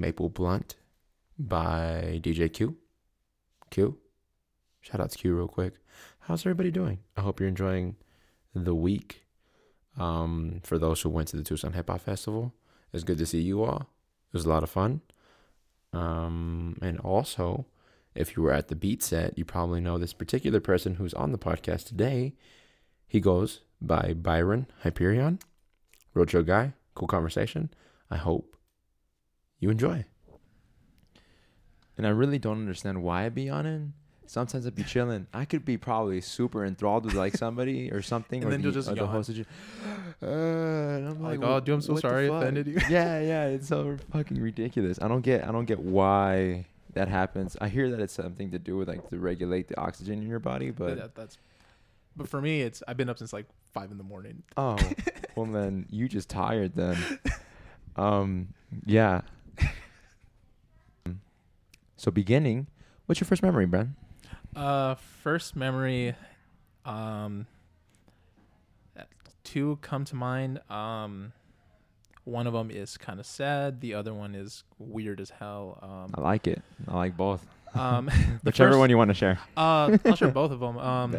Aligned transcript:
Maple 0.00 0.28
Blunt 0.28 0.76
by 1.38 2.20
DJ 2.22 2.52
Q. 2.52 2.76
Q. 3.70 3.98
Shout 4.80 5.00
out 5.00 5.10
to 5.10 5.18
Q 5.18 5.34
real 5.34 5.48
quick. 5.48 5.74
How's 6.20 6.42
everybody 6.42 6.70
doing? 6.70 7.00
I 7.16 7.22
hope 7.22 7.40
you're 7.40 7.48
enjoying 7.48 7.96
the 8.54 8.74
week. 8.74 9.24
Um, 9.98 10.60
for 10.62 10.78
those 10.78 11.00
who 11.00 11.08
went 11.08 11.28
to 11.28 11.36
the 11.36 11.42
Tucson 11.42 11.72
Hip 11.72 11.88
Hop 11.88 12.02
Festival, 12.02 12.52
it's 12.92 13.04
good 13.04 13.18
to 13.18 13.26
see 13.26 13.40
you 13.40 13.62
all. 13.64 13.80
It 13.80 14.32
was 14.32 14.44
a 14.44 14.48
lot 14.48 14.62
of 14.62 14.70
fun. 14.70 15.00
Um, 15.92 16.76
and 16.82 17.00
also, 17.00 17.66
if 18.14 18.36
you 18.36 18.42
were 18.42 18.52
at 18.52 18.68
the 18.68 18.76
beat 18.76 19.02
set, 19.02 19.38
you 19.38 19.44
probably 19.44 19.80
know 19.80 19.98
this 19.98 20.12
particular 20.12 20.60
person 20.60 20.96
who's 20.96 21.14
on 21.14 21.32
the 21.32 21.38
podcast 21.38 21.86
today. 21.86 22.34
He 23.06 23.20
goes 23.20 23.60
by 23.80 24.14
Byron 24.14 24.66
Hyperion, 24.82 25.38
Roadshow 26.14 26.44
guy, 26.44 26.74
cool 26.94 27.08
conversation. 27.08 27.70
I 28.10 28.16
hope 28.16 28.56
you 29.60 29.70
enjoy. 29.70 30.04
And 31.96 32.06
I 32.06 32.10
really 32.10 32.38
don't 32.38 32.58
understand 32.58 33.02
why 33.02 33.24
I 33.24 33.28
be 33.30 33.48
on 33.48 33.66
it. 33.66 33.82
Sometimes 34.28 34.66
I'd 34.66 34.74
be 34.74 34.82
chilling. 34.82 35.28
I 35.32 35.44
could 35.44 35.64
be 35.64 35.76
probably 35.78 36.20
super 36.20 36.64
enthralled 36.64 37.04
with 37.04 37.14
like 37.14 37.36
somebody 37.36 37.90
or 37.92 38.02
something, 38.02 38.42
And 38.42 38.48
or 38.48 38.50
then 38.50 38.60
the, 38.60 38.64
you'll 38.64 38.74
just 38.74 38.88
or 38.90 38.94
the 38.94 39.02
yawn. 39.02 39.08
host. 39.10 39.32
just, 39.32 39.48
Uh, 40.22 40.26
and 40.26 41.08
I'm 41.08 41.22
Like, 41.22 41.38
like, 41.40 41.48
oh, 41.48 41.54
"What- 41.54 41.64
dude, 41.64 41.74
I'm 41.76 41.80
so 41.80 41.96
sorry 41.96 42.28
I 42.28 42.36
offended 42.36 42.66
you. 42.66 42.78
yeah, 42.90 43.20
yeah, 43.20 43.46
it's 43.46 43.68
so 43.68 43.96
fucking 44.12 44.40
ridiculous. 44.40 44.98
I 45.00 45.08
don't 45.08 45.20
get, 45.22 45.46
I 45.46 45.52
don't 45.52 45.64
get 45.64 45.78
why 45.78 46.66
that 46.94 47.08
happens. 47.08 47.56
I 47.60 47.68
hear 47.68 47.88
that 47.90 48.00
it's 48.00 48.14
something 48.14 48.50
to 48.50 48.58
do 48.58 48.76
with 48.76 48.88
like 48.88 49.08
to 49.10 49.18
regulate 49.18 49.68
the 49.68 49.78
oxygen 49.80 50.20
in 50.20 50.28
your 50.28 50.40
body, 50.40 50.70
but 50.72 50.96
that, 50.96 51.14
that's. 51.14 51.38
But 52.16 52.28
for 52.28 52.40
me, 52.40 52.62
it's 52.62 52.82
I've 52.88 52.96
been 52.96 53.08
up 53.10 53.18
since 53.18 53.32
like 53.32 53.46
five 53.72 53.90
in 53.92 53.98
the 53.98 54.04
morning. 54.04 54.42
oh, 54.56 54.76
well 55.36 55.46
then 55.46 55.86
you 55.88 56.08
just 56.08 56.28
tired 56.28 56.74
then. 56.74 56.98
Um, 57.98 58.48
yeah. 58.84 59.22
So 61.96 62.10
beginning, 62.10 62.66
what's 63.06 63.20
your 63.20 63.26
first 63.26 63.42
memory, 63.42 63.66
Bren? 63.66 63.90
Uh, 64.54 64.94
first 64.94 65.56
memory, 65.56 66.14
um, 66.84 67.46
two 69.44 69.78
come 69.82 70.04
to 70.06 70.16
mind. 70.16 70.60
Um, 70.70 71.32
one 72.24 72.46
of 72.46 72.52
them 72.52 72.70
is 72.70 72.96
kind 72.96 73.20
of 73.20 73.26
sad. 73.26 73.80
The 73.80 73.94
other 73.94 74.12
one 74.12 74.34
is 74.34 74.64
weird 74.78 75.20
as 75.20 75.30
hell. 75.30 75.78
I 75.82 76.20
Um, 76.20 76.24
like 76.24 76.46
it. 76.46 76.62
I 76.88 76.94
like 76.96 77.16
both. 77.16 77.46
um, 77.74 78.08
Whichever 78.42 78.70
first- 78.72 78.78
one 78.80 78.90
you 78.90 78.98
want 78.98 79.08
to 79.10 79.14
share. 79.14 79.38
Uh, 79.56 79.96
I'll 80.04 80.16
share 80.16 80.30
both 80.30 80.50
of 80.50 80.60
them. 80.60 80.78
Um, 80.78 81.16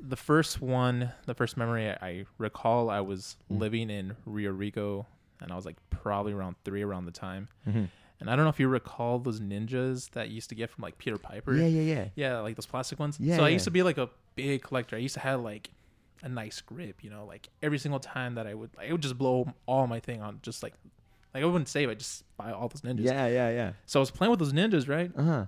the 0.00 0.16
first 0.16 0.60
one, 0.62 1.10
the 1.26 1.34
first 1.34 1.56
memory 1.56 1.90
I, 1.90 1.94
I 2.06 2.24
recall, 2.38 2.88
I 2.88 3.00
was 3.00 3.36
Mm. 3.52 3.58
living 3.60 3.90
in 3.90 4.16
Rio 4.24 4.52
Rico, 4.52 5.06
and 5.40 5.52
I 5.52 5.56
was 5.56 5.66
like 5.66 5.76
probably 5.90 6.32
around 6.32 6.54
three 6.64 6.82
around 6.82 7.04
the 7.06 7.10
time. 7.12 7.48
Mhm. 7.66 7.88
And 8.20 8.28
I 8.28 8.34
don't 8.36 8.44
know 8.44 8.50
if 8.50 8.58
you 8.58 8.66
recall 8.68 9.18
those 9.20 9.40
ninjas 9.40 10.10
that 10.10 10.28
you 10.28 10.34
used 10.36 10.48
to 10.48 10.54
get 10.56 10.70
from 10.70 10.82
like 10.82 10.98
Peter 10.98 11.18
Piper. 11.18 11.54
Yeah, 11.54 11.66
yeah, 11.66 11.94
yeah. 11.94 12.08
Yeah, 12.16 12.38
like 12.40 12.56
those 12.56 12.66
plastic 12.66 12.98
ones. 12.98 13.16
Yeah, 13.20 13.36
So 13.36 13.44
I 13.44 13.48
yeah. 13.48 13.52
used 13.54 13.64
to 13.66 13.70
be 13.70 13.82
like 13.82 13.96
a 13.98 14.10
big 14.34 14.62
collector. 14.62 14.96
I 14.96 14.98
used 14.98 15.14
to 15.14 15.20
have 15.20 15.40
like 15.40 15.70
a 16.24 16.28
nice 16.28 16.60
grip, 16.60 17.04
you 17.04 17.10
know, 17.10 17.24
like 17.24 17.48
every 17.62 17.78
single 17.78 18.00
time 18.00 18.34
that 18.34 18.46
I 18.46 18.54
would, 18.54 18.70
I 18.76 18.90
would 18.90 19.02
just 19.02 19.16
blow 19.16 19.52
all 19.66 19.86
my 19.86 20.00
thing 20.00 20.20
on 20.20 20.40
just 20.42 20.64
like, 20.64 20.74
like 21.32 21.44
I 21.44 21.46
wouldn't 21.46 21.68
save. 21.68 21.88
I 21.90 21.94
just 21.94 22.24
buy 22.36 22.50
all 22.50 22.66
those 22.68 22.80
ninjas. 22.80 23.04
Yeah, 23.04 23.28
yeah, 23.28 23.50
yeah. 23.50 23.72
So 23.86 24.00
I 24.00 24.02
was 24.02 24.10
playing 24.10 24.30
with 24.32 24.40
those 24.40 24.52
ninjas, 24.52 24.88
right? 24.88 25.12
Uh 25.16 25.22
huh. 25.22 25.44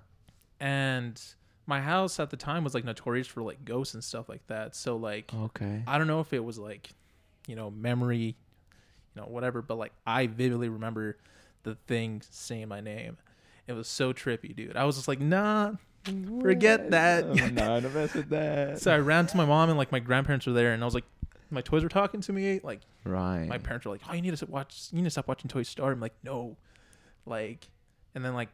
And 0.60 1.20
my 1.66 1.80
house 1.80 2.20
at 2.20 2.30
the 2.30 2.36
time 2.36 2.64
was 2.64 2.74
like 2.74 2.84
notorious 2.84 3.26
for 3.26 3.42
like 3.42 3.64
ghosts 3.64 3.94
and 3.94 4.04
stuff 4.04 4.28
like 4.28 4.46
that. 4.48 4.74
So 4.76 4.96
like, 4.96 5.32
Okay. 5.34 5.82
I 5.86 5.98
don't 5.98 6.06
know 6.06 6.20
if 6.20 6.32
it 6.32 6.44
was 6.44 6.58
like, 6.58 6.90
you 7.46 7.56
know, 7.56 7.70
memory, 7.70 8.18
you 8.18 8.36
know, 9.22 9.24
whatever, 9.24 9.62
but 9.62 9.76
like 9.76 9.92
I 10.06 10.26
vividly 10.28 10.68
remember 10.68 11.16
the 11.62 11.74
thing 11.86 12.22
saying 12.30 12.68
my 12.68 12.80
name. 12.80 13.16
It 13.66 13.72
was 13.72 13.88
so 13.88 14.12
trippy, 14.12 14.54
dude. 14.54 14.76
I 14.76 14.84
was 14.84 14.96
just 14.96 15.08
like, 15.08 15.20
nah, 15.20 15.72
forget 16.40 16.90
that. 16.90 17.24
I'm 17.24 17.54
not 17.54 17.82
with 17.82 18.28
that. 18.30 18.80
so 18.80 18.92
I 18.92 18.98
ran 18.98 19.26
to 19.28 19.36
my 19.36 19.44
mom 19.44 19.68
and 19.68 19.78
like 19.78 19.92
my 19.92 20.00
grandparents 20.00 20.46
were 20.46 20.52
there, 20.52 20.72
and 20.72 20.82
I 20.82 20.84
was 20.84 20.94
like, 20.94 21.04
my 21.50 21.60
toys 21.60 21.82
were 21.82 21.88
talking 21.88 22.20
to 22.22 22.32
me. 22.32 22.60
Like 22.62 22.80
right. 23.04 23.46
my 23.46 23.58
parents 23.58 23.86
were 23.86 23.92
like, 23.92 24.02
oh, 24.08 24.14
you 24.14 24.22
need 24.22 24.36
to 24.36 24.46
watch, 24.46 24.88
you 24.92 24.98
need 24.98 25.04
to 25.04 25.10
stop 25.10 25.28
watching 25.28 25.48
Toy 25.48 25.62
Story. 25.62 25.92
I'm 25.92 26.00
like, 26.00 26.14
no, 26.24 26.56
like, 27.26 27.68
and 28.14 28.24
then 28.24 28.34
like, 28.34 28.48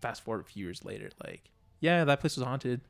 fast 0.00 0.22
forward 0.22 0.42
a 0.42 0.44
few 0.44 0.64
years 0.64 0.84
later, 0.84 1.10
like, 1.24 1.50
yeah, 1.80 2.04
that 2.04 2.20
place 2.20 2.36
was 2.36 2.46
haunted. 2.46 2.80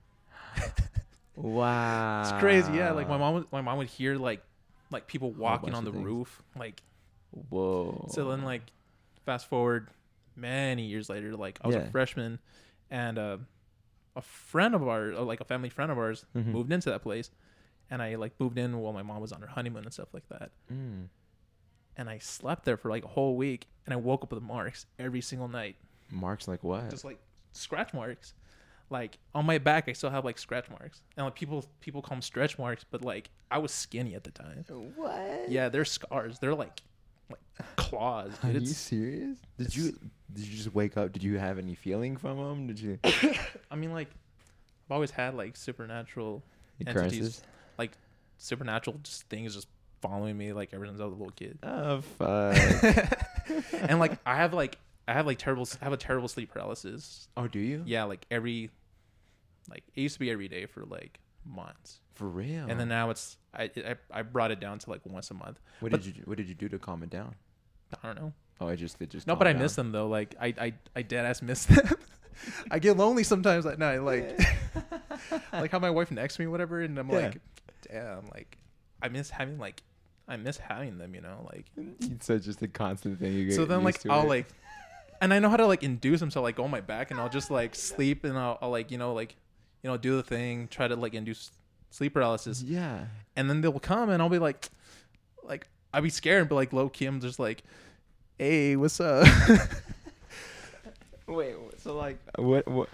wow. 1.36 2.22
It's 2.22 2.32
crazy, 2.40 2.72
yeah. 2.72 2.92
Like 2.92 3.08
my 3.08 3.18
mom, 3.18 3.34
would, 3.34 3.52
my 3.52 3.60
mom 3.60 3.78
would 3.78 3.88
hear 3.88 4.16
like, 4.16 4.42
like 4.90 5.06
people 5.06 5.30
walking 5.30 5.74
on 5.74 5.84
the 5.84 5.92
things. 5.92 6.04
roof, 6.04 6.42
like 6.56 6.82
Whoa. 7.48 8.08
So 8.12 8.30
then, 8.30 8.42
like, 8.42 8.62
fast 9.24 9.46
forward 9.48 9.88
many 10.36 10.84
years 10.86 11.08
later, 11.08 11.36
like 11.36 11.58
I 11.62 11.66
was 11.68 11.76
Yeah. 11.76 11.82
a 11.82 11.90
freshman, 11.90 12.38
and 12.90 13.18
uh, 13.18 13.36
a 14.16 14.22
friend 14.22 14.74
of 14.74 14.86
ours, 14.86 15.16
like 15.18 15.40
a 15.40 15.44
family 15.44 15.68
friend 15.68 15.90
of 15.90 15.98
ours, 15.98 16.24
Mhm. 16.34 16.46
moved 16.46 16.72
into 16.72 16.90
that 16.90 17.02
place, 17.02 17.30
and 17.90 18.02
I 18.02 18.14
like 18.16 18.38
moved 18.38 18.58
in 18.58 18.78
while 18.78 18.92
my 18.92 19.02
mom 19.02 19.20
was 19.20 19.32
on 19.32 19.40
her 19.40 19.46
honeymoon 19.48 19.84
and 19.84 19.92
stuff 19.92 20.12
like 20.12 20.28
that. 20.28 20.50
Mm. 20.72 21.08
And 21.96 22.10
I 22.10 22.18
slept 22.18 22.64
there 22.64 22.76
for 22.76 22.90
like 22.90 23.04
a 23.04 23.08
whole 23.08 23.36
week, 23.36 23.68
and 23.86 23.92
I 23.92 23.96
woke 23.96 24.22
up 24.24 24.32
with 24.32 24.42
marks 24.42 24.86
every 24.98 25.20
single 25.20 25.48
night, 25.48 25.76
Marks 26.10 26.46
like 26.48 26.62
what? 26.64 26.90
just 26.90 27.04
like 27.04 27.18
scratch 27.52 27.94
marks. 27.94 28.34
Like 28.90 29.18
on 29.34 29.46
my 29.46 29.58
back, 29.58 29.88
I 29.88 29.92
still 29.94 30.10
have 30.10 30.24
like 30.24 30.38
scratch 30.38 30.68
marks, 30.68 31.00
and 31.16 31.24
like 31.24 31.34
people 31.34 31.64
people 31.80 32.02
call 32.02 32.16
them 32.16 32.22
stretch 32.22 32.58
marks, 32.58 32.84
but 32.84 33.02
like 33.04 33.30
I 33.50 33.58
was 33.58 33.72
skinny 33.72 34.14
at 34.14 34.24
the 34.24 34.30
time. 34.32 34.64
what? 34.96 35.48
Yeah, 35.48 35.68
they're 35.68 35.84
scars. 35.84 36.38
They're 36.40 36.54
like 36.54 36.82
like 37.30 37.40
claws. 37.76 38.32
Are 38.42 38.52
Dude. 38.52 38.62
you 38.62 38.68
serious? 38.68 39.38
Did 39.58 39.76
you 39.76 39.98
did 40.32 40.46
you 40.46 40.56
just 40.56 40.74
wake 40.74 40.96
up? 40.96 41.12
Did 41.12 41.22
you 41.22 41.38
have 41.38 41.58
any 41.58 41.74
feeling 41.74 42.16
from 42.16 42.38
them? 42.38 42.66
Did 42.66 42.80
you 42.80 42.98
I 43.70 43.76
mean, 43.76 43.92
like, 43.92 44.08
I've 44.86 44.92
always 44.92 45.10
had 45.10 45.34
like 45.34 45.56
supernatural, 45.56 46.42
Entities. 46.84 47.42
like 47.78 47.92
supernatural 48.38 48.98
just 49.02 49.28
things 49.28 49.54
just 49.54 49.68
following 50.02 50.36
me 50.36 50.52
like 50.52 50.74
ever 50.74 50.86
since 50.86 51.00
I 51.00 51.04
was 51.04 51.14
a 51.14 51.16
little 51.16 51.32
kid. 51.32 51.58
Oh 51.62 52.00
fuck. 52.00 52.56
and 53.88 53.98
like, 53.98 54.18
I 54.26 54.36
have 54.36 54.52
like, 54.52 54.76
I 55.06 55.12
have 55.12 55.26
like 55.26 55.38
terrible, 55.38 55.68
I 55.80 55.84
have 55.84 55.92
a 55.92 55.98
terrible 55.98 56.28
sleep 56.28 56.52
paralysis. 56.52 57.28
oh, 57.36 57.46
do 57.46 57.58
you? 57.58 57.82
Yeah, 57.86 58.04
like 58.04 58.26
every, 58.30 58.70
like 59.70 59.84
it 59.94 60.00
used 60.00 60.14
to 60.14 60.20
be 60.20 60.30
every 60.30 60.48
day 60.48 60.66
for 60.66 60.84
like 60.84 61.20
months, 61.46 62.00
For 62.14 62.26
real. 62.28 62.66
and 62.68 62.78
then 62.80 62.88
now 62.88 63.10
it's 63.10 63.36
I, 63.54 63.70
I 63.76 63.96
I 64.10 64.22
brought 64.22 64.50
it 64.50 64.60
down 64.60 64.78
to 64.80 64.90
like 64.90 65.00
once 65.04 65.30
a 65.30 65.34
month. 65.34 65.60
what 65.80 65.92
but- 65.92 66.02
did 66.02 66.16
you 66.16 66.22
What 66.26 66.36
did 66.38 66.48
you 66.48 66.54
do 66.54 66.68
to 66.68 66.78
calm 66.78 67.02
it 67.02 67.10
down? 67.10 67.34
I 68.02 68.06
don't 68.06 68.16
know. 68.16 68.32
Oh, 68.60 68.68
I 68.68 68.76
just 68.76 69.00
it 69.02 69.10
just. 69.10 69.26
No, 69.26 69.34
but 69.36 69.46
I 69.48 69.52
miss 69.52 69.74
them 69.74 69.92
though. 69.92 70.08
Like 70.08 70.34
I 70.40 70.54
I 70.58 70.72
I 70.96 71.02
dead 71.02 71.24
ass 71.26 71.42
miss 71.42 71.64
them. 71.66 71.88
I 72.70 72.78
get 72.78 72.96
lonely 72.96 73.22
sometimes 73.24 73.64
at 73.66 73.78
night, 73.78 73.98
like 73.98 74.38
like 75.52 75.70
how 75.70 75.78
my 75.78 75.90
wife 75.90 76.10
next 76.10 76.36
to 76.36 76.42
me, 76.42 76.46
whatever, 76.46 76.80
and 76.80 76.98
I'm 76.98 77.08
Yeah. 77.10 77.16
like, 77.16 77.40
damn, 77.88 78.26
like 78.34 78.58
I 79.02 79.08
miss 79.08 79.30
having 79.30 79.58
like 79.58 79.82
I 80.26 80.36
miss 80.36 80.56
having 80.56 80.98
them, 80.98 81.14
you 81.14 81.20
know, 81.20 81.48
like 81.52 81.66
It's 82.00 82.26
such 82.26 82.42
just 82.44 82.62
a 82.62 82.68
constant 82.68 83.18
thing. 83.20 83.32
You 83.34 83.46
get 83.46 83.54
so 83.54 83.64
then 83.64 83.84
like 83.84 84.04
I'll 84.08 84.22
it. 84.22 84.28
like 84.28 84.46
and 85.20 85.32
I 85.32 85.38
know 85.38 85.48
how 85.48 85.56
to 85.56 85.66
like 85.66 85.82
induce 85.82 86.20
them 86.20 86.30
So 86.30 86.42
like 86.42 86.56
go 86.56 86.64
on 86.64 86.70
my 86.70 86.80
back 86.80 87.10
and 87.10 87.20
I'll 87.20 87.28
just 87.28 87.50
like 87.50 87.74
sleep 87.74 88.24
and 88.24 88.36
I'll, 88.36 88.58
I'll 88.60 88.70
like 88.70 88.90
you 88.90 88.98
know 88.98 89.12
like 89.14 89.36
you 89.84 89.90
know 89.90 89.96
do 89.96 90.16
the 90.16 90.22
thing 90.24 90.66
try 90.66 90.88
to 90.88 90.96
like 90.96 91.14
induce 91.14 91.52
sleep 91.90 92.14
paralysis 92.14 92.60
Yeah. 92.62 93.04
and 93.36 93.48
then 93.48 93.60
they'll 93.60 93.78
come 93.78 94.08
and 94.10 94.20
I'll 94.20 94.28
be 94.28 94.38
like 94.40 94.68
like 95.44 95.68
I'll 95.92 96.02
be 96.02 96.10
scared 96.10 96.48
but 96.48 96.56
like 96.56 96.72
low 96.72 96.88
key 96.88 97.04
I'm 97.06 97.20
just 97.20 97.38
like 97.38 97.62
hey 98.38 98.74
what's 98.74 98.98
up 98.98 99.28
Wait. 101.26 101.54
So 101.78 101.96
like, 101.96 102.18
what 102.36 102.66
what 102.68 102.88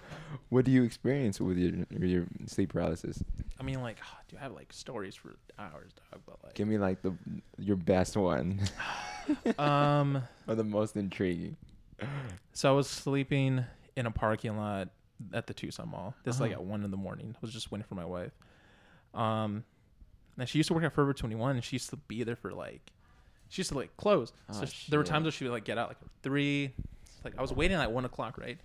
what 0.50 0.64
do 0.64 0.70
you 0.70 0.84
experience 0.84 1.40
with 1.40 1.58
your 1.58 1.72
your 1.90 2.26
sleep 2.46 2.72
paralysis? 2.72 3.22
I 3.58 3.62
mean 3.64 3.80
like 3.82 3.96
do 4.28 4.36
I 4.36 4.40
have 4.42 4.52
like 4.52 4.72
stories 4.72 5.14
for 5.16 5.34
hours 5.58 5.92
dog 6.12 6.20
but 6.26 6.36
like 6.44 6.54
Give 6.54 6.68
me 6.68 6.78
like 6.78 7.02
the 7.02 7.12
your 7.58 7.76
best 7.76 8.16
one 8.16 8.60
um 9.58 10.22
or 10.46 10.54
the 10.54 10.64
most 10.64 10.96
intriguing. 10.96 11.56
so 12.52 12.68
I 12.72 12.76
was 12.76 12.88
sleeping 12.88 13.64
in 13.96 14.06
a 14.06 14.10
parking 14.12 14.56
lot 14.56 14.88
at 15.32 15.46
the 15.46 15.54
Tucson 15.54 15.88
Mall. 15.88 16.14
This 16.24 16.36
is 16.36 16.40
like 16.40 16.52
Uh-huh. 16.52 16.60
at 16.60 16.66
one 16.66 16.84
in 16.84 16.90
the 16.90 16.96
morning. 16.96 17.34
I 17.36 17.38
was 17.40 17.52
just 17.52 17.70
waiting 17.70 17.86
for 17.88 17.94
my 17.94 18.04
wife. 18.04 18.32
Um, 19.14 19.64
and 20.38 20.48
she 20.48 20.58
used 20.58 20.68
to 20.68 20.74
work 20.74 20.84
at 20.84 20.92
Forever 20.92 21.12
Twenty 21.12 21.34
One, 21.34 21.56
and 21.56 21.64
she 21.64 21.76
used 21.76 21.90
to 21.90 21.96
be 21.96 22.22
there 22.22 22.36
for 22.36 22.52
like, 22.52 22.92
she 23.48 23.60
used 23.60 23.70
to 23.70 23.76
like 23.78 23.96
close. 23.96 24.32
so 24.52 24.62
Oh, 24.62 24.64
sh- 24.66 24.86
there 24.86 24.98
were 24.98 25.04
times 25.04 25.24
where 25.24 25.32
she 25.32 25.44
would 25.44 25.52
like 25.52 25.64
get 25.64 25.76
out 25.78 25.88
like 25.88 25.98
three. 26.22 26.72
Like 27.24 27.34
I 27.38 27.42
was 27.42 27.52
waiting 27.52 27.76
at 27.76 27.90
one 27.92 28.04
o'clock, 28.04 28.38
right? 28.38 28.58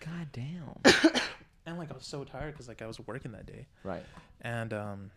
God 0.00 0.28
damn. 0.32 0.80
And 1.66 1.76
like 1.76 1.90
I 1.90 1.94
was 1.94 2.06
so 2.06 2.24
tired 2.24 2.52
because 2.54 2.66
like 2.66 2.80
I 2.80 2.86
was 2.86 2.98
working 3.06 3.32
that 3.32 3.44
day, 3.44 3.66
right. 3.84 4.02
and 4.40 4.72
um, 4.72 5.10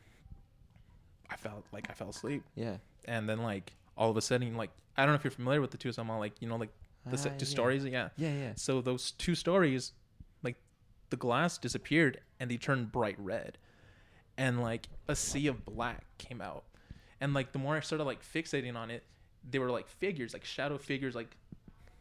I 1.29 1.37
felt 1.37 1.63
like 1.71 1.89
I 1.89 1.93
fell 1.93 2.09
asleep, 2.09 2.43
Yeah. 2.55 2.75
and 3.05 3.29
then 3.29 3.41
like 3.41 3.71
all 3.95 4.09
of 4.09 4.17
a 4.17 4.21
sudden, 4.21 4.57
like 4.57 4.69
I 4.97 5.03
don't 5.05 5.13
know 5.13 5.15
if 5.15 5.23
you're 5.23 5.31
familiar 5.31 5.61
with 5.61 5.71
the 5.71 5.77
Tucson 5.77 6.07
Mall, 6.07 6.19
like 6.19 6.33
you 6.41 6.49
know, 6.49 6.57
like 6.57 6.71
the 7.05 7.17
se- 7.17 7.29
Ah, 7.33 7.37
two 7.37 7.45
yeah. 7.45 7.49
stories, 7.51 7.85
yeah. 7.85 8.09
Yeah, 8.17 8.33
yeah. 8.33 8.51
So 8.55 8.81
those 8.81 9.11
two 9.11 9.33
stories, 9.33 9.93
like 9.93 10.00
the 11.11 11.17
glass 11.17 11.57
disappeared 11.59 12.19
and 12.39 12.49
they 12.49 12.57
turned 12.57 12.91
bright 12.91 13.15
red, 13.19 13.57
and 14.37 14.61
like 14.61 14.87
a 15.07 15.15
sea 15.15 15.47
of 15.47 15.63
black 15.65 16.03
came 16.17 16.41
out, 16.41 16.63
and 17.19 17.33
like 17.33 17.51
the 17.51 17.59
more 17.59 17.75
I 17.77 17.81
started 17.81 18.05
like 18.05 18.23
fixating 18.23 18.75
on 18.75 18.89
it, 18.89 19.03
they 19.49 19.59
were 19.59 19.69
like 19.71 19.87
figures, 19.87 20.33
like 20.33 20.43
shadow 20.45 20.77
figures, 20.77 21.13
like 21.15 21.35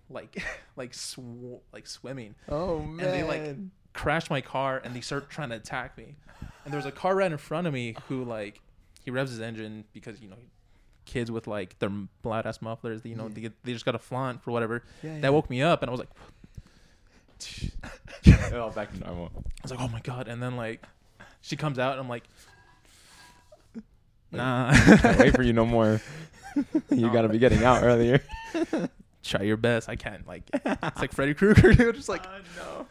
like 0.08 0.42
like 0.76 0.94
sw- 0.94 1.60
like 1.72 1.86
swimming. 1.86 2.34
Oh 2.48 2.80
man. 2.80 3.04
And 3.06 3.14
they 3.14 3.22
like 3.22 3.56
crashed 3.92 4.30
my 4.30 4.40
car 4.40 4.80
and 4.84 4.94
they 4.94 5.00
start 5.00 5.28
trying 5.30 5.50
to 5.50 5.56
attack 5.56 5.98
me. 5.98 6.16
And 6.64 6.72
there 6.72 6.78
was 6.78 6.86
a 6.86 6.92
car 6.92 7.14
right 7.16 7.30
in 7.30 7.38
front 7.38 7.66
of 7.66 7.72
me 7.74 7.96
who 8.08 8.24
like 8.24 8.60
he 9.04 9.10
revs 9.10 9.30
his 9.30 9.40
engine 9.40 9.84
because 9.92 10.20
you 10.20 10.28
know 10.28 10.36
kids 11.06 11.30
with 11.30 11.46
like 11.48 11.78
their 11.80 11.90
loud 12.22 12.46
ass 12.46 12.62
mufflers, 12.62 13.00
you 13.04 13.16
know, 13.16 13.24
Yeah. 13.34 13.48
they, 13.48 13.54
they 13.64 13.72
just 13.72 13.84
got 13.84 13.94
a 13.94 13.98
flaunt 13.98 14.42
for 14.42 14.52
whatever. 14.52 14.84
yeah, 15.02 15.18
That 15.20 15.32
woke 15.32 15.50
me 15.50 15.60
up 15.62 15.82
and 15.82 15.88
I 15.88 15.92
was 15.92 15.98
like 16.00 16.10
oh, 18.52 18.70
back 18.70 18.92
to 18.92 18.98
normal. 19.00 19.30
I 19.36 19.40
was 19.62 19.70
like, 19.70 19.80
oh 19.80 19.88
my 19.88 20.00
god! 20.00 20.28
And 20.28 20.42
then 20.42 20.56
like, 20.56 20.84
she 21.40 21.56
comes 21.56 21.78
out, 21.78 21.92
and 21.92 22.00
I'm 22.00 22.08
like, 22.08 22.24
nah. 24.32 24.72
Can't 24.72 25.18
wait 25.18 25.34
for 25.34 25.42
you 25.42 25.52
no 25.52 25.66
more. 25.66 26.00
you 26.90 26.96
No. 27.06 27.10
gotta 27.10 27.28
be 27.28 27.38
getting 27.38 27.64
out 27.64 27.82
earlier. 27.82 28.22
Try 29.22 29.42
your 29.42 29.56
best. 29.56 29.88
I 29.88 29.96
can't. 29.96 30.26
Like, 30.26 30.42
it's 30.52 31.00
like 31.00 31.12
Freddy 31.12 31.34
Krueger, 31.34 31.72
dude. 31.74 31.94
Just 31.94 32.08
like, 32.08 32.24
no. 32.56 32.86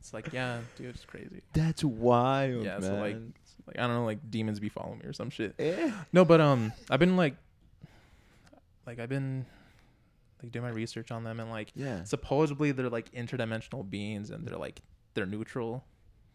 it's 0.00 0.12
like, 0.14 0.32
yeah, 0.32 0.58
dude, 0.76 0.94
it's 0.94 1.04
crazy. 1.04 1.42
That's 1.52 1.84
wild, 1.84 2.64
Yeah, 2.64 2.78
man. 2.78 2.82
so, 2.82 2.94
like, 2.94 3.16
Like 3.66 3.78
I 3.78 3.86
don't 3.86 3.94
know, 3.96 4.04
like 4.04 4.30
demons 4.30 4.58
be 4.58 4.68
following 4.70 4.98
me 5.00 5.04
or 5.04 5.12
some 5.12 5.30
shit. 5.30 5.54
Eh. 5.58 5.90
No, 6.12 6.24
but 6.24 6.40
um, 6.40 6.72
I've 6.90 6.98
been 7.00 7.16
like, 7.16 7.36
like 8.86 8.98
I've 8.98 9.10
been 9.10 9.44
like 10.42 10.52
doing 10.52 10.64
my 10.64 10.70
research 10.70 11.10
on 11.10 11.24
them, 11.24 11.40
and 11.40 11.50
like 11.50 11.72
yeah. 11.74 12.04
supposedly 12.04 12.72
they're 12.72 12.88
like 12.90 13.10
interdimensional 13.12 13.88
beings, 13.88 14.30
and 14.30 14.46
they're 14.46 14.58
like 14.58 14.80
they're 15.14 15.26
neutral. 15.26 15.84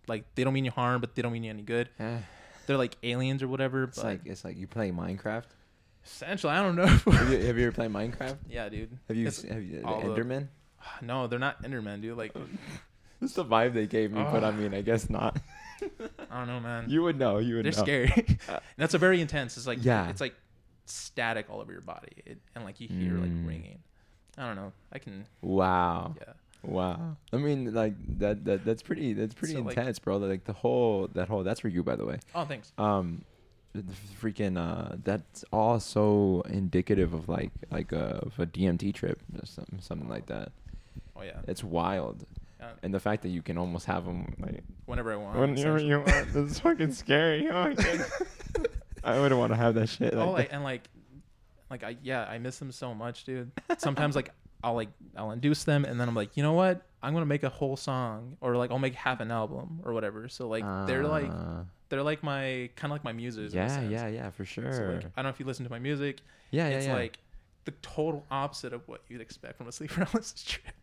Like 0.07 0.25
they 0.35 0.43
don't 0.43 0.53
mean 0.53 0.65
you 0.65 0.71
harm, 0.71 0.99
but 1.01 1.15
they 1.15 1.21
don't 1.21 1.31
mean 1.33 1.43
you 1.43 1.49
any 1.49 1.63
good. 1.63 1.89
Eh. 1.99 2.17
They're 2.67 2.77
like 2.77 2.97
aliens 3.03 3.41
or 3.43 3.47
whatever. 3.47 3.83
It's 3.85 4.03
like 4.03 4.21
it's 4.25 4.43
like 4.43 4.57
you 4.57 4.67
play 4.67 4.91
Minecraft. 4.91 5.45
essentially, 6.05 6.51
I 6.53 6.61
don't 6.61 6.75
know. 6.75 6.85
have, 7.11 7.31
you, 7.31 7.39
have 7.45 7.57
you 7.57 7.67
ever 7.67 7.71
played 7.71 7.91
Minecraft? 7.91 8.37
yeah, 8.49 8.67
dude. 8.69 8.97
Have 9.07 9.17
you 9.17 9.27
It's- 9.27 9.41
have 9.43 9.63
you 9.63 9.81
all 9.85 10.01
the- 10.01 10.07
Enderman? 10.07 10.47
No, 11.01 11.27
they're 11.27 11.39
not 11.39 11.63
Endermen, 11.63 12.01
dude. 12.01 12.17
Like 12.17 12.33
That's 13.21 13.33
the 13.35 13.45
vibe 13.45 13.73
they 13.73 13.87
gave 13.87 14.11
me, 14.11 14.21
but 14.21 14.43
I 14.43 14.51
mean, 14.51 14.73
I 14.73 14.81
guess 14.81 15.09
not. 15.09 15.39
I 16.29 16.37
don't 16.39 16.47
know, 16.47 16.59
man. 16.59 16.89
You 16.89 17.03
would 17.03 17.17
know. 17.17 17.37
You 17.37 17.55
would 17.55 17.65
they're 17.65 17.71
know. 17.71 17.83
scary. 17.83 18.11
and 18.49 18.59
that's 18.77 18.93
a 18.93 18.97
very 18.97 19.21
intense. 19.21 19.55
It's 19.55 19.65
like 19.67 19.79
Yeah. 19.81 20.09
it's 20.09 20.19
like 20.19 20.35
static 20.85 21.45
all 21.49 21.61
over 21.61 21.71
your 21.71 21.81
body, 21.81 22.09
it, 22.25 22.39
and 22.55 22.65
like 22.65 22.81
you 22.81 22.89
hear 22.89 23.13
like 23.13 23.31
Mm. 23.31 23.47
ringing. 23.47 23.79
I 24.37 24.45
don't 24.47 24.55
know. 24.55 24.71
I 24.91 24.99
can. 24.99 25.25
Wow. 25.41 26.15
Yeah. 26.19 26.33
Wow. 26.63 27.17
I 27.31 27.37
mean, 27.37 27.73
like 27.73 27.93
that. 28.19 28.45
That 28.45 28.65
that's 28.65 28.81
pretty. 28.81 29.13
That's 29.13 29.33
pretty 29.33 29.53
So, 29.55 29.61
like- 29.61 29.77
intense, 29.77 29.99
bro. 29.99 30.17
Like 30.17 30.45
the 30.45 30.53
whole 30.53 31.07
that 31.13 31.27
whole. 31.27 31.43
That's 31.43 31.59
for 31.59 31.67
you, 31.67 31.83
by 31.83 31.95
the 31.95 32.05
way. 32.05 32.19
Oh, 32.33 32.45
thanks. 32.45 32.71
Um, 32.77 33.23
the 33.73 33.83
freaking 34.21 34.57
uh, 34.57 34.95
that's 35.03 35.43
all 35.51 35.79
so 35.79 36.43
indicative 36.49 37.13
of 37.13 37.27
like 37.27 37.51
like 37.71 37.91
a 37.91 38.19
of 38.25 38.39
a 38.39 38.45
DMT 38.45 38.93
trip 38.93 39.19
or 39.39 39.45
something 39.45 39.79
something 39.81 40.07
like 40.09 40.27
that. 40.27 40.51
Oh 41.15 41.21
yeah. 41.23 41.39
It's 41.47 41.63
wild, 41.63 42.25
Uh, 42.61 42.65
and 42.81 42.93
the 42.93 42.99
fact 42.99 43.23
that 43.23 43.29
you 43.29 43.41
can 43.41 43.57
almost 43.57 43.85
have 43.87 44.05
them 44.05 44.33
like 44.39 44.63
whenever 44.85 45.11
I 45.11 45.15
want. 45.17 45.37
whenever 45.37 45.79
you 45.79 45.97
want. 45.99 46.33
That's 46.33 46.59
fucking 46.59 46.93
scary. 46.93 47.49
Oh 47.49 47.69
my 47.69 47.73
god. 47.75 48.05
I 49.03 49.19
wouldn't 49.19 49.37
want 49.39 49.51
to 49.51 49.57
have 49.57 49.75
that 49.75 49.89
shit. 49.89 50.13
Like 50.13 50.27
oh, 50.27 50.31
like 50.31 50.49
that. 50.49 50.55
and 50.55 50.63
like, 50.63 50.87
like 51.73 51.83
I 51.83 51.97
yeah, 52.03 52.23
I 52.25 52.37
miss 52.37 52.57
them 52.59 52.71
so 52.71 52.93
much, 52.93 53.23
dude. 53.25 53.51
Sometimes 53.77 54.15
like 54.15 54.29
I'll 54.63 54.75
like 54.75 54.89
I'll 55.17 55.31
induce 55.31 55.63
them, 55.65 55.83
and 55.85 55.99
then 55.99 56.07
I'm 56.07 56.15
like, 56.15 56.37
you 56.37 56.43
know 56.43 56.53
what? 56.53 56.83
I'm 57.01 57.13
gonna 57.13 57.25
make 57.25 57.43
a 57.43 57.49
whole 57.49 57.75
song, 57.75 58.37
or 58.39 58.55
like 58.55 58.71
I'll 58.71 58.79
make 58.79 58.95
half 58.95 59.19
an 59.19 59.31
album, 59.31 59.81
or 59.83 59.91
whatever. 59.93 60.29
So 60.29 60.47
like 60.47 60.63
they're 60.87 61.03
like 61.05 61.29
Ah. 61.29 61.65
they're 61.89 62.03
like 62.03 62.23
my 62.23 62.69
kind 62.75 62.91
of 62.91 62.95
like 62.95 63.03
my 63.03 63.11
muses. 63.11 63.53
yeah, 63.53 63.81
yeah, 63.81 64.07
yeah, 64.07 64.29
for 64.29 64.45
sure. 64.45 64.71
So 64.71 64.83
like 64.83 65.05
I 65.17 65.21
don't 65.21 65.23
know 65.25 65.29
if 65.29 65.39
you 65.39 65.45
listen 65.45 65.65
to 65.65 65.71
my 65.71 65.79
music. 65.79 66.21
yeah, 66.51 66.69
yeah, 66.69 66.77
it's 66.77 66.87
yeah. 66.87 66.93
like 66.93 67.19
the 67.65 67.71
total 67.81 68.25
opposite 68.29 68.73
of 68.73 68.87
what 68.87 69.01
you'd 69.09 69.21
expect 69.21 69.57
from 69.57 69.67
a 69.67 69.71
sleep 69.71 69.89
paralysis 69.91 70.43
trip. 70.47 70.73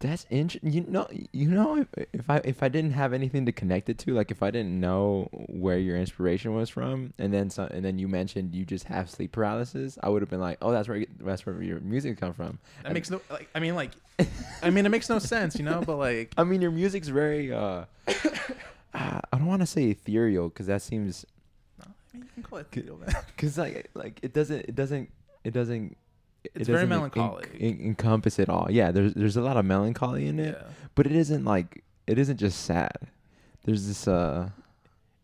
That's 0.00 0.26
interesting. 0.28 0.70
You 0.72 0.84
know, 0.86 1.06
you 1.32 1.48
know, 1.50 1.76
if, 1.96 2.06
if 2.12 2.28
I 2.28 2.36
if 2.44 2.62
I 2.62 2.68
didn't 2.68 2.90
have 2.92 3.12
anything 3.14 3.46
to 3.46 3.52
connect 3.52 3.88
it 3.88 3.96
to, 4.00 4.12
like 4.12 4.30
if 4.30 4.42
I 4.42 4.50
didn't 4.50 4.78
know 4.78 5.28
where 5.48 5.78
your 5.78 5.96
inspiration 5.96 6.54
was 6.54 6.68
from, 6.68 7.14
and 7.18 7.32
then 7.32 7.48
some, 7.48 7.68
and 7.68 7.82
then 7.84 7.98
you 7.98 8.06
mentioned 8.08 8.54
you 8.54 8.64
just 8.66 8.84
have 8.84 9.08
sleep 9.08 9.32
paralysis, 9.32 9.96
I 10.02 10.10
would 10.10 10.20
have 10.20 10.28
been 10.28 10.40
like, 10.40 10.58
oh, 10.60 10.72
that's 10.72 10.88
where 10.88 11.04
that's 11.20 11.46
where 11.46 11.62
your 11.62 11.80
music 11.80 12.18
come 12.18 12.34
from. 12.34 12.58
That 12.82 12.86
And- 12.88 12.94
makes 12.94 13.10
no 13.10 13.20
like 13.30 13.48
I 13.54 13.60
mean 13.60 13.74
like 13.76 13.92
I 14.62 14.70
mean 14.70 14.84
it 14.84 14.90
makes 14.90 15.08
no 15.08 15.18
sense, 15.18 15.56
you 15.56 15.64
know, 15.64 15.80
but 15.86 15.96
like 15.96 16.32
I 16.38 16.44
mean, 16.44 16.60
your 16.60 16.70
music's 16.72 17.08
very. 17.08 17.52
uh 17.52 17.84
I 18.94 19.20
don't 19.32 19.46
want 19.46 19.62
to 19.62 19.66
say 19.66 19.84
ethereal 19.90 20.48
because 20.48 20.66
that 20.66 20.82
seems 20.82 21.24
no, 21.78 21.86
I 21.86 22.16
mean 22.16 22.24
you 22.24 22.28
can 22.34 22.42
call 22.42 22.58
it 22.58 22.66
ethereal, 22.70 22.98
man. 22.98 23.14
because 23.26 23.58
like 23.58 23.90
like 23.94 24.20
it 24.22 24.32
doesn't 24.32 24.66
it 24.68 24.74
doesn't 24.74 25.10
it 25.44 25.52
doesn't. 25.52 25.96
It 26.44 26.50
It's 26.54 26.68
very 26.68 26.86
doesn't 26.86 27.16
en- 27.16 27.40
en- 27.60 27.80
encompass 27.80 28.38
it 28.38 28.48
all. 28.48 28.68
Yeah, 28.70 28.90
there's 28.92 29.14
there's 29.14 29.36
a 29.36 29.42
lot 29.42 29.56
of 29.56 29.64
melancholy 29.64 30.26
in 30.26 30.38
it. 30.38 30.56
Yeah. 30.60 30.68
but 30.94 31.06
it 31.06 31.12
isn't 31.12 31.44
like 31.44 31.82
it 32.06 32.18
isn't 32.18 32.36
just 32.38 32.62
sad. 32.64 32.96
There's 33.64 33.86
this 33.86 34.06
uh 34.06 34.50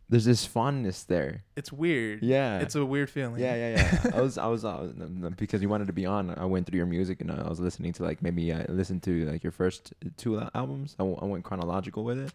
there's 0.09 0.25
this 0.25 0.45
fondness 0.45 1.05
there. 1.05 1.45
It's 1.55 1.73
weird. 1.73 2.23
Yeah. 2.23 2.59
It's 2.59 2.75
a 2.75 2.85
weird 2.85 3.09
feeling. 3.11 3.41
yeah, 3.41 3.55
yeah, 3.55 3.71
yeah. 4.05 4.11
I 4.17 4.21
was 4.21 4.39
I 4.39 4.47
was 4.47 4.65
uh, 4.65 4.91
because 5.37 5.63
you 5.63 5.69
wanted 5.69 5.87
to 5.87 5.93
be 5.93 6.05
on. 6.05 6.31
I 6.37 6.47
went 6.47 6.67
through 6.67 6.79
your 6.79 6.87
music 6.87 7.21
and 7.21 7.31
I 7.31 7.49
was 7.49 7.61
listening 7.61 7.93
to 7.95 8.03
like 8.03 8.21
maybe 8.21 8.53
I 8.53 8.65
listened 8.69 9.03
to 9.05 9.27
like 9.31 9.45
your 9.45 9.53
first 9.53 9.93
two 10.17 10.41
albums. 10.55 10.97
I, 10.99 11.03
w- 11.05 11.19
I 11.23 11.27
went 11.27 11.45
chronological 11.45 12.03
with 12.03 12.19
it. 12.27 12.33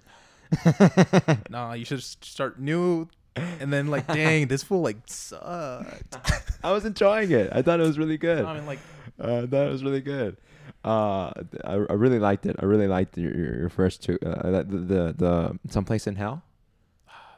No, 1.50 1.74
you 1.74 1.84
should 1.86 2.01
start 2.04 2.60
new, 2.60 3.10
and 3.36 3.72
then 3.72 3.88
like, 3.88 4.08
dang, 4.08 4.48
this 4.48 4.63
fool 4.63 4.82
like 4.82 4.98
sucked. 5.08 6.18
I 6.63 6.72
was 6.72 6.86
enjoying 6.86 7.32
it. 7.32 7.50
I 7.51 7.62
thought 7.62 7.80
it 7.80 7.84
was 7.84 7.98
really 7.98 8.18
good. 8.18 8.46
I 8.46 8.54
mean, 8.54 8.65
like, 8.65 8.80
Uh, 9.22 9.44
I 9.44 9.48
thought 9.48 9.68
it 9.68 9.72
was 9.72 9.84
really 9.84 10.01
good. 10.01 10.38
Uh, 10.84 11.32
I, 11.63 11.74
I 11.74 11.94
really 11.94 12.20
liked 12.20 12.46
it. 12.46 12.56
I 12.60 12.65
really 12.65 12.88
liked 12.88 13.18
your 13.18 13.36
your, 13.36 13.56
your 13.60 13.70
first 13.70 14.04
two. 14.04 14.20
Uh, 14.25 14.51
the, 14.51 14.63
the 14.63 15.15
the 15.18 15.60
someplace 15.70 16.06
in 16.06 16.15
hell. 16.15 16.44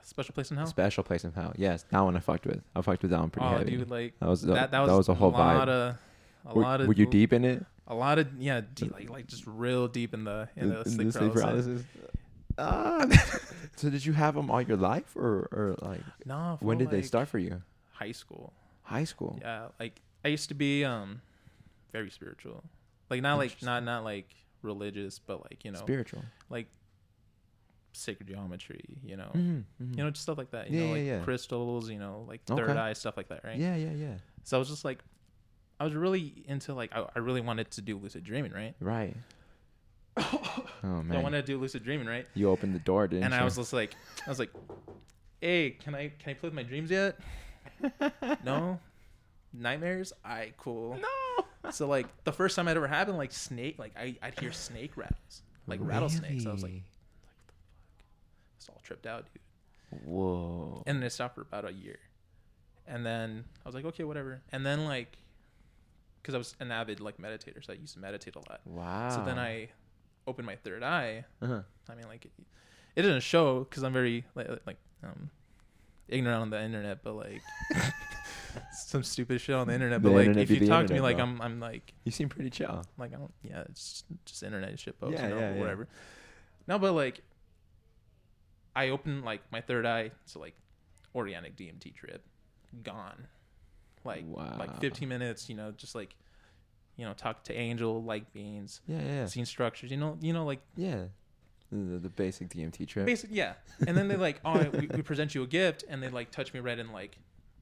special 0.04 0.34
place 0.34 0.51
in 0.51 0.58
hell. 0.58 0.66
Special 0.66 1.04
place 1.04 1.24
in 1.24 1.32
hell. 1.34 1.54
Yes, 1.56 1.86
that 1.92 2.01
one 2.01 2.18
I 2.18 2.20
fucked 2.20 2.46
with. 2.46 2.62
I 2.75 2.82
fucked 2.82 3.04
with 3.04 3.12
that 3.12 3.20
one 3.20 3.30
pretty 3.30 3.48
oh, 3.48 3.58
heavy. 3.58 3.77
dude, 3.77 3.89
like 3.89 4.20
that 4.20 4.27
was 4.27 4.42
that. 4.44 4.72
That 4.72 4.82
was, 4.82 5.08
a 5.08 5.13
whole 5.13 5.30
a 5.30 5.32
lot 5.32 5.68
vibe. 5.68 5.72
of, 5.72 5.96
a 6.46 6.54
were, 6.54 6.62
lot 6.62 6.82
of. 6.82 6.88
were 6.88 6.94
you 6.94 7.06
deep 7.06 7.32
in 7.32 7.46
it? 7.46 7.66
A 7.88 7.96
lot 7.96 8.20
of 8.20 8.27
yeah, 8.38 8.62
deep, 8.74 8.92
like 8.92 9.10
like 9.10 9.27
just 9.27 9.48
real 9.48 9.88
deep 9.88 10.13
in 10.13 10.25
the 10.25 10.50
in 10.58 10.70
the, 10.70 10.84
sleep, 10.89 11.13
paralysis. 11.34 11.84
Ah. 12.58 13.06
so 13.76 13.90
did 13.90 14.06
you 14.06 14.14
have 14.14 14.36
them 14.36 14.50
all 14.50 14.62
your 14.62 14.78
life, 14.78 15.16
or 15.16 15.48
or 15.52 15.76
like 15.82 16.02
No, 16.26 16.58
when 16.62 16.78
for, 16.78 16.84
did 16.86 16.92
they 16.92 17.02
start 17.02 17.28
for 17.28 17.38
you? 17.40 17.62
High 17.94 18.12
school. 18.14 18.54
High 18.84 19.04
school. 19.06 19.38
Yeah, 19.42 19.68
like 19.80 20.02
I 20.26 20.30
used 20.30 20.50
to 20.50 20.56
be 20.56 20.84
um 20.86 21.22
very 21.92 22.10
spiritual. 22.10 22.64
Like 23.10 23.22
not 23.22 23.36
like 23.38 23.62
not 23.62 23.84
not 23.84 24.04
like 24.04 24.30
religious, 24.62 25.20
but 25.20 25.44
like 25.44 25.64
you 25.66 25.72
know 25.72 25.80
Spiritual. 25.80 26.24
like 26.50 26.68
sacred 27.94 28.28
geometry. 28.28 28.98
You 29.04 29.18
know, 29.18 29.32
Mhm, 29.34 29.64
mhm. 29.82 29.98
you 29.98 30.04
know 30.04 30.10
just 30.12 30.24
stuff 30.24 30.38
like 30.38 30.52
that. 30.52 30.70
You 30.70 30.78
Yeah, 30.78 30.82
know, 30.84 30.88
yeah, 30.88 30.94
like 30.94 31.06
yeah. 31.06 31.20
crystals. 31.24 31.90
You 31.90 32.00
know, 32.00 32.26
like 32.28 32.44
third 32.46 32.70
Okay. 32.72 32.80
eye 32.80 32.94
stuff 32.94 33.18
like 33.18 33.30
that, 33.30 33.44
right? 33.44 33.58
Yeah, 33.58 33.76
yeah, 33.76 33.92
yeah. 33.94 34.16
So 34.44 34.58
I 34.58 34.60
was 34.60 34.70
just 34.70 34.86
like, 34.86 35.04
I 35.80 35.84
was 35.84 35.94
really 35.96 36.44
into 36.48 36.74
like 36.74 36.92
I, 36.96 37.06
I 37.16 37.20
really 37.20 37.42
wanted 37.42 37.72
to 37.72 37.82
do 37.82 37.98
lucid 37.98 38.24
dreaming, 38.24 38.52
right? 38.52 38.76
Right. 38.80 39.16
Oh 40.17 40.63
So 40.81 40.88
I 40.88 41.01
man, 41.03 41.24
wanted 41.24 41.45
to 41.45 41.51
do 41.53 41.57
lucid 41.59 41.83
dreaming, 41.83 42.07
right? 42.07 42.25
you 42.33 42.50
opened 42.50 42.74
the 42.75 42.79
door, 42.79 43.07
didn't 43.07 43.25
and 43.25 43.33
you? 43.33 43.39
I 43.39 43.43
was 43.43 43.55
just 43.55 43.74
like, 43.74 43.95
I 44.25 44.29
was 44.29 44.39
like, 44.39 44.51
hey, 45.41 45.71
can 45.71 45.95
I 45.95 46.09
can 46.19 46.31
I 46.31 46.33
play 46.33 46.47
with 46.47 46.53
my 46.53 46.63
dreams 46.63 46.89
yet? 46.91 47.17
no, 48.43 48.79
nightmares. 49.53 50.13
I 50.25 50.53
cool. 50.57 50.97
no. 51.01 51.71
So 51.71 51.88
like 51.88 52.07
the 52.24 52.31
first 52.31 52.55
time 52.55 52.67
it 52.67 52.77
ever 52.77 52.88
happened, 52.88 53.17
like 53.17 53.31
snake, 53.31 53.77
like 53.77 53.93
I 53.97 54.15
I'd 54.21 54.39
hear 54.39 54.51
snake 54.51 54.95
rattles, 54.95 55.41
like 55.67 55.79
rattlesnakes. 55.83 56.45
I 56.45 56.51
was 56.53 56.63
like, 56.63 56.71
Really? 56.71 56.83
I 56.83 58.55
was 58.57 58.69
all 58.69 58.81
tripped 58.83 59.05
out, 59.05 59.25
dude. 59.33 60.01
whoa. 60.05 60.83
And 60.86 60.97
then 60.97 61.03
it 61.03 61.12
stopped 61.12 61.36
for 61.36 61.41
about 61.41 61.65
a 61.65 61.74
year, 61.74 62.00
and 62.88 63.05
then 63.05 63.43
I 63.65 63.67
was 63.69 63.75
like, 63.75 63.86
okay, 63.86 64.03
whatever. 64.03 64.41
And 64.51 64.65
then 64.65 64.86
like 64.86 65.17
because 66.21 66.36
I 66.36 66.38
was 66.38 66.55
an 66.59 66.71
avid 66.71 67.00
like 67.00 67.17
meditator, 67.17 67.63
so 67.65 67.74
I 67.74 67.75
used 67.75 67.93
to 67.95 68.00
meditate 68.00 68.36
a 68.36 68.39
lot. 68.39 68.62
Wow. 68.65 69.09
So 69.09 69.24
then 69.25 69.38
I 69.38 69.69
opened 70.27 70.46
my 70.46 70.55
third 70.57 70.84
eye. 70.84 71.25
Uh-huh. 71.41 71.62
I 71.89 71.96
mean, 71.96 72.07
like, 72.07 72.25
it, 72.25 72.31
it 72.96 73.01
didn't 73.01 73.22
show 73.22 73.62
because 73.63 73.84
I'm 73.84 73.93
very 73.93 74.25
like, 74.36 74.48
like 74.67 74.77
um 75.03 75.29
ignorant 76.10 76.41
on 76.41 76.50
the 76.50 76.62
internet, 76.62 77.01
but 77.03 77.13
like 77.13 77.41
some 78.74 79.03
stupid 79.03 79.39
shit 79.41 79.55
on 79.55 79.67
the 79.67 79.74
internet. 79.74 80.01
The 80.01 80.10
But 80.10 80.15
like, 80.27 80.38
if 80.38 80.50
you 80.51 80.67
talk 80.67 80.88
to 80.88 80.93
me, 80.93 81.00
like 81.01 81.17
bro. 81.17 81.25
I'm 81.25 81.41
I'm 81.41 81.60
like 81.60 81.93
You 82.03 82.12
seem 82.12 82.29
pretty 82.29 82.50
chill. 82.50 82.84
like 82.98 83.13
I 83.13 83.17
don't 83.17 83.34
yeah, 83.43 83.62
it's 83.69 84.03
just 84.25 84.43
internet 84.43 84.77
shit 84.79 85.00
posts, 85.00 85.19
Yeah, 85.19 85.27
you 85.29 85.36
know, 85.36 85.39
yeah, 85.39 85.53
yeah. 85.53 85.60
whatever. 85.60 85.88
No, 86.67 86.77
but 86.79 86.93
like 86.93 87.22
I 88.75 88.89
opened 88.89 89.24
like 89.25 89.41
my 89.51 89.62
third 89.62 89.86
eye 89.86 90.12
to 90.31 90.39
like 90.39 90.55
organic 91.15 91.55
DMT 91.55 91.96
trip, 91.96 92.24
gone. 92.84 93.27
Like 94.03 94.24
Wow. 94.27 94.55
like 94.60 94.79
15 94.79 95.07
minutes, 95.10 95.50
you 95.50 95.55
know, 95.55 95.72
just 95.72 95.96
like 95.96 96.15
you 96.98 97.06
know, 97.06 97.13
talk 97.13 97.44
to 97.46 97.54
Angel, 97.54 98.04
like 98.04 98.34
beans, 98.34 98.82
Yeah, 98.88 99.01
yeah, 99.01 99.25
scene 99.27 99.46
structures, 99.46 99.92
you 99.92 99.98
know, 99.98 100.18
you 100.22 100.34
know, 100.34 100.46
like 100.46 100.60
yeah. 100.75 101.06
The, 101.72 101.98
the, 102.00 102.08
basic 102.10 102.48
DMT 102.50 102.88
trip. 102.88 103.06
basic, 103.06 103.30
yeah. 103.32 103.54
And 103.86 103.98
then 103.98 104.08
they 104.08 104.16
like, 104.16 104.39
oh, 104.46 104.70
we, 104.70 104.88
we 104.88 105.01
present 105.01 105.36
you 105.36 105.44
a 105.44 105.48
gift, 105.48 105.84
and 105.89 106.01
they 106.01 106.08
like 106.10 106.32
touch 106.32 106.54
me 106.54 106.62
right 106.62 106.80
in 106.80 106.94
like 106.94 107.18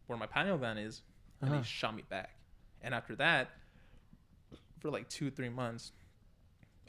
where 0.08 0.18
my 0.18 0.27
pineal 0.27 0.58
gland 0.60 0.77
is, 0.80 1.01
and 1.42 1.50
Uh-huh. 1.50 1.60
they 1.60 1.65
shot 1.65 1.96
me 1.96 2.04
back. 2.08 2.36
And 2.84 2.94
after 2.94 3.15
that, 3.15 3.50
for 4.80 4.92
like 4.92 5.10
two, 5.10 5.32
three 5.32 5.50
months, 5.50 5.92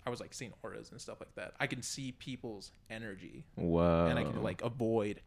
I 0.06 0.10
was 0.10 0.20
like 0.20 0.34
seeing 0.34 0.52
auras 0.62 0.90
and 0.90 1.00
stuff 1.00 1.18
like 1.18 1.34
that. 1.36 1.54
I 1.58 1.66
can 1.66 1.80
see 1.82 2.12
people's 2.12 2.70
energy, 2.90 3.44
Whoa. 3.54 4.06
and 4.10 4.18
I 4.18 4.22
can 4.24 4.42
like 4.42 4.62
avoid 4.62 5.20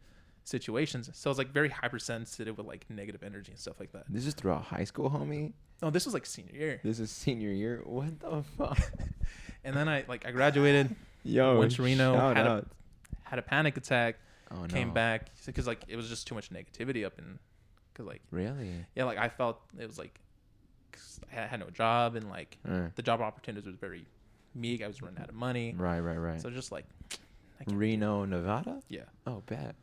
situations. 0.50 1.08
So 1.14 1.28
I 1.28 1.32
was 1.32 1.38
like 1.38 1.50
very 1.52 1.68
hypersensitive 1.70 2.58
with 2.58 2.66
like 2.66 2.84
negative 2.90 3.22
energy 3.22 3.52
and 3.52 3.58
stuff 3.60 3.78
like 3.80 3.92
that. 3.92 4.04
This 4.08 4.26
is 4.26 4.34
throughout 4.34 4.62
high 4.64 4.84
school, 4.84 5.08
homie. 5.10 5.52
No, 5.82 5.88
this 5.90 6.04
was 6.04 6.12
like 6.12 6.26
senior 6.26 6.54
year, 6.54 6.80
This 6.84 7.00
is 7.00 7.10
senior 7.10 7.50
year. 7.50 7.80
What 7.84 8.20
the 8.20 8.42
fuck? 8.58 8.78
and 9.64 9.74
then 9.74 9.88
I 9.88 10.04
like 10.08 10.26
I 10.26 10.30
graduated, 10.32 10.94
Yo, 11.24 11.58
Went 11.58 11.72
to 11.72 11.82
Reno, 11.82 12.14
had 12.34 12.46
a- 12.46 12.66
had 13.22 13.38
a 13.38 13.42
panic 13.42 13.76
attack, 13.76 14.16
oh, 14.50 14.66
came 14.68 14.88
no. 14.88 14.94
back 14.94 15.28
because 15.46 15.66
like 15.66 15.82
it 15.88 15.96
was 15.96 16.08
just 16.08 16.26
too 16.26 16.34
much 16.34 16.50
negativity 16.50 17.06
up 17.06 17.18
in, 17.18 17.38
because 17.92 18.06
like 18.06 18.20
Really? 18.30 18.72
yeah, 18.96 19.04
like 19.04 19.18
I 19.18 19.28
felt 19.28 19.58
it 19.78 19.86
was 19.86 19.98
like 19.98 20.18
'cause 20.92 21.20
I 21.32 21.36
had, 21.46 21.60
no 21.60 21.70
job 21.70 22.16
and 22.16 22.28
like 22.28 22.58
Uh, 22.68 22.88
the 22.96 23.02
job 23.02 23.20
opportunities 23.20 23.66
was 23.66 23.76
very 23.76 24.04
meek. 24.54 24.82
I 24.82 24.88
was 24.88 25.00
running 25.00 25.20
out 25.22 25.28
of 25.28 25.34
money, 25.36 25.74
right, 25.78 26.00
right, 26.00 26.16
right. 26.18 26.40
so 26.40 26.50
just 26.50 26.72
like 26.72 26.84
Reno, 27.66 28.24
Nevada. 28.24 28.80
yeah. 28.88 29.02
Oh, 29.26 29.42
bet. 29.46 29.74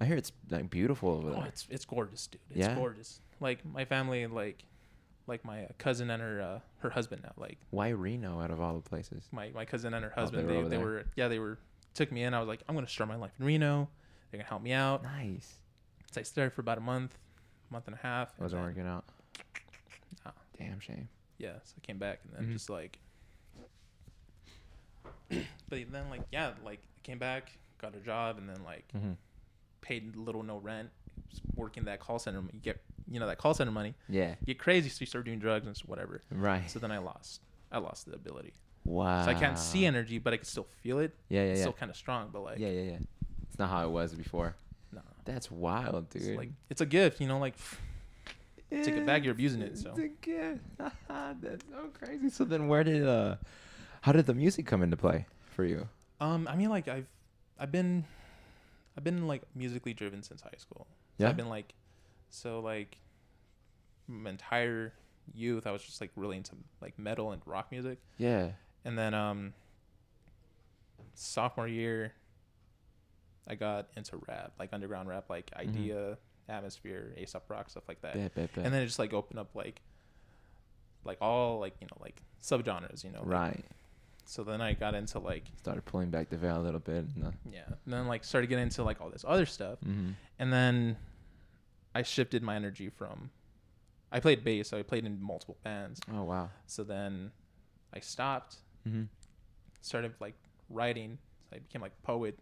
I 0.00 0.06
hear 0.06 0.16
it's 0.16 0.32
like 0.50 0.70
beautiful 0.70 1.10
over 1.10 1.28
Oh, 1.30 1.32
there. 1.34 1.46
it's 1.46 1.66
it's 1.70 1.84
gorgeous, 1.84 2.26
dude. 2.26 2.40
It's 2.50 2.58
Yeah? 2.60 2.74
gorgeous. 2.74 3.20
Like 3.40 3.64
my 3.64 3.84
family, 3.84 4.26
like 4.26 4.64
like 5.26 5.44
my 5.44 5.68
cousin 5.78 6.10
and 6.10 6.22
her 6.22 6.40
uh, 6.40 6.60
her 6.78 6.90
husband 6.90 7.22
now. 7.22 7.32
Like 7.36 7.58
Why 7.70 7.90
Reno 7.90 8.40
out 8.40 8.50
of 8.50 8.60
all 8.60 8.74
the 8.74 8.88
places? 8.88 9.28
my 9.32 9.50
my 9.54 9.64
cousin 9.64 9.92
and 9.94 10.04
her 10.04 10.12
Oh, 10.12 10.14
they 10.16 10.20
husband, 10.22 10.46
were 10.46 10.62
they 10.62 10.68
they 10.76 10.78
were 10.82 11.04
yeah 11.16 11.28
they 11.28 11.38
were 11.38 11.58
took 11.94 12.10
me 12.12 12.22
in. 12.22 12.32
I 12.34 12.38
was 12.38 12.48
like 12.48 12.62
I'm 12.68 12.74
gonna 12.74 12.88
start 12.88 13.08
my 13.08 13.16
life 13.16 13.32
in 13.38 13.44
Reno. 13.46 13.88
They're 14.30 14.38
gonna 14.38 14.48
help 14.48 14.62
me 14.62 14.72
out. 14.72 15.02
Nice. 15.02 15.58
So 16.12 16.20
I 16.20 16.24
started 16.24 16.52
for 16.52 16.60
about 16.62 16.78
a 16.78 16.82
month, 16.82 17.16
month 17.70 17.86
and 17.86 17.94
a 17.94 17.98
half. 17.98 18.32
and 18.36 18.44
Wasn't 18.44 18.60
then- 18.60 18.68
working 18.68 18.86
out. 18.86 19.04
No. 20.24 20.32
Damn 20.58 20.80
shame. 20.80 21.08
yeah 21.38 21.52
so 21.64 21.74
i 21.78 21.80
came 21.86 21.96
back 21.98 22.20
and 22.24 22.34
then 22.36 22.50
Mhm. 22.50 22.52
just 22.52 22.68
like 22.68 22.98
but 25.30 25.78
then 25.90 26.10
like 26.10 26.22
yeah 26.32 26.50
like 26.64 26.80
I 26.82 27.00
came 27.02 27.18
back 27.18 27.52
got 27.80 27.94
a 27.94 28.00
job 28.00 28.36
and 28.38 28.48
then 28.48 28.62
like 28.64 28.84
Mm-hmm. 28.96 29.12
Paid 29.82 30.16
little 30.16 30.42
no 30.42 30.58
rent 30.58 30.90
working 31.54 31.84
that 31.84 32.00
call 32.00 32.18
center 32.18 32.42
you 32.52 32.60
get 32.60 32.80
you 33.08 33.20
know 33.20 33.26
that 33.26 33.38
call 33.38 33.54
center 33.54 33.70
money 33.70 33.94
Yeah. 34.08 34.30
you 34.40 34.46
get 34.46 34.58
crazy 34.58 34.88
so 34.88 34.98
you 35.00 35.06
start 35.06 35.24
doing 35.24 35.38
drugs 35.38 35.66
and 35.66 35.76
whatever 35.86 36.22
Right. 36.30 36.68
so 36.70 36.78
then 36.78 36.90
i 36.90 36.98
lost 36.98 37.40
i 37.70 37.78
lost 37.78 38.06
the 38.06 38.14
ability 38.14 38.52
wow. 38.84 39.24
so 39.24 39.30
i 39.30 39.34
can't 39.34 39.58
see 39.58 39.86
energy 39.86 40.18
but 40.18 40.32
i 40.32 40.36
can 40.36 40.44
still 40.46 40.66
feel 40.82 40.98
it 40.98 41.14
Yeah, 41.28 41.42
yeah, 41.42 41.46
it's 41.50 41.58
yeah. 41.58 41.64
still 41.64 41.72
kind 41.72 41.90
of 41.90 41.96
strong 41.96 42.30
but 42.32 42.42
like 42.42 42.58
yeah, 42.58 42.68
yeah, 42.68 42.82
yeah. 42.92 42.98
It's 43.48 43.58
not 43.58 43.68
how 43.70 43.84
it 43.84 43.90
was 43.90 44.14
before. 44.14 44.54
no 44.92 45.00
That's 45.24 45.50
wild, 45.50 46.08
dude. 46.10 46.22
it's 46.22 46.36
like 46.38 46.50
it's 46.68 46.80
a 46.80 46.86
gift 46.86 47.20
you 47.20 47.26
know 47.28 47.38
like 47.38 47.54
take 48.70 48.94
it 48.94 49.04
back, 49.06 49.24
you're 49.24 49.32
abusing 49.32 49.62
it, 49.62 49.76
So. 49.76 49.90
It's 49.90 49.98
a 49.98 50.08
gift. 50.08 50.60
That's 51.08 51.64
so 51.68 51.88
crazy. 51.92 52.30
So 52.30 52.44
then, 52.44 52.68
where 52.68 52.84
did 52.84 53.04
uh, 53.04 53.34
how 54.02 54.12
did 54.12 54.26
the 54.26 54.34
music 54.34 54.64
come 54.66 54.82
into 54.82 54.96
play 54.96 55.26
for 55.46 55.64
you? 55.64 55.88
um 56.20 56.46
i 56.50 56.54
mean 56.54 56.68
like 56.68 56.86
i've 56.86 57.06
i've 57.58 57.72
been 57.72 58.04
i've 59.00 59.04
been 59.04 59.26
like 59.26 59.42
musically 59.54 59.94
driven 59.94 60.22
since 60.22 60.42
high 60.42 60.50
school 60.58 60.86
So 61.18 61.24
Yeah. 61.24 61.30
I've 61.30 61.36
been 61.36 61.48
like, 61.48 61.72
so 62.28 62.60
like, 62.60 62.98
my 64.06 64.28
entire 64.30 64.92
youth, 65.34 65.66
I 65.66 65.70
was 65.70 65.82
just 65.82 66.00
like 66.02 66.10
really 66.16 66.36
into 66.36 66.52
like 66.82 66.98
metal 66.98 67.32
and 67.32 67.40
rock 67.46 67.70
music, 67.70 67.98
Yeah. 68.18 68.50
and 68.84 68.98
then 68.98 69.14
um, 69.14 69.54
sophomore 71.14 71.68
year, 71.68 72.12
I 73.48 73.54
got 73.54 73.88
into 73.96 74.18
rap, 74.28 74.52
like 74.58 74.70
underground 74.72 75.08
rap, 75.08 75.30
like 75.30 75.50
Mhm. 75.50 75.74
Eyedea, 75.74 76.16
Atmosphere, 76.48 77.14
Aesop 77.16 77.48
Rock, 77.48 77.70
stuff 77.70 77.84
like 77.88 78.00
that, 78.02 78.14
Bet, 78.14 78.34
bet, 78.34 78.52
bet. 78.54 78.64
and 78.64 78.74
then 78.74 78.82
it 78.82 78.86
just 78.86 78.98
like 78.98 79.12
opened 79.12 79.38
up 79.38 79.54
like, 79.54 79.80
like 81.04 81.18
all 81.20 81.58
like 81.58 81.74
you 81.80 81.86
know 81.86 81.96
like 82.00 82.20
subgenres, 82.42 83.02
you 83.04 83.10
know, 83.10 83.20
like- 83.20 83.28
right. 83.28 83.64
So 84.30 84.44
then 84.44 84.60
I 84.60 84.74
got 84.74 84.94
into 84.94 85.18
like 85.18 85.42
Started 85.56 85.84
pulling 85.86 86.08
back 86.10 86.28
the 86.30 86.36
veil 86.36 86.56
a 86.56 86.62
little 86.62 86.78
bit. 86.78 87.04
No. 87.16 87.32
yeah, 87.50 87.62
and 87.66 87.92
then 87.92 88.06
like 88.06 88.22
started 88.22 88.46
getting 88.46 88.62
into 88.62 88.84
like 88.84 89.00
all 89.00 89.10
this 89.10 89.24
other 89.26 89.44
stuff, 89.44 89.78
Mm-hmm. 89.80 90.10
and 90.38 90.52
then 90.52 90.96
I 91.96 92.02
shifted 92.02 92.40
my 92.44 92.54
energy 92.54 92.90
from 92.90 93.30
I 94.12 94.20
played 94.20 94.44
bass, 94.44 94.68
so 94.68 94.78
I 94.78 94.82
played 94.82 95.04
in 95.04 95.20
multiple 95.20 95.56
bands. 95.64 96.00
Oh 96.14 96.22
wow. 96.22 96.50
So 96.66 96.84
then 96.84 97.32
I 97.92 97.98
stopped, 97.98 98.58
Mm-hmm. 98.88 99.02
started 99.80 100.14
like 100.20 100.36
writing. 100.68 101.18
So 101.50 101.56
I 101.56 101.58
became 101.58 101.82
like 101.82 101.94
a 102.00 102.06
poet, 102.06 102.38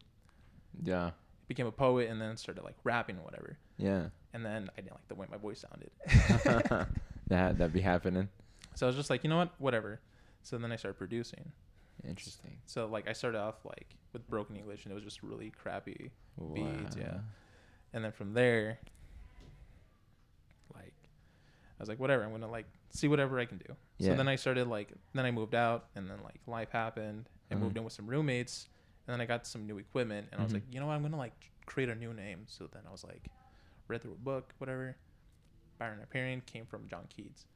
Yeah. 0.82 1.12
became 1.46 1.66
a 1.66 1.72
poet, 1.72 2.10
and 2.10 2.20
then 2.20 2.36
started 2.36 2.64
like 2.64 2.76
rapping 2.84 3.16
or 3.16 3.22
whatever. 3.24 3.56
Yeah. 3.78 4.08
And 4.34 4.44
then 4.44 4.68
I 4.76 4.82
didn't 4.82 4.92
like 4.92 5.08
the 5.08 5.14
way 5.14 5.26
my 5.30 5.38
voice 5.38 5.64
sounded, 5.64 5.90
that 7.28 7.56
that 7.58 7.72
be 7.72 7.80
happening. 7.80 8.28
so 8.74 8.84
I 8.84 8.88
was 8.88 8.96
just 8.96 9.08
like, 9.08 9.24
you 9.24 9.30
know 9.30 9.38
what, 9.38 9.52
whatever. 9.58 10.00
So 10.42 10.58
then 10.58 10.70
I 10.70 10.76
started 10.76 10.98
producing. 10.98 11.50
Interesting. 12.04 12.58
So 12.66 12.86
like 12.86 13.08
I 13.08 13.12
started 13.12 13.38
off 13.38 13.64
like 13.64 13.96
with 14.12 14.28
broken 14.28 14.56
English, 14.56 14.84
and 14.84 14.92
it 14.92 14.94
was 14.94 15.04
just 15.04 15.22
really 15.22 15.50
crappy. 15.50 16.10
Beats, 16.54 16.96
yeah. 16.96 17.18
And 17.92 18.04
then 18.04 18.12
from 18.12 18.32
there, 18.34 18.78
like, 20.74 20.94
I 21.04 21.80
was 21.80 21.88
like, 21.88 21.98
whatever, 21.98 22.22
I'm 22.24 22.30
gonna 22.30 22.50
like 22.50 22.66
see 22.90 23.08
whatever 23.08 23.38
I 23.38 23.44
can 23.44 23.58
do. 23.58 23.74
Yeah. 23.98 24.10
So 24.10 24.16
then 24.16 24.28
I 24.28 24.36
started 24.36 24.68
like, 24.68 24.92
then 25.14 25.24
I 25.26 25.30
moved 25.30 25.54
out, 25.54 25.86
and 25.96 26.08
then 26.08 26.18
like 26.22 26.40
life 26.46 26.70
happened. 26.70 27.28
I 27.50 27.54
Mhm. 27.54 27.60
moved 27.60 27.76
in 27.76 27.84
with 27.84 27.92
some 27.92 28.06
roommates, 28.06 28.68
and 29.06 29.12
then 29.14 29.20
I 29.20 29.26
got 29.26 29.46
some 29.46 29.66
new 29.66 29.78
equipment, 29.78 30.28
and 30.30 30.40
I 30.40 30.44
was 30.44 30.52
Mhm. 30.52 30.56
like, 30.56 30.72
you 30.72 30.80
know 30.80 30.86
what, 30.86 30.94
I'm 30.94 31.02
gonna 31.02 31.16
like 31.16 31.50
create 31.66 31.88
a 31.88 31.94
new 31.94 32.12
name. 32.14 32.46
So 32.46 32.66
then 32.66 32.82
I 32.86 32.90
was 32.90 33.04
like, 33.04 33.28
read 33.88 34.02
through 34.02 34.12
a 34.12 34.16
book, 34.16 34.54
whatever. 34.58 34.96
Byron 35.78 36.00
Hyperion 36.00 36.40
came 36.42 36.66
from 36.66 36.88
John 36.88 37.06
Keats. 37.08 37.46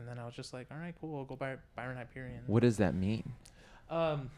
And 0.00 0.08
then 0.08 0.18
I 0.18 0.24
was 0.24 0.34
just 0.34 0.54
like, 0.54 0.66
all 0.72 0.78
right, 0.78 0.94
cool, 0.98 1.18
I'll 1.18 1.24
go 1.26 1.36
by 1.36 1.56
Byron 1.76 1.98
Hyperion. 1.98 2.40
What 2.46 2.62
does 2.62 2.78
that 2.78 2.94
mean? 2.94 3.32
Um, 3.90 4.30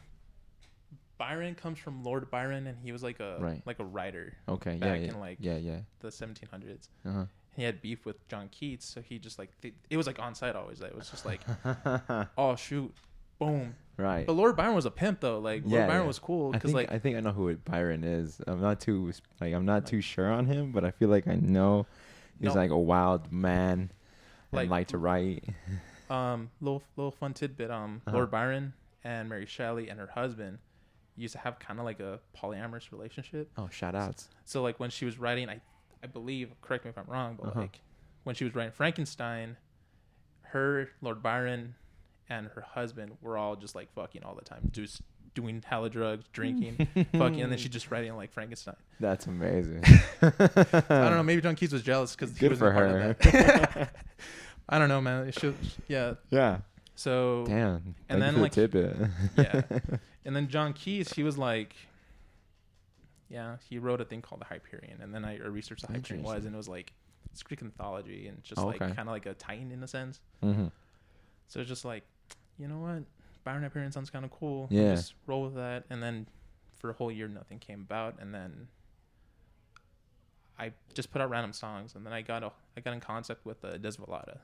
Byron 1.18 1.54
comes 1.54 1.78
from 1.78 2.02
Lord 2.02 2.28
Byron, 2.30 2.66
and 2.66 2.76
he 2.82 2.90
was 2.90 3.02
like 3.02 3.20
a 3.20 3.36
Right. 3.38 3.62
like 3.64 3.78
a 3.78 3.84
writer 3.84 4.34
Okay. 4.48 4.76
back 4.76 4.98
yeah. 5.00 5.04
Yeah. 5.06 5.12
in, 5.12 5.20
like, 5.20 5.38
yeah. 5.40 5.56
Yeah. 5.56 5.78
the 6.00 6.08
1700s. 6.10 6.88
Uh-huh. 7.06 7.26
He 7.54 7.62
had 7.62 7.80
beef 7.80 8.04
with 8.06 8.26
John 8.28 8.48
Keats, 8.48 8.86
so 8.86 9.00
he 9.02 9.18
just 9.18 9.38
like 9.38 9.50
th- 9.60 9.74
it 9.90 9.96
was 9.96 10.06
like 10.06 10.18
on 10.18 10.34
site 10.34 10.56
always. 10.56 10.80
Like, 10.80 10.90
it 10.90 10.96
was 10.96 11.10
just 11.10 11.24
like, 11.26 11.42
oh 12.38 12.56
shoot, 12.56 12.92
boom. 13.38 13.74
right. 13.98 14.26
But 14.26 14.32
Lord 14.32 14.56
Byron 14.56 14.74
was 14.74 14.86
a 14.86 14.90
pimp 14.90 15.20
though. 15.20 15.38
Like 15.38 15.62
Lord 15.62 15.72
Yeah, 15.74 15.86
Byron 15.86 16.02
yeah. 16.02 16.06
was 16.08 16.18
cool 16.18 16.50
because 16.50 16.72
like 16.74 16.90
I 16.90 16.98
think 16.98 17.16
I 17.16 17.20
know 17.20 17.30
who 17.32 17.54
Byron 17.56 18.04
is. 18.04 18.40
I'm 18.46 18.60
not 18.62 18.80
too 18.80 19.12
like 19.40 19.52
I'm 19.54 19.66
not 19.66 19.82
Like- 19.82 19.86
too 19.86 20.00
sure 20.00 20.32
on 20.32 20.46
him, 20.46 20.72
but 20.72 20.82
I 20.84 20.90
feel 20.92 21.10
like 21.10 21.28
I 21.28 21.34
know 21.36 21.86
he's 22.40 22.54
No. 22.54 22.60
like 22.60 22.70
a 22.70 22.78
wild 22.78 23.30
man 23.30 23.92
and 24.52 24.58
Like- 24.58 24.70
like 24.70 24.88
to 24.88 24.98
write. 24.98 25.44
um 26.10 26.50
little 26.60 26.82
little 26.96 27.10
fun 27.10 27.32
tidbit. 27.34 27.70
Um, 27.70 28.02
Uh-huh. 28.06 28.16
Lord 28.18 28.30
Byron 28.30 28.74
and 29.04 29.28
Mary 29.28 29.46
Shelley 29.46 29.88
and 29.88 29.98
her 29.98 30.08
husband 30.08 30.58
used 31.16 31.32
to 31.32 31.38
have 31.38 31.58
kind 31.58 31.78
of 31.78 31.84
like 31.84 32.00
a 32.00 32.20
polyamorous 32.36 32.92
relationship. 32.92 33.50
Oh, 33.56 33.68
shout 33.70 33.94
outs. 33.94 34.28
So 34.44 34.62
like 34.62 34.78
when 34.78 34.90
she 34.90 35.04
was 35.04 35.18
writing, 35.18 35.48
I 35.48 35.60
I 36.02 36.08
believe, 36.08 36.50
correct 36.60 36.84
me 36.84 36.90
if 36.90 36.98
I'm 36.98 37.06
wrong, 37.06 37.36
but 37.40 37.48
Uh-huh. 37.50 37.60
like 37.60 37.80
when 38.24 38.34
she 38.34 38.44
was 38.44 38.54
writing 38.54 38.72
Frankenstein, 38.72 39.56
her 40.42 40.88
Lord 41.00 41.22
Byron 41.22 41.74
and 42.28 42.48
her 42.48 42.60
husband 42.62 43.16
were 43.20 43.36
all 43.38 43.56
just 43.56 43.74
like 43.74 43.92
fucking 43.94 44.22
all 44.24 44.34
the 44.34 44.44
time, 44.44 44.68
just 44.72 45.00
doing 45.34 45.62
hella 45.66 45.88
drugs, 45.90 46.26
drinking, 46.32 46.86
fucking, 47.12 47.40
and 47.40 47.50
then 47.50 47.58
she 47.58 47.68
just 47.68 47.90
writing 47.90 48.14
like 48.16 48.32
Frankenstein. 48.32 48.76
That's 49.00 49.26
amazing. 49.26 49.82
I 50.22 50.30
don't 50.88 51.10
know. 51.12 51.22
Maybe 51.22 51.40
John 51.40 51.56
Keats 51.56 51.72
was 51.72 51.82
jealous 51.82 52.14
because 52.14 52.32
he 52.32 52.40
Good 52.40 52.50
was 52.50 52.58
for 52.58 52.72
part 52.72 52.90
her. 52.90 53.10
of 53.10 53.18
that. 53.18 53.94
I 54.68 54.78
don't 54.78 54.88
know, 54.88 55.00
man. 55.00 55.26
It 55.28 55.38
should, 55.38 55.56
yeah. 55.88 56.14
yeah. 56.30 56.58
So 56.94 57.44
Damn. 57.46 57.94
and 58.08 58.20
then, 58.22 58.40
like, 58.40 58.52
tidbit. 58.52 58.96
yeah. 59.36 59.62
and 60.24 60.36
then 60.36 60.48
John 60.48 60.72
Keats, 60.72 61.12
he 61.14 61.22
was 61.22 61.36
like, 61.38 61.74
yeah, 63.28 63.56
he 63.68 63.78
wrote 63.78 64.00
a 64.00 64.04
thing 64.04 64.22
called 64.22 64.40
the 64.42 64.44
Hyperion, 64.44 65.00
and 65.02 65.14
then 65.14 65.24
I 65.24 65.38
researched 65.38 65.86
the 65.86 65.92
Hyperion 65.92 66.22
was, 66.24 66.44
and 66.44 66.54
it 66.54 66.56
was 66.58 66.68
like 66.68 66.92
it's 67.32 67.42
Greek 67.42 67.62
mythology 67.62 68.28
and 68.28 68.42
just 68.44 68.60
Oh, 68.60 68.66
like 68.66 68.82
okay. 68.82 68.92
kind 68.94 69.08
of 69.08 69.12
like 69.14 69.24
a 69.26 69.34
titan 69.34 69.72
in 69.72 69.82
a 69.82 69.88
sense. 69.88 70.20
Mm-hmm. 70.44 70.66
So 71.48 71.60
it's 71.60 71.68
just 71.68 71.84
like, 71.84 72.04
you 72.58 72.68
know 72.68 72.78
what, 72.78 73.02
Byron 73.44 73.62
Hyperion 73.62 73.92
sounds 73.92 74.10
kind 74.10 74.24
of 74.24 74.30
cool. 74.30 74.68
Yeah. 74.70 74.94
just 74.94 75.14
roll 75.26 75.44
with 75.44 75.54
that. 75.54 75.84
And 75.90 76.02
then 76.02 76.26
for 76.78 76.90
a 76.90 76.92
whole 76.92 77.10
year, 77.10 77.28
nothing 77.28 77.58
came 77.58 77.80
about. 77.80 78.16
And 78.20 78.32
then 78.34 78.68
I 80.58 80.72
just 80.94 81.10
put 81.10 81.20
out 81.20 81.30
random 81.30 81.52
songs, 81.52 81.94
and 81.94 82.04
then 82.06 82.12
I 82.12 82.22
got 82.22 82.42
a, 82.42 82.52
I 82.76 82.80
got 82.80 82.92
in 82.94 83.00
contact 83.00 83.44
with 83.44 83.64
uh, 83.64 83.78
Desvelada. 83.78 84.38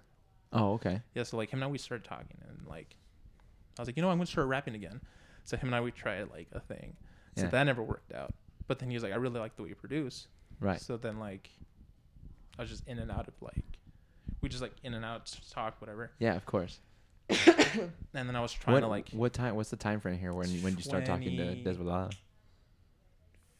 Oh, 0.52 0.73
okay. 0.75 1.02
Yeah, 1.14 1.23
so 1.23 1.37
like 1.37 1.50
him 1.50 1.59
and 1.61 1.64
I 1.64 1.71
we 1.71 1.78
started 1.78 2.05
talking, 2.05 2.38
and 2.49 2.67
like 2.67 2.97
I 3.78 3.83
was 3.83 3.88
like, 3.88 3.97
you 3.97 4.02
know, 4.02 4.11
I'm 4.11 4.17
gonna 4.17 4.26
start 4.26 4.49
rapping 4.49 4.75
again. 4.75 5.00
So 5.45 5.57
him 5.57 5.69
and 5.69 5.76
I 5.76 5.81
we 5.81 5.90
tried 5.93 6.31
like 6.31 6.49
a 6.52 6.61
thing. 6.61 6.97
So 7.37 7.45
Yeah. 7.45 7.50
that 7.50 7.64
never 7.64 7.83
worked 7.83 8.12
out. 8.12 8.35
But 8.67 8.78
then 8.78 8.90
he 8.90 8.97
was 8.97 9.02
like, 9.02 9.12
I 9.12 9.17
really 9.17 9.38
like 9.38 9.57
the 9.57 9.62
way 9.62 9.69
you 9.69 9.75
produce. 9.75 10.26
Right. 10.61 10.81
So 10.81 10.97
then 10.97 11.19
like 11.19 11.50
I 12.59 12.62
was 12.62 12.71
just 12.71 12.87
in 12.88 12.99
and 12.99 13.11
out 13.11 13.28
of 13.28 13.35
like 13.40 13.64
we 14.40 14.49
just 14.49 14.62
like 14.62 14.73
in 14.83 14.95
and 14.95 15.05
out 15.05 15.33
talk 15.50 15.81
whatever. 15.81 16.11
Yeah, 16.19 16.35
of 16.35 16.45
course. 16.47 16.81
And 18.14 18.28
then 18.28 18.35
I 18.37 18.40
was 18.40 18.52
trying 18.52 18.75
what, 18.75 18.80
to 18.80 18.87
like 18.88 19.11
what 19.11 19.32
time? 19.32 19.54
What's 19.54 19.70
the 19.70 19.76
time 19.76 20.00
frame 20.00 20.18
here 20.18 20.32
when 20.32 20.49
you, 20.50 20.61
when 20.61 20.76
you 20.76 20.82
start 20.82 21.04
talking 21.04 21.37
to 21.37 21.44
20 21.62 21.64
Desvelada? 21.64 22.12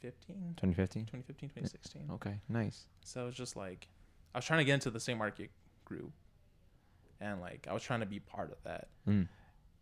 15, 0.01 0.37
2015. 0.57 1.07
2015, 1.07 1.49
2016. 1.51 2.03
Okay, 2.15 2.41
nice. 2.49 2.85
So 3.05 3.23
it 3.23 3.27
was 3.27 3.35
just 3.35 3.57
like 3.57 3.89
I 4.35 4.39
was 4.39 4.45
trying 4.45 4.61
to 4.61 4.65
get 4.65 4.75
into 4.75 4.91
the 4.91 5.01
same 5.01 5.19
market 5.19 5.51
group. 5.85 6.13
And 7.21 7.41
like 7.41 7.67
I 7.69 7.73
was 7.75 7.83
trying 7.83 8.01
to 8.01 8.07
be 8.07 8.21
part 8.21 8.53
of 8.53 8.59
that, 8.65 8.89
Mm, 9.09 9.27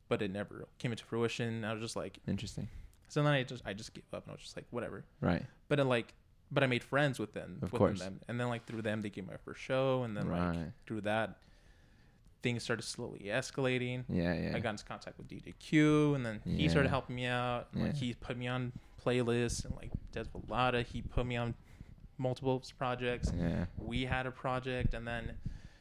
but 0.08 0.22
it 0.22 0.30
never 0.30 0.66
came 0.78 0.90
into 0.92 1.04
fruition. 1.04 1.64
I 1.64 1.72
was 1.74 1.82
just 1.82 1.94
like 1.96 2.18
interesting. 2.26 2.68
so 3.08 3.22
then 3.22 3.32
I 3.32 3.42
just 3.42 3.62
I 3.66 3.72
just 3.74 3.92
gave 3.94 4.04
up 4.12 4.24
and 4.24 4.30
I 4.30 4.34
was 4.34 4.42
just 4.42 4.56
like 4.56 4.66
whatever. 4.70 5.04
Right. 5.20 5.44
But 5.68 5.78
it 5.80 5.84
like 5.84 6.14
but 6.50 6.62
I 6.62 6.66
made 6.66 6.82
friends 6.84 7.18
with 7.18 7.34
them 7.34 7.58
Of 7.60 7.72
with 7.72 7.78
course. 7.78 7.98
them 8.00 8.20
and 8.28 8.38
then 8.40 8.48
like 8.48 8.64
through 8.66 8.82
them 8.82 9.02
they 9.02 9.10
gave 9.10 9.24
me 9.24 9.32
my 9.32 9.36
first 9.38 9.60
show 9.60 10.02
and 10.04 10.16
then 10.16 10.30
like 10.30 10.56
through 10.86 11.02
that 11.02 11.38
things 12.42 12.62
started 12.62 12.82
slowly 12.82 13.24
escalating. 13.26 14.04
Yeah, 14.08 14.32
yeah. 14.34 14.52
I 14.54 14.60
got 14.60 14.70
into 14.70 14.84
contact 14.84 15.18
with 15.18 15.28
DJ 15.28 15.54
Q, 15.58 16.14
and 16.14 16.24
then 16.24 16.40
he 16.44 16.68
started 16.68 16.88
helping 16.88 17.16
me 17.16 17.26
out. 17.26 17.68
And, 17.72 17.82
like 17.84 17.94
he 17.96 18.14
put 18.14 18.36
me 18.36 18.46
on 18.48 18.72
playlists, 19.04 19.64
and 19.64 19.75
like 19.76 19.90
Desvelada, 20.12 20.84
he 20.84 21.02
put 21.02 21.26
me 21.26 21.36
on 21.36 21.54
multiple 22.18 22.62
projects. 22.78 23.32
yeah. 23.36 23.66
We 23.78 24.04
had 24.04 24.26
a 24.26 24.30
project, 24.30 24.94
and 24.94 25.06
then 25.06 25.32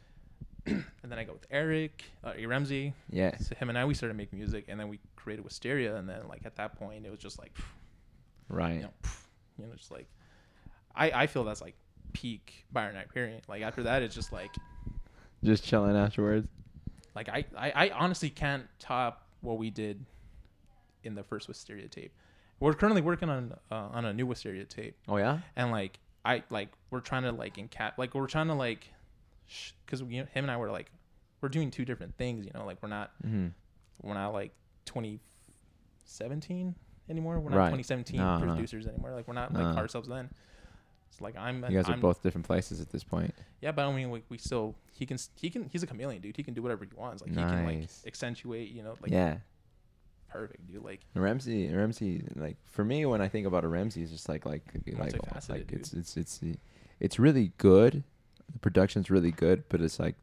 and 0.66 0.84
then 1.04 1.20
I 1.20 1.24
go 1.24 1.34
with 1.34 1.46
Eric, 1.52 2.04
uh, 2.24 2.34
Ramsey. 2.48 2.94
Yeah. 3.10 3.38
So 3.38 3.56
him 3.56 3.70
and 3.70 3.78
I, 3.78 3.86
we 3.86 3.94
started 3.94 4.16
making 4.18 4.40
music, 4.40 4.66
and 4.68 4.80
then 4.80 4.88
we 4.90 5.00
created 5.16 5.44
Wisteria, 5.46 5.96
and 5.96 6.10
then 6.10 6.28
like 6.28 6.46
at 6.46 6.56
that 6.56 6.76
point, 6.78 7.06
it 7.06 7.12
was 7.12 7.20
just 7.20 7.38
like, 7.40 7.52
Right. 8.50 8.76
you 8.76 8.82
know, 8.82 8.94
you 9.60 9.66
know, 9.68 9.74
just 9.76 9.92
like 9.92 10.08
I 10.96 11.12
I 11.12 11.28
feel 11.28 11.44
that's 11.44 11.62
like 11.62 11.76
peak 12.14 12.66
Byron 12.72 12.96
Hyperion. 12.96 13.42
Like 13.48 13.62
after 13.62 13.84
that, 13.84 14.02
it's 14.02 14.16
just 14.16 14.32
like 14.32 14.52
Just 15.44 15.64
chilling 15.64 15.96
afterwards. 15.96 16.48
Like 17.16 17.30
I, 17.30 17.46
I, 17.58 17.72
I 17.72 17.90
honestly 17.92 18.30
can't 18.30 18.66
top 18.80 19.28
what 19.42 19.58
we 19.58 19.70
did 19.70 20.04
in 21.04 21.16
the 21.16 21.24
first 21.24 21.48
Wisteria 21.48 21.88
tape. 21.88 22.12
We're 22.60 22.74
currently 22.74 23.02
working 23.02 23.30
on 23.30 23.54
uh, 23.72 23.76
on 23.92 24.06
a 24.06 24.14
new 24.14 24.26
Wisteria 24.26 24.66
tape, 24.66 24.96
Oh 25.08 25.18
yeah. 25.18 25.40
and 25.56 25.72
like 25.72 26.00
I 26.24 26.44
like 26.50 26.70
we're 26.90 27.00
trying 27.02 27.24
to 27.24 27.32
like 27.32 27.58
encap 27.58 27.94
like 27.98 28.16
we're 28.16 28.28
trying 28.28 28.48
to 28.48 28.54
like 28.56 28.88
because 29.86 30.02
we 30.04 30.16
him 30.16 30.28
and 30.36 30.50
I 30.52 30.58
were 30.58 30.72
like 30.72 30.90
we're 31.42 31.50
doing 31.50 31.70
two 31.70 31.86
different 31.86 32.18
things. 32.18 32.46
You 32.46 32.52
know, 32.56 32.66
like 32.66 32.82
we're 32.82 32.90
not 32.90 33.12
Mm-hmm. 33.26 33.48
we're 34.02 34.14
not 34.16 34.34
like 34.34 34.52
2017 34.86 36.76
anymore. 37.10 37.40
We're 37.40 37.50
not 37.52 37.58
Right. 37.58 37.66
2017 37.68 38.20
No, 38.20 38.38
no. 38.40 38.46
producers 38.54 38.88
anymore. 38.88 39.12
Like 39.14 39.28
we're 39.28 39.34
not 39.34 39.54
No. 39.54 39.62
like 39.62 39.78
ourselves 39.78 40.08
then. 40.08 40.30
It's 41.10 41.22
like 41.22 41.38
I'm. 41.38 41.64
You 41.70 41.78
guys 41.78 41.88
are 41.88 41.92
I'm- 41.92 42.02
both 42.02 42.22
different 42.22 42.46
places 42.46 42.82
at 42.82 42.90
this 42.90 43.04
point. 43.04 43.34
Yeah, 43.62 43.72
but 43.72 43.86
I 43.88 43.92
mean, 43.92 44.10
we, 44.10 44.24
we 44.30 44.38
still 44.38 44.76
he 44.92 45.06
can 45.06 45.18
he 45.36 45.50
can 45.50 45.70
he's 45.72 45.84
a 45.84 45.88
chameleon, 45.88 46.22
dude. 46.22 46.38
He 46.38 46.44
can 46.44 46.54
do 46.54 46.62
whatever 46.62 46.86
he 46.86 46.92
wants. 46.96 47.22
Like 47.22 47.32
he 47.32 47.38
can 47.38 47.66
like 47.66 47.90
accentuate, 48.06 48.72
you 48.72 48.84
know, 48.84 48.96
like 49.02 49.12
yeah. 49.12 49.38
perfect, 50.30 50.68
dude. 50.68 50.84
Like 50.84 51.02
Ramsey, 51.14 51.68
Ramsey, 51.70 52.24
like 52.36 52.58
for 52.66 52.84
me, 52.84 53.06
when 53.06 53.22
I 53.22 53.28
think 53.28 53.48
about 53.48 53.64
a 53.64 53.68
Ramsey, 53.68 54.04
it's 54.04 54.12
just 54.12 54.30
like 54.30 54.46
like 54.46 54.64
like 54.98 55.16
oh, 55.16 55.40
like 55.50 55.68
dude. 55.68 55.80
it's 55.80 55.94
it's 55.94 56.18
it's 56.18 56.42
it's 57.00 57.20
really 57.20 57.52
good. 57.58 58.04
The 58.52 58.60
production's 58.60 59.10
really 59.10 59.32
good, 59.32 59.64
but 59.70 59.82
it's 59.82 60.00
like 60.00 60.16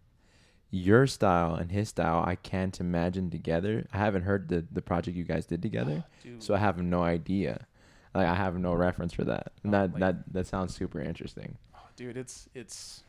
your 0.70 1.06
style 1.06 1.54
and 1.54 1.70
his 1.70 1.90
style. 1.90 2.24
I 2.26 2.36
can't 2.36 2.78
imagine 2.80 3.30
together. 3.30 3.86
I 3.92 3.98
haven't 3.98 4.22
heard 4.22 4.48
the 4.48 4.64
the 4.70 4.82
project 4.82 5.16
you 5.16 5.24
guys 5.24 5.46
did 5.46 5.62
together, 5.62 6.04
ah, 6.06 6.10
dude, 6.22 6.42
so 6.42 6.54
I 6.54 6.58
have 6.58 6.78
no 6.78 7.02
idea. 7.02 7.66
Like 8.14 8.26
I 8.26 8.34
have 8.34 8.58
no 8.58 8.74
reference 8.74 9.12
for 9.12 9.24
that. 9.24 9.52
And 9.62 9.74
Oh, 9.74 9.78
that 9.78 9.92
like- 9.92 10.00
that 10.00 10.32
that 10.34 10.46
sounds 10.46 10.74
super 10.74 11.00
interesting. 11.00 11.56
oh, 11.74 11.78
dude, 11.96 12.16
it's 12.16 12.48
it's 12.54 13.02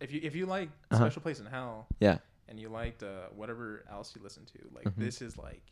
if 0.00 0.12
you 0.12 0.20
if 0.22 0.34
you 0.36 0.46
like 0.46 0.68
Uh-huh. 0.90 1.04
Special 1.04 1.22
Place 1.22 1.40
in 1.40 1.46
Hell 1.46 1.86
Yeah. 2.00 2.18
and 2.48 2.60
you 2.60 2.68
liked 2.68 3.02
uh, 3.02 3.26
whatever 3.34 3.84
else 3.90 4.14
you 4.14 4.22
listen 4.22 4.44
to, 4.46 4.58
like 4.74 4.84
Mhm. 4.84 4.96
this 4.96 5.20
is 5.22 5.36
like 5.38 5.62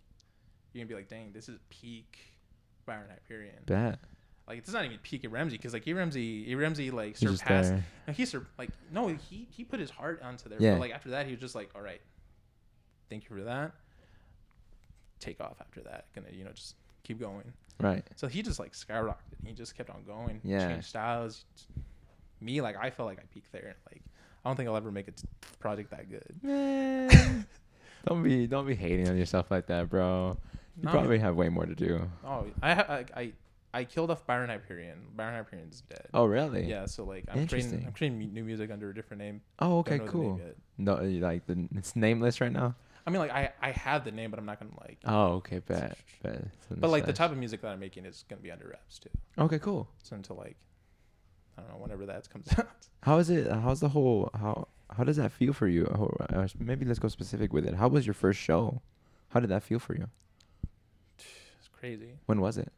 you're 0.73 0.83
gonna 0.85 0.89
be 0.89 0.95
like, 0.95 1.09
dang, 1.09 1.33
this 1.33 1.49
is 1.49 1.59
peak 1.71 2.19
Byron 2.87 3.09
Hyperion. 3.11 3.63
Bet. 3.67 3.99
Like 4.49 4.59
it's 4.59 4.73
not 4.73 4.85
even 4.85 4.99
peak 4.99 5.25
at 5.25 5.31
Ramsey 5.31 5.57
because 5.57 5.73
like 5.73 5.85
Ramsey, 5.87 6.55
Ramsey 6.55 6.91
like 6.91 7.17
He's 7.17 7.39
surpassed. 7.39 7.73
No, 8.07 8.13
he 8.13 8.27
sur- 8.27 8.47
like 8.59 8.71
no, 8.91 9.09
he 9.09 9.47
he 9.51 9.63
put 9.65 9.79
his 9.81 9.91
heart 9.91 10.21
onto 10.23 10.49
there. 10.49 10.61
Yeah. 10.61 10.73
But 10.73 10.81
like 10.81 10.93
after 10.93 11.11
that, 11.11 11.27
he 11.27 11.33
was 11.33 11.41
just 11.41 11.55
like, 11.55 11.71
all 11.75 11.81
right, 11.83 12.01
thank 13.09 13.23
you 13.25 13.37
for 13.37 13.43
that. 13.45 13.73
Take 15.21 15.41
off 15.41 15.61
after 15.61 15.81
that. 15.83 16.07
Gonna 16.15 16.27
you 16.33 16.45
know 16.45 16.51
just 16.53 16.75
keep 17.05 17.21
going. 17.21 17.53
Right. 17.81 18.05
So 18.17 18.27
he 18.27 18.43
just 18.43 18.59
like 18.59 18.73
skyrocketed. 18.73 19.15
He 19.45 19.53
just 19.53 19.77
kept 19.77 19.91
on 19.91 20.03
going. 20.05 20.41
Yeah. 20.43 20.69
Changed 20.69 20.87
styles. 20.87 21.45
Me 22.41 22.61
like 22.61 22.77
I 22.77 22.91
felt 22.91 23.09
like 23.09 23.19
I 23.19 23.23
peaked 23.33 23.53
there. 23.53 23.77
Like 23.91 24.03
I 24.45 24.49
don't 24.49 24.57
think 24.57 24.69
I'll 24.69 24.77
ever 24.77 24.91
make 24.91 25.09
a 25.09 25.13
t- 25.13 25.27
project 25.61 25.91
that 25.91 26.11
good. 26.11 26.35
Man. 26.43 27.47
don't 28.07 28.23
be 28.23 28.47
don't 28.47 28.67
be 28.67 28.75
hating 28.75 29.09
on 29.09 29.17
yourself 29.17 29.51
like 29.51 29.67
that, 29.67 29.89
bro. 29.89 30.37
You 30.77 30.85
No, 30.85 30.91
probably 30.91 31.19
have 31.21 31.37
way 31.37 31.49
more 31.49 31.67
to 31.67 31.75
do. 31.75 32.09
Oh, 32.25 32.47
I 32.63 32.75
ha- 32.75 32.87
I 32.89 33.05
I, 33.17 33.33
I 33.73 33.85
killed 33.85 34.11
off 34.11 34.27
Byron 34.27 34.51
Hyperion. 34.51 34.99
Byron 35.17 35.35
Hyperion's 35.35 35.83
dead. 35.89 36.09
Oh 36.13 36.27
really? 36.27 36.65
Yeah. 36.67 36.87
So 36.87 37.05
like 37.05 37.25
I'm 37.31 37.47
creating. 37.47 37.85
I'm 37.87 37.93
creating 37.93 38.19
new 38.33 38.45
music 38.45 38.71
under 38.71 38.91
a 38.91 38.95
different 38.95 39.23
name. 39.23 39.41
Oh 39.59 39.79
okay, 39.79 40.01
cool. 40.07 40.41
No, 40.79 40.95
like 40.97 41.47
the 41.47 41.69
it's 41.75 41.97
nameless 41.97 42.41
right 42.41 42.53
now. 42.53 42.75
I 43.07 43.11
mean 43.11 43.19
like 43.21 43.31
I 43.31 43.53
I 43.61 43.71
have 43.73 44.05
the 44.05 44.13
name, 44.13 44.31
but 44.31 44.39
I'm 44.39 44.47
not 44.47 44.59
gonna 44.59 44.73
like. 44.81 44.99
Oh 45.05 45.35
okay, 45.35 45.59
bet, 45.59 45.99
bet. 46.23 46.45
But 46.71 46.89
like 46.91 47.05
the 47.07 47.13
type 47.13 47.31
of 47.31 47.37
music 47.39 47.61
that 47.63 47.69
I'm 47.69 47.81
making 47.81 48.07
is 48.07 48.25
gonna 48.29 48.41
be 48.43 48.51
under 48.51 48.69
wraps 48.69 48.99
too. 48.99 49.11
Okay, 49.39 49.59
cool. 49.59 49.89
So 50.03 50.17
until 50.17 50.37
like, 50.37 50.57
I 51.59 51.63
don't 51.63 51.71
know, 51.71 51.77
whenever 51.79 52.07
that 52.07 52.29
comes 52.31 52.49
out. 52.59 52.69
How 53.03 53.19
is 53.19 53.29
it? 53.31 53.51
How's 53.51 53.81
the 53.81 53.91
whole? 53.91 54.31
How 54.35 54.69
how 54.91 55.05
does 55.05 55.17
that 55.17 55.33
feel 55.33 55.53
for 55.53 55.69
you? 55.69 55.87
How- 55.91 56.17
uh, 56.35 56.49
maybe 56.59 56.85
let's 56.87 56.99
go 56.99 57.09
specific 57.09 57.53
with 57.53 57.67
it. 57.67 57.75
How 57.75 57.89
was 57.89 58.07
your 58.07 58.15
first 58.15 58.41
show? 58.41 58.81
How 59.29 59.41
did 59.41 59.51
that 59.51 59.63
feel 59.63 59.79
for 59.79 59.95
you? 59.95 60.09
It's 61.59 61.69
crazy. 61.73 62.15
When 62.27 62.41
was 62.41 62.57
it? 62.57 62.73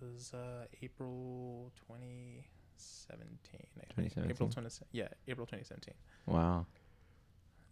It 0.00 0.04
was 0.04 0.32
uh, 0.34 0.66
April 0.82 1.72
2017. 1.88 3.60
2017. 3.96 4.30
April 4.30 4.48
20. 4.48 4.68
Yeah, 4.92 5.08
April 5.28 5.46
2017. 5.46 5.94
Wow. 6.26 6.66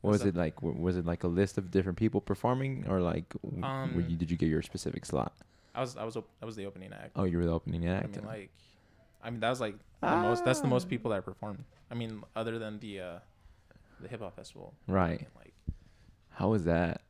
What 0.02 0.10
was 0.10 0.24
it 0.24 0.34
like? 0.36 0.60
Was 0.62 0.96
it 0.96 1.06
like 1.06 1.22
a 1.24 1.28
list 1.28 1.58
of 1.58 1.70
different 1.70 1.96
people 1.96 2.20
performing, 2.20 2.84
or 2.88 3.00
like, 3.00 3.32
Um, 3.62 4.04
you, 4.08 4.16
did 4.16 4.30
you 4.30 4.36
get 4.36 4.48
your 4.48 4.60
specific 4.62 5.06
slot? 5.06 5.32
I 5.74 5.80
was 5.80 5.96
I 5.96 6.04
was 6.04 6.16
op- 6.16 6.28
I 6.42 6.44
was 6.44 6.56
the 6.56 6.66
opening 6.66 6.92
act. 6.92 7.12
Oh, 7.16 7.24
you 7.24 7.38
were 7.38 7.46
the 7.46 7.52
opening 7.52 7.88
act. 7.88 8.16
I 8.18 8.20
mean 8.20 8.26
like, 8.26 8.50
I 9.22 9.30
mean 9.30 9.40
that 9.40 9.48
was 9.50 9.60
like 9.60 9.76
the 10.00 10.16
most. 10.16 10.44
That's 10.44 10.60
the 10.60 10.66
Ah. 10.66 10.70
most 10.76 10.88
people 10.88 11.10
that 11.12 11.24
performed. 11.24 11.64
I 11.90 11.94
mean, 11.94 12.22
other 12.36 12.58
than 12.58 12.78
the 12.80 13.00
uh, 13.00 13.18
the 14.00 14.08
hip 14.08 14.20
hop 14.20 14.34
festival. 14.36 14.74
I 14.88 14.92
right. 14.92 15.20
mean, 15.20 15.28
like 15.38 15.54
How 16.30 16.48
was 16.50 16.64
that? 16.64 17.00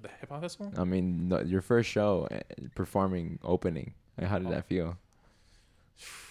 the 0.00 0.08
hip 0.20 0.28
hop 0.30 0.40
festival. 0.42 0.72
I 0.78 0.84
mean, 0.84 1.28
no, 1.28 1.40
your 1.40 1.60
first 1.60 1.90
show, 1.90 2.28
uh, 2.30 2.38
performing 2.76 3.40
opening. 3.42 3.94
Like, 4.16 4.28
how 4.30 4.38
did 4.38 4.46
Oh. 4.46 4.50
that 4.52 4.64
feel? 4.66 4.96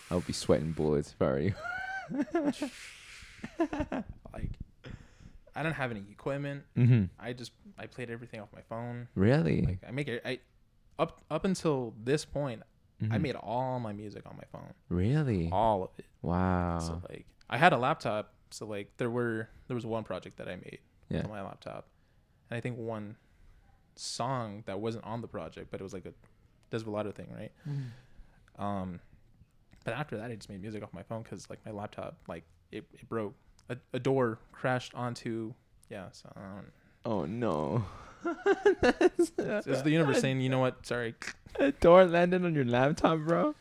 I 0.10 0.16
would 0.16 0.26
be 0.26 0.32
sweating 0.34 0.72
bullets 0.72 1.12
if 1.12 1.22
I 1.22 1.26
were 1.26 1.40
you. 1.40 1.54
Like, 4.34 4.52
I 5.58 5.64
don't 5.64 5.74
have 5.74 5.92
any 5.92 6.06
equipment. 6.12 6.64
mm-hmm. 6.78 7.06
I 7.20 7.34
just 7.34 7.52
I 7.78 7.88
played 7.88 8.10
everything 8.10 8.40
off 8.40 8.50
my 8.54 8.62
phone. 8.62 9.08
Really? 9.16 9.62
Like 9.64 9.80
I 9.88 9.92
make 9.92 10.08
it. 10.08 10.22
I 10.26 10.40
up 11.00 11.22
up 11.32 11.46
until 11.46 11.94
this 12.04 12.26
point, 12.26 12.62
I 13.02 13.06
Mhm. 13.18 13.22
made 13.22 13.36
all 13.36 13.80
my 13.80 13.94
music 13.94 14.24
on 14.26 14.36
my 14.38 14.44
phone. 14.52 14.74
Really? 14.90 15.50
All 15.52 15.84
of 15.84 15.90
it. 15.98 16.06
Wow. 16.22 16.80
So 16.80 17.02
like 17.10 17.26
I 17.50 17.58
had 17.58 17.74
a 17.74 17.78
laptop, 17.78 18.34
so 18.52 18.66
like 18.66 18.96
there 18.98 19.10
were 19.10 19.50
there 19.68 19.76
was 19.76 19.86
one 19.86 20.04
project 20.04 20.38
that 20.38 20.48
I 20.48 20.56
made 20.56 20.80
Yeah. 21.10 21.22
on 21.24 21.30
my 21.30 21.42
laptop, 21.42 21.88
and 22.50 22.58
I 22.58 22.62
think 22.62 22.78
one 22.78 23.16
song 23.96 24.64
that 24.68 24.80
wasn't 24.80 25.04
on 25.06 25.22
the 25.22 25.28
project, 25.28 25.72
but 25.72 25.80
it 25.82 25.84
was 25.84 25.94
like 25.94 26.06
a 26.06 26.14
Desvelado 26.72 27.14
thing, 27.14 27.28
right? 27.34 27.52
Um, 28.60 29.00
but 29.86 29.94
after 29.94 30.18
that, 30.18 30.32
I 30.32 30.36
just 30.36 30.50
made 30.50 30.62
music 30.62 30.84
off 30.84 30.92
my 30.94 31.04
phone 31.04 31.24
because 31.24 31.50
like 31.50 31.60
my 31.66 31.72
laptop, 31.72 32.18
like 32.28 32.44
it, 32.72 32.86
it 32.94 33.08
broke. 33.08 33.36
A, 33.70 33.78
a 33.94 34.00
door 34.00 34.40
crashed 34.52 34.94
onto 34.96 35.54
yeah. 35.90 36.08
So 36.12 36.32
um, 36.36 36.66
Oh 37.06 37.26
no. 37.26 37.86
it's, 38.26 39.32
it's 39.38 39.82
the 39.84 39.92
universe 39.92 40.20
saying, 40.20 40.42
you 40.42 40.50
know 40.50 40.60
what? 40.60 40.86
Sorry. 40.86 41.16
A 41.60 41.72
door 41.72 42.06
landed 42.06 42.44
on 42.46 42.54
your 42.54 42.66
laptop, 42.66 43.20
bro. 43.20 43.56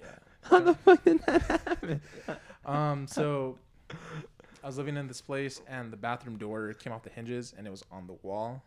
Yeah. 0.00 0.06
How 0.42 0.60
the 0.60 0.74
fuck 0.74 1.04
did 1.04 1.20
that 1.26 1.42
happen? 1.42 2.00
Um. 2.64 3.06
So 3.06 3.58
I 4.64 4.66
was 4.66 4.76
living 4.76 4.96
in 4.96 5.06
this 5.06 5.20
place, 5.20 5.60
and 5.68 5.92
the 5.92 5.96
bathroom 5.96 6.36
door 6.36 6.72
came 6.74 6.92
off 6.92 7.04
the 7.04 7.10
hinges, 7.10 7.54
and 7.56 7.64
it 7.64 7.70
was 7.70 7.84
on 7.92 8.08
the 8.08 8.16
wall, 8.24 8.64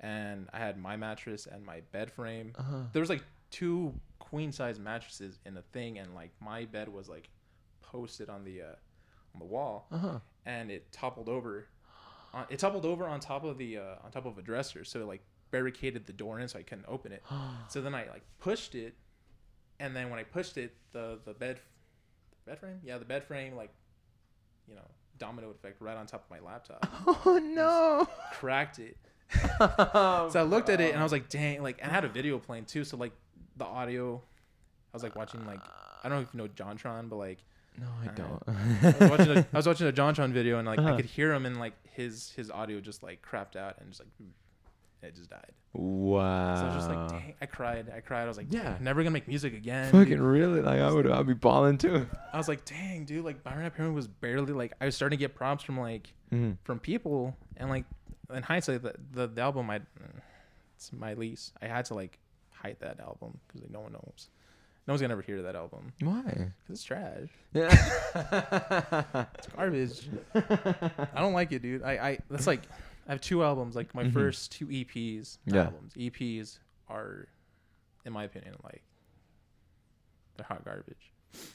and 0.00 0.48
I 0.54 0.58
had 0.58 0.78
my 0.78 0.96
mattress 0.96 1.44
and 1.46 1.62
my 1.62 1.80
bed 1.92 2.10
frame. 2.10 2.54
Uh-huh. 2.58 2.76
There 2.94 3.00
was 3.00 3.10
like 3.10 3.22
two 3.50 3.92
queen 4.20 4.52
size 4.52 4.78
mattresses 4.78 5.38
in 5.44 5.52
the 5.52 5.60
thing, 5.74 5.98
and 5.98 6.14
like 6.14 6.30
my 6.40 6.64
bed 6.64 6.88
was 6.88 7.10
like 7.10 7.28
posted 7.82 8.30
on 8.30 8.42
the 8.44 8.62
uh, 8.62 8.64
on 9.34 9.38
the 9.40 9.44
wall, 9.44 9.86
Uh-huh. 9.92 10.18
And 10.46 10.70
it 10.70 10.90
toppled 10.92 11.28
over. 11.28 11.66
On, 12.34 12.44
it 12.50 12.58
toppled 12.58 12.86
over 12.86 13.04
on 13.06 13.20
top 13.20 13.44
of 13.44 13.58
the 13.58 13.78
uh, 13.78 13.94
on 14.04 14.10
top 14.10 14.26
of 14.26 14.38
a 14.38 14.42
dresser, 14.42 14.84
so 14.84 15.00
it 15.00 15.06
like 15.06 15.22
barricaded 15.50 16.06
the 16.06 16.12
door 16.12 16.40
in, 16.40 16.48
so 16.48 16.58
I 16.58 16.62
couldn't 16.62 16.86
open 16.88 17.12
it. 17.12 17.22
So 17.68 17.80
then 17.80 17.94
I 17.94 18.06
like 18.08 18.22
pushed 18.40 18.74
it, 18.74 18.94
and 19.80 19.94
then 19.94 20.10
when 20.10 20.18
I 20.18 20.22
pushed 20.24 20.56
it, 20.56 20.74
the 20.92 21.18
the 21.24 21.34
bed, 21.34 21.60
bed 22.46 22.58
frame, 22.58 22.80
yeah, 22.84 22.98
the 22.98 23.04
bed 23.04 23.24
frame 23.24 23.54
like, 23.54 23.70
you 24.68 24.74
know, 24.74 24.88
domino 25.18 25.50
effect 25.50 25.80
right 25.80 25.96
on 25.96 26.06
top 26.06 26.24
of 26.24 26.30
my 26.30 26.40
laptop, 26.46 26.86
Oh 27.26 27.38
no. 27.42 28.08
cracked 28.34 28.78
it. 28.78 28.96
So 29.58 30.40
I 30.40 30.42
looked 30.42 30.68
at 30.68 30.80
it 30.80 30.90
and 30.92 31.00
I 31.00 31.02
was 31.02 31.12
like, 31.12 31.28
dang, 31.28 31.62
like, 31.62 31.82
I 31.82 31.88
had 31.88 32.04
a 32.04 32.08
video 32.08 32.38
playing 32.38 32.64
too, 32.66 32.84
so 32.84 32.96
like 32.96 33.12
the 33.56 33.64
audio, 33.64 34.16
I 34.16 34.96
was 34.96 35.02
like 35.02 35.16
watching 35.16 35.44
like 35.46 35.60
I 36.04 36.08
don't 36.08 36.18
know 36.18 36.22
if 36.22 36.28
you 36.34 36.38
know 36.38 36.48
JonTron, 36.48 37.08
but 37.08 37.16
like 37.16 37.38
No, 37.78 37.86
I 38.02 38.06
Uh, 38.08 38.10
don't. 38.14 38.42
I 38.48 38.98
was 39.00 39.10
watching 39.10 39.36
a, 39.36 39.46
I 39.52 39.56
was 39.56 39.66
watching 39.72 39.88
a 39.88 39.92
JonTron 39.92 40.32
video 40.32 40.58
and 40.58 40.66
like 40.66 40.78
I 40.78 40.82
Uh-huh. 40.84 40.96
could 40.96 41.04
hear 41.06 41.32
him 41.32 41.46
and 41.46 41.58
like 41.58 41.72
his 41.92 42.30
his 42.36 42.50
audio 42.50 42.80
just 42.80 43.02
like 43.02 43.22
crapped 43.22 43.56
out 43.56 43.76
and 43.80 43.88
just 43.90 44.00
like 44.00 44.08
it 45.02 45.16
just 45.16 45.30
died. 45.30 45.50
wow. 45.72 46.54
So 46.54 46.62
I 46.62 46.66
was 46.66 46.74
just 46.76 46.88
like, 46.88 47.08
dang, 47.08 47.34
I 47.40 47.46
cried, 47.46 47.90
I 47.96 48.00
cried. 48.00 48.22
I 48.24 48.28
was 48.28 48.36
like, 48.36 48.46
Yeah. 48.50 48.76
never 48.80 49.02
gonna 49.02 49.10
make 49.10 49.26
music 49.26 49.52
again. 49.54 49.90
Fucking 49.90 50.10
dude. 50.10 50.20
really? 50.20 50.60
Like 50.60 50.80
I 50.80 50.92
would, 50.92 51.10
I'd 51.10 51.26
be 51.26 51.34
balling 51.34 51.78
too. 51.78 52.06
I 52.32 52.36
was 52.36 52.46
like, 52.46 52.64
dang, 52.64 53.04
dude, 53.04 53.24
like 53.24 53.42
Byron 53.42 53.62
Hyperion 53.64 53.94
was 53.94 54.06
barely 54.06 54.52
like 54.52 54.74
I 54.80 54.84
was 54.84 54.94
starting 54.94 55.18
to 55.18 55.20
get 55.20 55.34
props 55.34 55.64
from 55.64 55.78
like 55.80 56.12
Mm-hmm. 56.32 56.52
from 56.64 56.78
people 56.78 57.36
and 57.58 57.68
like 57.68 57.84
in 58.34 58.42
hindsight 58.42 58.82
the 58.82 58.94
the, 59.12 59.26
the 59.26 59.40
album 59.42 59.68
I 59.70 59.80
it's 60.76 60.92
my 60.92 61.14
least. 61.14 61.52
I 61.60 61.66
had 61.66 61.84
to 61.86 61.94
like 61.94 62.18
hide 62.50 62.76
that 62.80 63.00
album 63.00 63.38
because 63.46 63.62
like 63.62 63.70
no 63.70 63.80
one 63.80 63.92
knows. 63.92 64.28
No 64.86 64.92
one's 64.94 65.00
gonna 65.00 65.12
ever 65.12 65.22
hear 65.22 65.42
that 65.42 65.54
album 65.54 65.92
Why? 66.00 66.22
because 66.22 66.52
it's 66.70 66.82
trash. 66.82 67.28
Yeah. 67.52 67.70
It's 69.38 69.46
garbage. 69.48 70.08
I 70.34 71.20
don't 71.20 71.32
like 71.34 71.52
it, 71.52 71.62
dude. 71.62 71.82
I, 71.82 71.92
I 71.92 72.18
that's 72.30 72.46
like 72.46 72.62
I 73.06 73.12
have 73.12 73.20
two 73.20 73.42
albums, 73.44 73.74
like 73.76 73.94
my 73.94 74.04
Mhm. 74.04 74.12
first 74.12 74.52
two 74.52 74.66
EPs. 74.66 75.38
Yeah. 75.46 75.64
Albums. 75.64 75.92
EPs 75.94 76.58
are, 76.88 77.26
in 78.04 78.12
my 78.12 78.24
opinion, 78.24 78.54
like 78.64 78.82
they're 80.36 80.46
hot 80.46 80.64
garbage. 80.64 81.12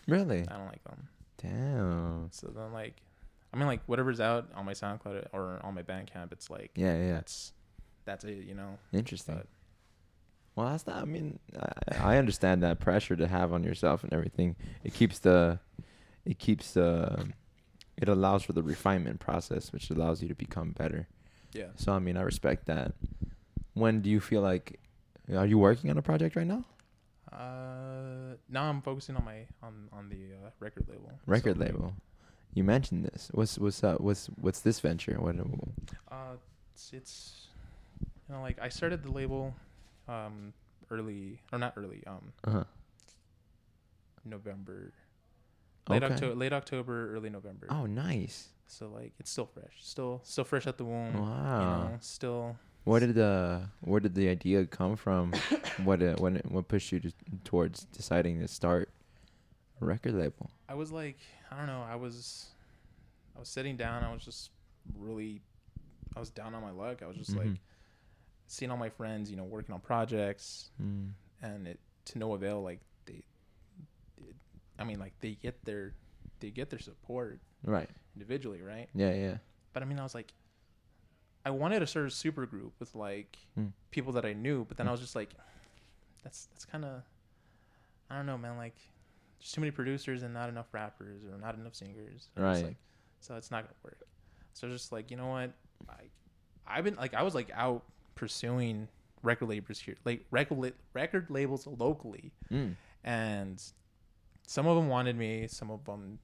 really? 0.07 0.45
I 0.47 0.57
don't 0.57 0.67
like 0.67 0.83
them. 0.83 1.07
Damn. 1.41 2.29
So 2.31 2.47
then 2.47 2.71
like, 2.73 2.95
I 3.53 3.57
mean 3.57 3.67
like 3.67 3.81
whatever's 3.87 4.19
out 4.19 4.47
on 4.55 4.65
my 4.65 4.73
SoundCloud 4.73 5.27
or 5.33 5.59
on 5.63 5.73
my 5.75 5.83
Bandcamp, 5.83 6.31
it's 6.31 6.49
like 6.49 6.71
Yeah, 6.75 6.95
yeah. 6.97 7.13
that's 7.13 7.53
that's 8.05 8.23
it, 8.23 8.45
you 8.45 8.55
know. 8.55 8.77
Interesting. 8.93 9.35
But- 9.35 9.47
well, 10.57 10.69
that's 10.71 10.87
not. 10.87 10.97
I 10.97 11.05
mean, 11.05 11.37
I, 11.91 12.13
I 12.15 12.17
understand 12.17 12.63
that 12.63 12.79
pressure 12.79 13.15
to 13.15 13.27
have 13.27 13.53
on 13.53 13.63
yourself 13.63 14.03
and 14.03 14.11
everything. 14.11 14.55
It 14.83 14.93
keeps 14.93 15.19
the, 15.19 15.59
it 16.25 16.39
keeps 16.39 16.73
the, 16.73 17.27
it 17.95 18.09
allows 18.09 18.43
for 18.43 18.53
the 18.53 18.63
refinement 18.63 19.19
process, 19.19 19.71
which 19.71 19.89
allows 19.91 20.21
you 20.21 20.27
to 20.27 20.35
become 20.35 20.71
better. 20.71 21.07
Yeah. 21.53 21.67
So 21.75 21.93
I 21.93 21.99
mean, 21.99 22.17
I 22.17 22.21
respect 22.21 22.65
that. 22.65 22.93
When 23.75 24.01
do 24.01 24.09
you 24.09 24.19
feel 24.19 24.41
like, 24.41 24.79
are 25.33 25.45
you 25.45 25.59
working 25.59 25.91
on 25.91 25.97
a 25.97 26.01
project 26.01 26.35
right 26.35 26.47
now? 26.47 26.65
Uh, 27.31 28.35
now 28.49 28.63
I'm 28.63 28.81
focusing 28.81 29.15
on 29.15 29.25
my 29.25 29.45
on 29.61 29.89
on 29.91 30.09
the 30.09 30.33
uh, 30.33 30.49
record 30.59 30.87
label. 30.89 31.11
Record 31.27 31.57
So, 31.57 31.63
label. 31.63 31.93
You 32.53 32.63
mentioned 32.63 33.05
this. 33.05 33.29
What's 33.33 33.59
what's 33.59 33.83
up? 33.83 34.01
What's 34.01 34.27
what's 34.41 34.61
this 34.61 34.79
venture? 34.79 35.13
What? 35.19 35.35
Uh, 36.09 36.15
it's, 36.73 36.93
it's 36.93 37.47
you 38.27 38.33
know 38.33 38.41
like 38.41 38.57
I 38.59 38.69
started 38.69 39.03
the 39.03 39.11
label, 39.11 39.53
um, 40.07 40.53
early 40.89 41.39
or 41.51 41.59
not 41.59 41.73
early, 41.77 42.03
um, 42.07 42.33
Uh 42.43 42.51
huh. 42.51 42.63
November, 44.25 44.91
late 45.89 46.03
Okay. 46.03 46.13
October, 46.13 46.35
late 46.35 46.53
October, 46.53 47.13
early 47.15 47.29
November. 47.29 47.67
Oh, 47.69 47.85
nice. 47.85 48.49
So 48.67 48.89
like 48.89 49.13
it's 49.19 49.31
still 49.31 49.45
fresh, 49.45 49.73
still 49.79 50.21
still 50.23 50.43
fresh 50.43 50.67
at 50.67 50.77
the 50.77 50.83
womb. 50.85 51.13
Wow. 51.21 51.59
You 51.59 51.65
know, 51.65 51.97
still. 52.01 52.57
Where 52.83 52.99
did 52.99 53.15
the 53.15 53.69
where 53.81 53.99
did 53.99 54.15
the 54.15 54.27
idea 54.29 54.65
come 54.65 54.95
from? 54.97 55.33
what 55.83 56.01
uh, 56.01 56.15
when 56.17 56.37
what 56.49 56.67
pushed 56.67 56.91
you 56.91 56.99
to, 56.99 57.11
towards 57.43 57.85
deciding 57.85 58.39
to 58.39 58.47
start 58.47 58.89
a 59.81 59.85
record 59.85 60.13
label? 60.15 60.49
I 60.67 60.73
was 60.73 60.91
like, 60.91 61.17
I 61.51 61.57
don't 61.57 61.67
know. 61.67 61.83
I 61.89 61.95
was, 61.95 62.47
I 63.35 63.39
was 63.39 63.47
sitting 63.47 63.77
down. 63.77 64.03
I 64.03 64.11
was 64.13 64.23
just 64.23 64.51
really, 64.97 65.41
I 66.15 66.19
was 66.19 66.29
down 66.29 66.53
on 66.53 66.61
my 66.61 66.71
luck. 66.71 67.01
I 67.01 67.07
was 67.07 67.15
just 67.15 67.35
like 67.35 67.47
Mhm. 67.47 67.57
Seeing 68.47 68.71
all 68.71 68.77
my 68.77 68.89
friends, 68.89 69.29
you 69.29 69.37
know, 69.37 69.43
working 69.43 69.73
on 69.73 69.81
projects, 69.81 70.71
Mm. 70.81 71.11
and 71.41 71.67
it 71.67 71.79
to 72.05 72.17
no 72.17 72.33
avail. 72.33 72.61
Like 72.63 72.79
they, 73.05 73.23
it, 74.17 74.35
I 74.79 74.83
mean, 74.83 74.99
like 74.99 75.13
they 75.19 75.31
get 75.35 75.63
their, 75.65 75.93
they 76.39 76.49
get 76.49 76.69
their 76.69 76.79
support 76.79 77.39
Right. 77.63 77.89
individually, 78.15 78.61
right? 78.61 78.89
Yeah. 78.95 79.13
Yeah. 79.13 79.37
But 79.73 79.83
I 79.83 79.85
mean, 79.85 79.99
I 79.99 80.03
was 80.03 80.15
like, 80.15 80.33
I 81.45 81.49
wanted 81.49 81.79
to 81.79 81.87
start 81.87 82.07
a 82.07 82.11
super 82.11 82.45
group 82.45 82.73
with 82.79 82.95
like 82.95 83.37
Mm. 83.57 83.71
people 83.91 84.13
that 84.13 84.25
I 84.25 84.33
knew, 84.33 84.65
but 84.65 84.77
then 84.77 84.85
Mm. 84.85 84.89
I 84.89 84.91
was 84.93 85.01
just 85.01 85.15
like, 85.15 85.33
that's 86.23 86.45
that's 86.47 86.65
kind 86.65 86.83
of, 86.85 87.03
I 88.09 88.15
don't 88.17 88.25
know, 88.25 88.37
man. 88.37 88.57
Like, 88.57 88.75
there's 89.39 89.51
too 89.51 89.61
many 89.61 89.71
producers 89.71 90.23
and 90.23 90.33
not 90.33 90.49
enough 90.49 90.73
rappers 90.73 91.23
or 91.25 91.37
not 91.37 91.55
enough 91.55 91.75
singers. 91.75 92.29
Was 92.35 92.43
Right. 92.43 92.63
like, 92.65 92.77
so 93.19 93.35
it's 93.35 93.51
not 93.51 93.63
gonna 93.63 93.75
work. 93.83 93.99
So 94.53 94.67
just 94.69 94.91
like, 94.91 95.11
you 95.11 95.17
know 95.17 95.27
what? 95.27 95.53
I, 95.89 96.03
I've 96.65 96.83
been 96.83 96.95
like, 96.95 97.13
I 97.13 97.21
was 97.23 97.35
like 97.35 97.51
out 97.53 97.83
pursuing 98.17 98.87
record 99.23 99.47
labels 99.49 99.79
here, 99.79 99.95
like 100.05 100.25
record 100.31 100.73
record 100.93 101.29
labels 101.29 101.65
locally, 101.67 102.31
Mm. 102.51 102.75
and 103.03 103.63
some 104.45 104.67
of 104.67 104.75
them 104.75 104.87
wanted 104.89 105.15
me, 105.17 105.47
some 105.47 105.69
of 105.71 105.83
them 105.85 106.19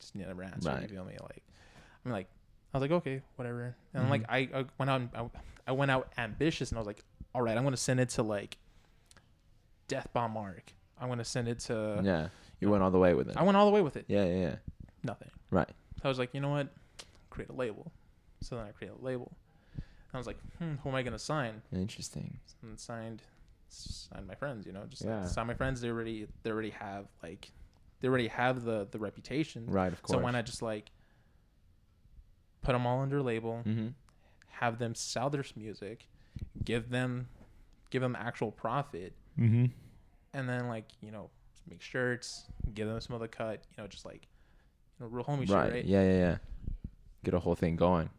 just 0.00 0.14
never 0.14 0.42
answered. 0.42 0.64
Right. 0.72 0.82
You 0.82 0.88
feel 0.88 1.04
me? 1.04 1.16
Like, 1.20 1.42
I'm 2.04 2.12
like, 2.12 2.28
I 2.72 2.78
was 2.78 2.82
like, 2.82 2.90
okay, 2.92 3.22
whatever. 3.36 3.74
And 3.94 4.08
like, 4.10 4.24
I, 4.28 4.48
I 4.54 4.64
went 4.78 4.90
out, 4.90 5.02
I, 5.14 5.30
I 5.66 5.72
went 5.72 5.90
out 5.90 6.12
ambitious, 6.18 6.70
and 6.70 6.78
I 6.78 6.80
was 6.80 6.86
like, 6.86 7.02
all 7.34 7.42
right, 7.42 7.56
I'm 7.56 7.64
gonna 7.64 7.76
send 7.76 8.00
it 8.00 8.08
to 8.10 8.22
like 8.22 8.56
Deathbomb 9.88 10.36
Arc. 10.36 10.72
I'm 11.00 11.08
gonna 11.08 11.24
send 11.24 11.48
it 11.48 11.60
to. 11.60 12.00
yeah. 12.04 12.28
You 12.60 12.70
went 12.70 12.82
all 12.82 12.90
the 12.90 12.98
way 12.98 13.14
with 13.14 13.28
it. 13.28 13.36
I 13.36 13.44
went 13.44 13.56
all 13.56 13.66
the 13.66 13.72
way 13.72 13.82
with 13.82 13.96
it. 13.96 14.04
yeah. 14.08 14.24
Yeah. 14.24 14.34
Yeah. 14.40 14.54
Nothing. 15.04 15.30
Right. 15.50 15.68
So 15.96 16.02
I 16.04 16.08
was 16.08 16.18
like, 16.18 16.30
you 16.34 16.40
know 16.40 16.50
what? 16.50 16.68
Create 17.30 17.50
a 17.50 17.52
label. 17.52 17.92
So 18.40 18.56
then 18.56 18.66
I 18.66 18.70
created 18.72 18.98
a 19.00 19.04
label. 19.04 19.30
I 20.14 20.18
was 20.18 20.26
like, 20.26 20.38
hmm, 20.58 20.74
who 20.82 20.88
am 20.88 20.94
I 20.94 21.02
gonna 21.02 21.18
sign? 21.18 21.60
Interesting. 21.72 22.38
And 22.62 22.78
signed, 22.78 23.22
signed 23.68 24.26
my 24.26 24.34
friends. 24.34 24.66
You 24.66 24.72
know, 24.72 24.84
just 24.88 25.04
Yeah. 25.04 25.20
like, 25.20 25.28
sign 25.28 25.46
my 25.46 25.54
friends. 25.54 25.80
They 25.80 25.90
already, 25.90 26.26
they 26.42 26.50
already 26.50 26.70
have 26.70 27.06
like, 27.22 27.50
they 28.00 28.08
already 28.08 28.28
have 28.28 28.64
the 28.64 28.86
the 28.90 28.98
reputation. 28.98 29.66
Right. 29.66 29.92
Of 29.92 30.02
course. 30.02 30.18
So 30.18 30.22
why 30.24 30.30
not 30.30 30.46
just 30.46 30.62
like 30.62 30.90
put 32.62 32.72
them 32.72 32.86
all 32.86 33.00
under 33.00 33.22
label, 33.22 33.62
Mm-hmm. 33.66 33.88
have 34.48 34.78
them 34.78 34.94
sell 34.94 35.30
their 35.30 35.44
music, 35.56 36.06
give 36.64 36.90
them, 36.90 37.28
give 37.90 38.02
them 38.02 38.16
actual 38.16 38.50
profit, 38.50 39.12
Mm-hmm. 39.38 39.66
and 40.32 40.48
then 40.48 40.68
like 40.68 40.86
you 41.00 41.10
know 41.12 41.30
make 41.68 41.80
shirts, 41.82 42.44
give 42.74 42.88
them 42.88 43.00
some 43.00 43.14
other 43.14 43.28
cut. 43.28 43.62
You 43.76 43.82
know, 43.82 43.86
just 43.88 44.04
like 44.06 44.26
you 44.98 45.04
know, 45.04 45.10
real 45.10 45.24
homie 45.24 45.40
shit, 45.46 45.50
Right. 45.50 45.72
right? 45.72 45.84
Yeah. 45.84 46.02
Yeah. 46.02 46.18
Yeah. 46.18 46.36
Get 47.24 47.34
a 47.34 47.38
whole 47.38 47.54
thing 47.54 47.76
going. 47.76 48.10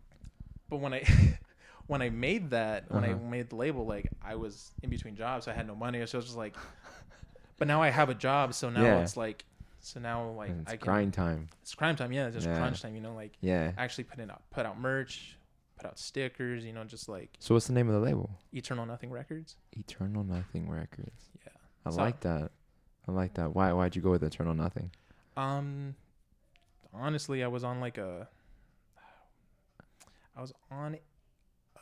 But 0.69 0.77
when 0.81 0.93
I 0.93 0.99
when 1.89 2.01
I 2.03 2.09
made 2.09 2.51
that, 2.51 2.89
when 2.91 3.03
Uh-huh. 3.03 3.13
I 3.13 3.29
made 3.29 3.49
the 3.49 3.55
label, 3.55 3.85
like 3.85 4.09
I 4.21 4.35
was 4.35 4.71
in 4.83 4.89
between 4.91 5.15
jobs, 5.15 5.45
so 5.45 5.51
I 5.51 5.55
had 5.55 5.65
no 5.67 5.75
money. 5.75 6.05
So 6.05 6.17
I 6.17 6.19
was 6.19 6.25
just 6.25 6.37
like, 6.37 6.55
but 7.57 7.67
now 7.67 7.81
I 7.81 7.89
have 7.89 8.09
a 8.09 8.13
job, 8.13 8.53
so 8.53 8.69
now 8.69 8.83
Yeah. 8.83 9.01
it's 9.01 9.17
like, 9.17 9.43
so 9.81 9.99
now 9.99 10.29
like 10.31 10.49
And 10.51 10.61
it's 10.61 10.71
I 10.71 10.77
can. 10.77 10.85
grind 10.85 11.13
time. 11.13 11.49
It's 11.63 11.73
crime 11.73 11.95
time, 11.95 12.11
yeah. 12.11 12.27
It's 12.27 12.35
just 12.35 12.47
Yeah. 12.47 12.57
crunch 12.57 12.81
time, 12.81 12.93
you 12.95 13.01
know. 13.01 13.15
Like 13.15 13.33
Yeah. 13.41 13.71
actually 13.77 14.03
putting 14.05 14.29
out 14.29 14.43
put 14.51 14.65
out 14.67 14.79
merch, 14.79 15.35
put 15.77 15.87
out 15.87 15.97
stickers, 15.97 16.63
you 16.63 16.73
know, 16.73 16.83
just 16.83 17.09
like 17.09 17.35
So 17.39 17.55
what's 17.55 17.65
the 17.67 17.73
name 17.73 17.87
of 17.87 17.93
the 17.95 17.99
label? 18.01 18.29
Eternal 18.53 18.85
Nothing 18.85 19.09
Records. 19.09 19.55
Eternal 19.71 20.23
Nothing 20.23 20.69
Records. 20.69 21.29
Yeah. 21.43 21.53
I 21.85 21.89
So- 21.89 21.97
like 21.97 22.19
that. 22.21 22.51
I 23.07 23.11
like 23.11 23.33
that. 23.33 23.55
Why? 23.55 23.73
Why'd 23.73 23.95
you 23.95 24.01
go 24.03 24.11
with 24.11 24.23
Eternal 24.23 24.53
Nothing? 24.53 24.91
Um, 25.35 25.95
honestly, 26.93 27.43
I 27.43 27.47
was 27.47 27.63
on 27.63 27.79
like 27.79 27.97
a. 27.97 28.27
I 30.35 30.41
was 30.41 30.53
on, 30.71 30.97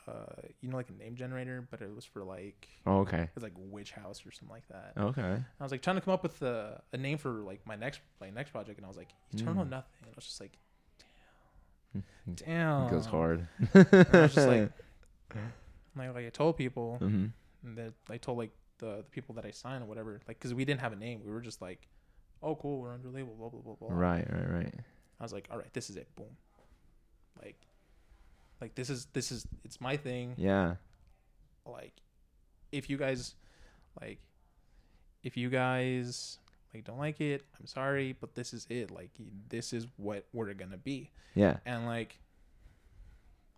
uh, 0.08 0.42
you 0.62 0.70
know, 0.70 0.78
like 0.78 0.90
a 0.90 0.94
name 0.94 1.16
generator, 1.16 1.68
but 1.70 1.82
it 1.82 1.94
was 1.94 2.06
for 2.06 2.24
like 2.24 2.68
Oh, 2.86 3.00
okay. 3.00 3.24
it 3.24 3.30
was 3.36 3.44
like 3.44 3.54
Witch 3.58 3.92
House 3.92 4.26
or 4.26 4.32
something 4.32 4.54
like 4.54 4.68
that. 4.70 4.94
Okay. 4.98 5.38
I 5.60 5.64
was 5.64 5.72
like 5.72 5.82
trying 5.82 5.98
to 5.98 6.02
come 6.02 6.14
up 6.14 6.24
with 6.24 6.42
a, 6.42 6.82
a 6.94 6.98
name 6.98 7.18
for 7.18 7.32
like 7.44 7.66
my 7.66 7.76
next 7.76 8.00
my 8.22 8.30
next 8.30 8.52
project, 8.52 8.78
and 8.78 8.86
I 8.86 8.88
was 8.88 8.98
like 8.98 9.10
Eternal 9.34 9.66
Mm. 9.66 9.70
Nothing. 9.70 9.92
And 10.02 10.12
I 10.12 10.16
was 10.16 10.26
just 10.26 10.40
like, 10.40 10.58
damn, 11.94 12.04
It 12.28 12.44
damn, 12.46 12.90
goes 12.90 13.06
hard. 13.06 13.48
I 13.74 13.78
was 14.14 14.34
just 14.34 14.48
like, 14.48 14.72
like, 15.96 16.14
like 16.16 16.26
I 16.26 16.30
told 16.30 16.58
people, 16.58 17.00
mm-hmm. 17.02 17.26
and 17.68 17.78
that 17.78 17.94
I 18.10 18.18
told 18.18 18.38
like 18.38 18.52
the, 18.80 18.98
the 18.98 19.04
people 19.12 19.36
that 19.36 19.46
I 19.46 19.52
signed 19.52 19.84
or 19.84 19.88
whatever, 19.88 20.22
like 20.28 20.40
because 20.40 20.54
we 20.54 20.64
didn't 20.66 20.82
have 20.82 20.94
a 20.94 20.98
name, 20.98 21.22
we 21.26 21.32
were 21.32 21.42
just 21.42 21.62
like, 21.62 21.88
oh 22.42 22.56
cool, 22.56 22.80
we're 22.80 22.94
under 22.94 23.10
label, 23.10 23.36
blah 23.36 23.50
blah 23.50 23.62
blah 23.62 23.76
blah. 23.76 23.90
Right. 23.92 24.28
Right. 24.32 24.50
Right. 24.50 24.74
I 25.20 25.24
was 25.24 25.34
like, 25.34 25.48
all 25.52 25.58
right, 25.58 25.74
this 25.74 25.90
is 25.90 25.98
it. 25.98 26.08
Boom. 26.16 26.28
Like, 27.42 27.58
like 28.62 28.76
this 28.76 28.90
is 28.90 29.06
this 29.14 29.32
is 29.32 29.46
it's 29.64 29.80
my 29.82 29.98
thing. 29.98 30.34
Yeah. 30.38 30.76
Like, 31.66 31.94
if 32.72 32.90
you 32.90 32.98
guys, 32.98 33.36
like, 34.02 34.20
if 35.24 35.36
you 35.36 35.50
guys 35.50 36.40
like 36.74 36.86
don't 36.86 36.98
like 37.00 37.20
it, 37.20 37.44
I'm 37.60 37.68
sorry, 37.68 38.16
but 38.20 38.36
this 38.36 38.54
is 38.54 38.66
it. 38.70 38.90
Like, 38.92 39.12
this 39.50 39.74
is 39.74 39.88
what 39.98 40.26
we're 40.34 40.54
gonna 40.54 40.78
be. 40.78 41.12
Yeah. 41.36 41.58
And 41.66 41.86
like, 41.86 42.20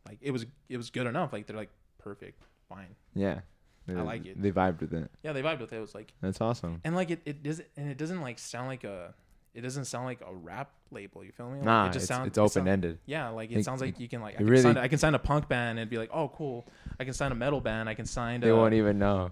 like 0.08 0.18
it 0.22 0.32
was 0.32 0.46
it 0.70 0.78
was 0.78 0.90
good 0.90 1.08
enough. 1.08 1.32
Like 1.34 1.48
they're 1.48 1.56
like 1.58 1.72
perfect, 1.98 2.44
fine. 2.68 2.96
Yeah. 3.14 3.42
They, 3.88 3.96
I 3.96 4.02
like 4.02 4.26
it. 4.26 4.40
They 4.40 4.52
vibed 4.52 4.82
with 4.82 4.94
it. 4.94 5.10
Yeah, 5.24 5.34
they 5.34 5.42
vibed 5.42 5.62
with 5.62 5.74
it. 5.74 5.78
It 5.78 5.82
was 5.82 5.96
like 5.96 6.14
That's 6.22 6.42
awesome. 6.42 6.82
and 6.84 6.96
like 6.96 7.10
it 7.12 7.22
it 7.26 7.42
doesn't 7.42 7.68
and 7.78 7.90
it 7.90 7.98
doesn't 7.98 8.22
like 8.22 8.38
sound 8.38 8.68
like 8.68 8.84
a 8.84 9.14
it 9.54 9.62
doesn't 9.62 9.86
sound 9.86 10.06
like 10.06 10.22
a 10.22 10.34
rap 10.34 10.72
label. 10.92 11.24
You 11.24 11.32
feel 11.32 11.48
me? 11.50 11.58
Like, 11.58 11.66
Nah, 11.66 11.86
it 11.88 11.94
just 11.94 12.04
it's, 12.04 12.08
sounds 12.08 12.28
it's 12.28 12.38
open 12.38 12.68
ended. 12.68 13.00
Yeah, 13.06 13.30
like 13.30 13.52
it, 13.52 13.58
It- 13.58 13.66
sounds 13.66 13.82
like 13.82 14.00
you 14.00 14.08
can 14.08 14.22
like 14.22 14.34
I 14.34 14.36
it 14.36 14.38
can, 14.38 14.48
really- 14.48 14.62
sign, 14.62 14.78
I 14.78 14.88
can 14.88 14.98
sign 15.00 15.16
a 15.16 15.20
punk 15.20 15.48
band 15.48 15.80
and 15.80 15.90
be 15.90 15.98
like, 15.98 16.10
oh 16.14 16.30
cool. 16.30 16.68
I 17.00 17.04
can 17.06 17.14
sign 17.14 17.32
a 17.32 17.36
metal 17.36 17.62
band. 17.62 17.88
I 17.90 17.94
can 17.94 18.06
sign. 18.06 18.42
They 18.42 18.50
a, 18.50 18.56
won't 18.56 18.74
even 18.74 19.00
know. 19.00 19.30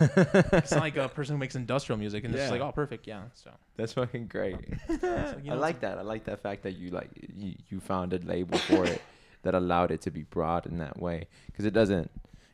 It's 0.00 0.70
not 0.72 0.80
like 0.80 0.96
a 0.98 1.08
person 1.08 1.34
who 1.34 1.38
makes 1.38 1.54
industrial 1.56 1.98
music 1.98 2.24
and 2.24 2.34
it's 2.34 2.42
just 2.42 2.52
like, 2.52 2.60
oh, 2.60 2.72
perfect, 2.72 3.06
yeah. 3.06 3.22
So 3.34 3.50
That's 3.76 3.92
fucking 3.94 4.26
great. 4.28 4.56
you 4.88 5.52
I 5.52 5.54
like 5.54 5.80
that. 5.80 5.98
I 5.98 6.02
like 6.02 6.24
that 6.24 6.42
fact 6.42 6.62
that 6.64 6.76
you 6.76 6.90
like 6.90 7.10
you, 7.36 7.54
you 7.68 7.80
found 7.80 8.12
a 8.12 8.18
label 8.18 8.58
for 8.58 8.84
it 8.86 9.00
that 9.42 9.54
allowed 9.54 9.90
it 9.90 10.00
to 10.02 10.10
be 10.10 10.22
broad 10.22 10.66
in 10.66 10.78
that 10.78 10.98
way 11.00 11.26
because 11.46 11.64
it 11.64 11.72
doesn't 11.72 12.10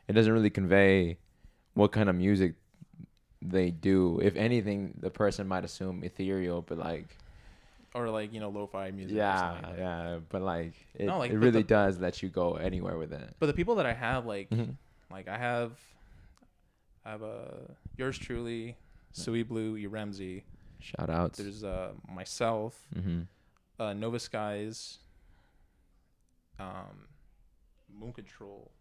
it 0.07 0.13
doesn't 0.13 0.31
really 0.33 0.49
convey 0.49 1.17
what 1.73 1.91
kind 1.91 2.09
of 2.09 2.15
music 2.15 2.53
they 3.49 3.71
do. 3.71 4.19
If 4.21 4.35
anything, 4.35 4.93
the 4.99 5.09
person 5.09 5.47
might 5.47 5.63
assume 5.65 6.03
ethereal, 6.03 6.61
but 6.61 6.77
like 6.77 7.17
or 7.95 8.09
like 8.09 8.33
you 8.33 8.39
know, 8.39 8.49
lo-fi 8.49 8.89
music. 8.91 9.15
yeah, 9.15 9.59
like 9.63 9.77
yeah, 9.77 10.19
but 10.29 10.41
like 10.41 10.73
it, 10.95 11.05
No, 11.05 11.19
like, 11.19 11.31
it 11.31 11.37
really 11.37 11.61
the- 11.61 11.67
does 11.67 11.99
let 11.99 12.23
you 12.23 12.29
go 12.29 12.55
anywhere 12.55 12.97
with 12.97 13.13
it. 13.13 13.35
But 13.39 13.45
the 13.47 13.53
people 13.53 13.75
that 13.75 13.85
I 13.85 13.93
have, 13.93 14.25
like, 14.25 14.49
Mhm. 14.49 14.75
like 15.11 15.27
I 15.27 15.37
have, 15.37 15.71
I 17.05 17.11
have 17.11 17.21
uh, 17.23 17.67
yours 17.97 18.17
truly, 18.17 18.75
Sui 19.11 19.43
Blue, 19.43 19.77
E 19.77 19.85
Ramsey. 19.87 20.43
Shout 20.79 21.09
outs. 21.09 21.37
There's 21.39 21.63
uh 21.63 21.91
myself, 22.09 22.87
mm-hmm. 22.95 23.21
uh, 23.79 23.93
Nova 23.93 24.19
Skies, 24.19 24.97
um, 26.59 27.07
Moon 27.93 28.11
Control, 28.13 28.71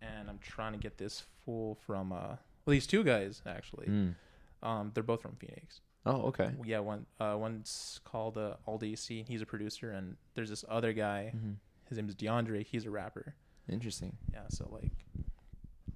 and 0.00 0.28
I'm 0.30 0.38
trying 0.38 0.72
to 0.72 0.78
get 0.78 0.96
this 0.96 1.24
fool 1.44 1.74
from 1.86 2.12
uh, 2.12 2.36
well, 2.64 2.72
these 2.72 2.86
two 2.86 3.02
guys 3.04 3.42
actually. 3.46 3.86
Mm. 3.86 4.14
Um, 4.62 4.90
they're 4.94 5.02
both 5.02 5.22
from 5.22 5.36
Phoenix. 5.36 5.80
Oh, 6.06 6.22
okay. 6.28 6.50
Yeah, 6.64 6.80
one 6.80 7.06
uh, 7.18 7.36
one's 7.38 8.00
called 8.04 8.36
uh, 8.38 8.54
Aldi 8.66 8.98
C. 8.98 9.24
He's 9.28 9.42
a 9.42 9.46
producer, 9.46 9.90
and 9.90 10.16
there's 10.34 10.48
this 10.50 10.64
other 10.68 10.92
guy. 10.92 11.30
hmm 11.30 11.52
His 11.88 11.98
name 11.98 12.08
is 12.08 12.14
DeAndre. 12.14 12.64
He's 12.64 12.84
a 12.86 12.90
rapper. 12.90 13.34
Interesting. 13.68 14.16
Yeah, 14.32 14.40
so 14.48 14.68
like, 14.72 14.92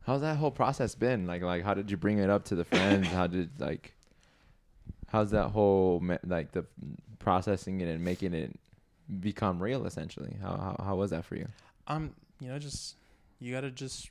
How's 0.07 0.21
that 0.21 0.37
whole 0.37 0.51
process 0.51 0.95
been? 0.95 1.27
Like, 1.27 1.43
like, 1.43 1.63
how 1.65 1.73
did 1.75 1.91
you 1.91 1.97
bring 1.97 2.19
it 2.19 2.29
up 2.29 2.45
to 2.47 2.55
the 2.55 2.65
friends? 2.65 3.07
how 3.09 3.27
did 3.27 3.59
like, 3.59 3.95
how's 5.09 5.31
that 5.31 5.49
whole 5.49 6.01
me- 6.01 6.19
like 6.27 6.53
the 6.53 6.65
processing 7.19 7.81
it 7.81 7.89
and 7.89 8.05
making 8.05 8.35
it 8.35 8.55
become 9.21 9.63
real? 9.63 9.87
Essentially, 9.87 10.37
how 10.43 10.51
how, 10.79 10.85
how 10.85 10.97
was 10.97 11.11
that 11.11 11.25
for 11.25 11.37
you? 11.37 11.49
um, 11.87 12.13
you 12.41 12.49
know, 12.49 12.59
just 12.59 12.97
you 13.41 13.53
gotta 13.53 13.71
just 13.71 14.11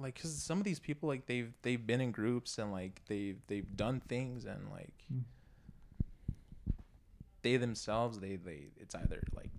like, 0.00 0.20
cause 0.20 0.32
some 0.42 0.58
of 0.58 0.64
these 0.64 0.78
people 0.78 1.08
like 1.08 1.26
they've 1.26 1.52
they've 1.62 1.84
been 1.84 2.00
in 2.00 2.12
groups 2.12 2.58
and 2.58 2.70
like 2.72 3.00
they've 3.08 3.38
they've 3.48 3.76
done 3.76 4.00
things 4.08 4.44
and 4.44 4.70
like 4.70 4.94
Mm. 5.12 5.22
they 7.42 7.56
themselves 7.56 8.18
they 8.20 8.36
they 8.36 8.68
it's 8.78 8.94
either 8.94 9.22
like 9.34 9.50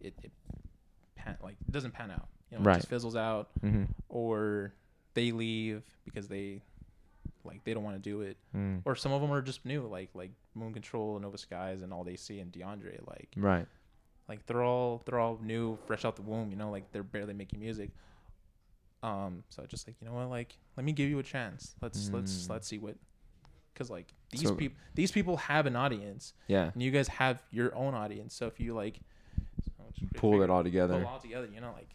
it 0.00 0.14
it 0.22 0.30
pan 1.16 1.36
like 1.42 1.56
it 1.66 1.72
doesn't 1.72 1.92
pan 1.92 2.10
out, 2.10 2.28
you 2.50 2.58
know, 2.58 2.62
it 2.62 2.66
Right. 2.66 2.76
just 2.76 2.88
fizzles 2.88 3.16
out, 3.16 3.50
Mm-hmm. 3.62 3.84
or 4.08 4.72
they 5.14 5.32
leave 5.32 5.82
because 6.04 6.28
they 6.28 6.62
like 7.44 7.64
they 7.64 7.74
don't 7.74 7.82
want 7.84 7.96
to 7.96 8.02
do 8.10 8.20
it, 8.22 8.36
Mm. 8.54 8.82
or 8.84 8.94
some 8.94 9.12
of 9.12 9.20
them 9.20 9.32
are 9.32 9.42
just 9.42 9.64
new, 9.64 9.86
like 9.86 10.10
like 10.14 10.30
Moon 10.54 10.72
Control, 10.72 11.18
Nova 11.18 11.38
Skies, 11.38 11.82
and 11.82 11.92
Aldi 11.92 12.18
C 12.18 12.38
and 12.40 12.52
DeAndre, 12.52 13.06
like 13.06 13.28
Right. 13.36 13.66
like 14.28 14.46
they're 14.46 14.62
all 14.62 15.02
they're 15.04 15.18
all 15.18 15.38
new, 15.42 15.78
fresh 15.86 16.04
out 16.04 16.16
the 16.16 16.22
womb, 16.22 16.50
you 16.50 16.56
know, 16.56 16.70
like 16.70 16.90
they're 16.92 17.02
barely 17.02 17.34
making 17.34 17.60
music. 17.60 17.90
Um, 19.02 19.42
so 19.48 19.64
just 19.66 19.86
like 19.88 19.96
you 20.00 20.06
know 20.08 20.14
what, 20.14 20.28
like 20.30 20.56
let 20.76 20.84
me 20.84 20.92
give 20.92 21.08
you 21.10 21.18
a 21.18 21.22
chance. 21.22 21.74
Let's 21.82 22.08
let's 22.10 22.46
Mm. 22.46 22.50
let's 22.50 22.68
see 22.68 22.78
what, 22.78 22.94
because 23.72 23.90
like 23.90 24.14
these 24.30 24.42
So- 24.42 24.54
people 24.54 24.78
these 24.94 25.10
people 25.10 25.36
have 25.38 25.66
an 25.66 25.74
audience, 25.76 26.34
Yeah. 26.46 26.70
and 26.72 26.82
you 26.82 26.90
guys 26.90 27.08
have 27.08 27.42
your 27.50 27.74
own 27.74 27.94
audience. 27.94 28.34
So 28.34 28.46
if 28.46 28.60
you 28.60 28.74
like 28.74 29.00
Pull 30.14 30.42
it 30.42 30.50
all 30.50 30.58
pull 30.58 30.64
together. 30.64 31.00
it 31.00 31.06
all 31.06 31.18
together, 31.20 31.48
you 31.52 31.60
know, 31.60 31.72
like 31.72 31.94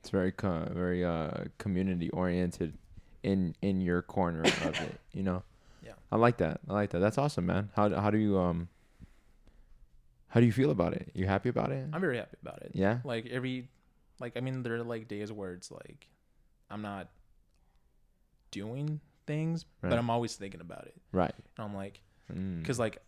It's 0.00 0.10
very 0.10 0.32
co- 0.32 0.68
very 0.72 1.04
uh 1.04 1.44
community 1.58 2.10
oriented 2.10 2.76
in 3.22 3.54
in 3.62 3.80
your 3.80 4.02
corner 4.02 4.40
of 4.42 4.80
it. 4.80 5.00
You 5.12 5.22
know. 5.24 5.42
Yeah. 5.84 5.92
I 6.12 6.16
like 6.16 6.36
that. 6.38 6.60
I 6.68 6.72
like 6.72 6.90
that. 6.90 6.98
That's 7.00 7.18
awesome, 7.18 7.46
man. 7.46 7.70
How 7.76 7.88
how 8.00 8.10
do 8.10 8.18
you 8.18 8.38
um. 8.38 8.68
How 10.28 10.38
do 10.40 10.46
you 10.46 10.52
feel 10.52 10.70
about 10.70 10.92
it? 10.94 11.10
You 11.14 11.26
happy 11.26 11.48
about 11.48 11.72
it? 11.72 11.88
I'm 11.92 12.00
very 12.00 12.16
happy 12.16 12.36
about 12.42 12.62
it. 12.62 12.70
yeah. 12.74 13.00
Like 13.02 13.26
every, 13.26 13.68
like 14.20 14.36
I 14.36 14.40
mean, 14.40 14.62
there 14.62 14.74
are 14.76 14.82
like 14.84 15.08
days 15.08 15.32
where 15.32 15.52
it's 15.54 15.70
like 15.70 16.06
I'm 16.70 16.82
not 16.82 17.08
doing 18.50 19.00
things, 19.26 19.64
Right. 19.82 19.90
but 19.90 19.98
I'm 19.98 20.10
always 20.10 20.34
thinking 20.36 20.60
about 20.60 20.86
it. 20.86 20.94
Right. 21.12 21.34
And 21.56 21.64
I'm 21.66 21.74
like. 21.74 22.00
Mm. 22.32 22.60
because 22.60 22.78
like 22.78 22.98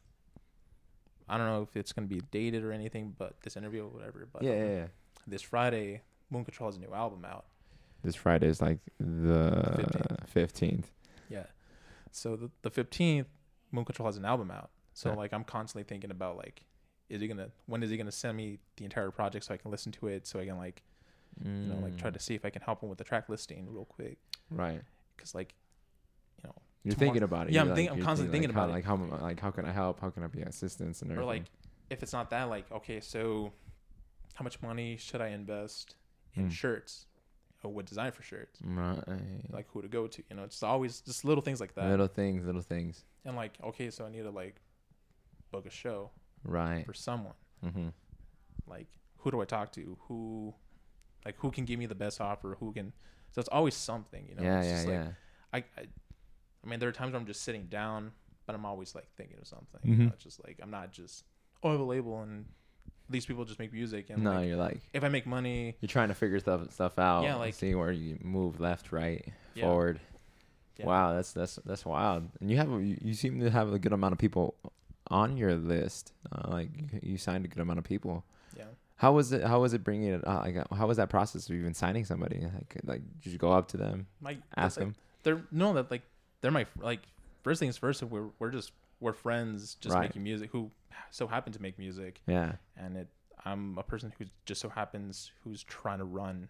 I 1.28 1.38
don't 1.38 1.46
know 1.46 1.62
if 1.62 1.76
it's 1.76 1.92
gonna 1.92 2.08
be 2.08 2.20
dated 2.32 2.64
or 2.64 2.72
anything, 2.72 3.14
but 3.16 3.40
this 3.42 3.56
interview 3.56 3.84
or 3.84 3.88
whatever. 3.88 4.26
But 4.32 4.42
yeah, 4.42 4.50
um, 4.50 4.58
yeah, 4.58 4.64
yeah. 4.66 4.86
this 5.28 5.42
Friday, 5.42 6.00
Moon 6.30 6.44
Control 6.44 6.68
has 6.68 6.76
a 6.76 6.80
new 6.80 6.92
album 6.92 7.24
out. 7.24 7.44
This 8.02 8.16
Friday 8.16 8.48
is 8.48 8.60
like 8.60 8.78
the 8.98 9.86
15th. 10.24 10.28
fifteenth. 10.28 10.90
Yeah, 11.30 11.44
so 12.10 12.34
the 12.34 12.50
the 12.62 12.70
fifteenth, 12.70 13.28
Moon 13.70 13.84
Control 13.84 14.06
has 14.08 14.16
an 14.16 14.24
album 14.24 14.50
out. 14.50 14.70
So 14.92 15.10
Yeah. 15.10 15.16
like 15.16 15.32
I'm 15.32 15.44
constantly 15.44 15.84
thinking 15.84 16.10
about 16.10 16.36
like, 16.36 16.64
is 17.08 17.20
he 17.20 17.28
gonna 17.28 17.50
when 17.66 17.84
is 17.84 17.90
he 17.90 17.96
gonna 17.96 18.10
send 18.10 18.36
me 18.36 18.58
the 18.76 18.84
entire 18.84 19.12
project 19.12 19.44
so 19.44 19.54
I 19.54 19.56
can 19.56 19.70
listen 19.70 19.92
to 19.92 20.08
it 20.08 20.26
so 20.26 20.40
I 20.40 20.46
can 20.46 20.58
like 20.58 20.82
you 21.44 21.50
know 21.50 21.76
like 21.80 21.94
Mm. 21.94 21.98
try 21.98 22.10
to 22.10 22.18
see 22.20 22.34
if 22.34 22.44
I 22.44 22.50
can 22.50 22.62
help 22.62 22.82
him 22.82 22.88
with 22.88 22.98
the 22.98 23.04
track 23.04 23.28
listing 23.28 23.66
real 23.70 23.84
quick 23.84 24.18
right. 24.50 24.82
because 25.16 25.34
like 25.34 25.54
you 26.38 26.48
know 26.48 26.54
You're 26.84 26.94
tomorrow- 26.94 27.06
thinking 27.12 27.22
about 27.22 27.46
it. 27.48 27.52
Yeah, 27.52 27.62
You're 27.62 27.70
I'm 27.72 27.76
think- 27.76 27.90
I'm 27.90 28.02
constantly 28.02 28.32
thinking 28.32 28.50
like, 28.50 28.56
how, 28.56 28.64
about 28.64 28.70
it. 28.70 28.74
Like 28.74 28.84
how 29.20 29.26
like 29.26 29.40
how 29.40 29.50
can 29.50 29.64
I 29.64 29.72
help? 29.72 30.00
How 30.00 30.10
can 30.10 30.22
I 30.22 30.26
be 30.28 30.42
assistance 30.42 31.02
and 31.02 31.10
or 31.12 31.24
like 31.24 31.44
if 31.90 32.02
it's 32.02 32.12
not 32.12 32.30
that 32.30 32.44
like 32.48 32.70
okay 32.72 33.00
so 33.00 33.52
how 34.34 34.42
much 34.44 34.60
money 34.62 34.96
should 34.96 35.20
I 35.20 35.28
invest 35.28 35.96
in 36.34 36.48
Mm. 36.48 36.52
shirts 36.52 37.06
or 37.62 37.72
what 37.72 37.84
design 37.86 38.10
for 38.10 38.22
shirts 38.22 38.58
right. 38.64 38.98
like 39.50 39.66
who 39.72 39.82
to 39.82 39.88
go 39.88 40.06
to. 40.08 40.22
You 40.30 40.36
know, 40.36 40.42
it's 40.44 40.62
always 40.64 41.00
just 41.00 41.24
little 41.24 41.42
things 41.42 41.60
like 41.60 41.74
that. 41.76 41.88
little 41.88 42.08
things, 42.08 42.44
little 42.44 42.60
things. 42.62 43.04
And 43.24 43.36
like, 43.36 43.52
okay, 43.62 43.88
so 43.90 44.04
I 44.04 44.10
need 44.10 44.22
to 44.24 44.30
like 44.30 44.56
book 45.52 45.66
a 45.66 45.70
show 45.70 46.10
Right. 46.44 46.84
for 46.84 46.92
someone. 46.94 47.34
Mm-hmm. 47.64 47.88
Like, 48.66 48.88
who 49.18 49.30
do 49.30 49.40
I 49.40 49.44
talk 49.44 49.70
to? 49.72 49.96
Who, 50.08 50.54
like, 51.24 51.36
who 51.38 51.50
can 51.50 51.64
give 51.64 51.78
me 51.78 51.86
the 51.86 51.94
best 51.94 52.20
offer? 52.20 52.56
Who 52.60 52.72
can? 52.72 52.92
So 53.32 53.40
it's 53.40 53.48
always 53.48 53.74
something. 53.74 54.26
You 54.28 54.34
know. 54.36 54.42
yeah, 54.42 54.58
it's 54.60 54.66
yeah, 54.68 54.74
just 54.76 54.88
yeah. 54.88 55.04
Like, 55.52 55.64
I, 55.76 55.80
I, 55.80 55.84
I 56.64 56.68
mean, 56.68 56.78
there 56.80 56.88
are 56.88 56.92
times 56.92 57.12
where 57.12 57.20
I'm 57.20 57.26
just 57.26 57.42
sitting 57.42 57.66
down, 57.66 58.12
but 58.46 58.54
I'm 58.54 58.64
always 58.64 58.94
like 58.94 59.08
thinking 59.16 59.38
of 59.40 59.46
something. 59.46 59.80
Mhm. 59.84 59.98
You 59.98 60.04
know, 60.06 60.10
it's 60.14 60.24
just 60.24 60.42
like 60.44 60.58
I'm 60.62 60.70
not 60.70 60.92
just 60.92 61.24
oh 61.62 61.68
I 61.68 61.72
have 61.72 61.80
a 61.80 61.84
label 61.84 62.22
and 62.22 62.44
these 63.10 63.26
people 63.26 63.44
just 63.44 63.58
make 63.58 63.72
music 63.72 64.08
and 64.10 64.22
no, 64.24 64.32
like, 64.34 64.48
you're 64.48 64.56
like 64.56 64.80
if 64.92 65.04
I 65.04 65.08
make 65.08 65.26
money, 65.26 65.76
you're 65.80 65.88
trying 65.88 66.08
to 66.08 66.14
figure 66.14 66.38
stuff 66.40 66.72
stuff 66.72 66.98
out. 66.98 67.24
Yeah, 67.24 67.36
like- 67.36 67.54
see 67.54 67.74
where 67.74 67.92
you 67.92 68.18
move 68.22 68.60
left, 68.60 68.92
right, 68.92 69.26
Yeah. 69.54 69.64
forward. 69.66 70.00
Yeah. 70.78 70.86
Wow, 70.86 71.14
that's 71.14 71.32
that's 71.32 71.56
that's 71.66 71.84
wild. 71.84 72.28
And 72.40 72.50
you 72.50 72.56
have 72.56 72.68
you, 72.70 72.96
you 73.02 73.14
seem 73.14 73.40
to 73.40 73.50
have 73.50 73.72
a 73.72 73.78
good 73.78 73.92
amount 73.92 74.12
of 74.12 74.18
people 74.18 74.54
on 75.08 75.36
your 75.36 75.54
list. 75.54 76.12
Uh, 76.30 76.48
like 76.50 76.70
you, 76.74 77.00
you 77.12 77.18
signed 77.18 77.44
a 77.44 77.48
good 77.48 77.60
amount 77.60 77.78
of 77.78 77.84
people. 77.84 78.24
yeah. 78.56 78.64
How 79.02 79.10
was 79.10 79.32
it? 79.32 79.42
How 79.42 79.60
was 79.60 79.74
it 79.74 79.82
bringing 79.82 80.10
it? 80.10 80.24
Uh, 80.24 80.42
like, 80.44 80.56
uh, 80.56 80.74
how 80.76 80.86
was 80.86 80.96
that 80.98 81.10
process 81.10 81.50
of 81.50 81.56
even 81.56 81.74
signing 81.74 82.04
somebody? 82.04 82.38
Like, 82.38 82.80
like 82.84 83.02
did 83.20 83.32
you 83.32 83.38
go 83.38 83.50
up 83.50 83.66
to 83.68 83.76
them, 83.76 84.06
My 84.20 84.38
ask 84.56 84.76
like, 84.78 84.86
them? 84.86 84.94
they're 85.24 85.42
no 85.50 85.72
that 85.74 85.90
like 85.90 86.02
they're 86.40 86.52
my 86.52 86.66
like 86.80 87.00
first 87.42 87.58
things 87.58 87.76
first 87.76 88.00
we're 88.04 88.28
we're 88.38 88.50
just 88.52 88.70
we're 89.00 89.12
friends 89.12 89.74
just 89.80 89.92
Right. 89.92 90.02
making 90.02 90.22
music 90.22 90.50
who 90.52 90.70
so 91.10 91.26
happen 91.26 91.52
to 91.52 91.60
make 91.60 91.80
music 91.80 92.20
Yeah, 92.28 92.52
and 92.76 92.96
it 92.96 93.08
I'm 93.44 93.76
a 93.76 93.82
person 93.82 94.12
who 94.16 94.26
just 94.46 94.60
so 94.60 94.68
happens 94.68 95.32
who's 95.42 95.64
trying 95.64 95.98
to 95.98 96.04
run 96.04 96.48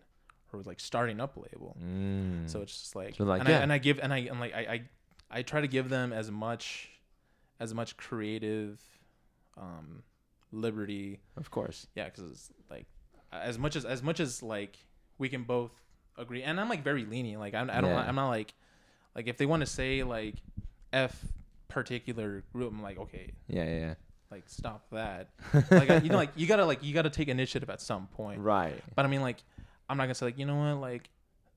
or 0.52 0.60
like 0.60 0.78
starting 0.78 1.20
up 1.20 1.38
a 1.38 1.40
label 1.40 1.74
mm. 1.82 2.50
so 2.50 2.60
it's 2.60 2.78
just 2.78 2.94
like, 2.94 3.14
So, 3.14 3.24
like, 3.24 3.40
and, 3.40 3.48
yeah. 3.48 3.60
I, 3.60 3.62
and 3.62 3.72
I 3.72 3.78
give 3.78 3.98
and 3.98 4.12
I 4.12 4.18
and 4.18 4.38
like 4.38 4.54
I, 4.54 4.60
I 4.60 4.82
I 5.38 5.42
try 5.42 5.62
to 5.62 5.68
give 5.68 5.88
them 5.88 6.12
as 6.12 6.30
much 6.30 6.90
as 7.58 7.72
much 7.72 7.96
creative 7.96 8.78
um 9.56 10.02
liberty 10.52 11.20
of 11.36 11.50
course. 11.50 11.86
yeah 11.94 12.04
because 12.04 12.30
it's 12.30 12.50
like 12.70 12.86
as 13.32 13.58
much 13.58 13.74
as 13.76 13.84
as 13.84 14.02
much 14.02 14.20
as 14.20 14.42
like 14.42 14.76
we 15.18 15.28
can 15.28 15.42
both 15.44 15.70
agree 16.18 16.42
and 16.42 16.60
i'm 16.60 16.68
like 16.68 16.84
very 16.84 17.04
lenient 17.06 17.40
like 17.40 17.54
i'm 17.54 17.70
i 17.70 17.80
don't 17.80 17.90
Yeah. 17.90 18.04
i'm 18.06 18.14
not 18.14 18.28
like 18.28 18.52
like 19.16 19.26
if 19.28 19.38
they 19.38 19.46
want 19.46 19.60
to 19.60 19.66
say 19.66 20.02
like 20.02 20.34
f 20.92 21.24
particular 21.68 22.44
group 22.52 22.70
i'm 22.72 22.82
like 22.82 22.98
okay 22.98 23.30
Yeah, 23.48 23.64
yeah, 23.64 23.78
yeah. 23.78 23.94
like 24.30 24.44
stop 24.46 24.84
that. 24.92 25.30
like 25.70 25.88
I, 25.90 25.96
you 25.98 26.10
know, 26.10 26.16
like 26.16 26.30
you 26.36 26.46
gotta 26.46 26.64
like 26.66 26.82
you 26.84 26.92
gotta 26.92 27.08
take 27.10 27.28
initiative 27.28 27.70
at 27.70 27.80
some 27.80 28.06
point. 28.08 28.40
right. 28.54 28.78
But 28.94 29.04
I 29.06 29.08
mean, 29.08 29.20
like 29.22 29.38
I'm 29.88 29.96
not 29.96 30.04
gonna 30.04 30.14
say 30.14 30.26
like 30.26 30.38
you 30.38 30.44
know 30.46 30.56
what, 30.56 30.80
like 30.80 31.08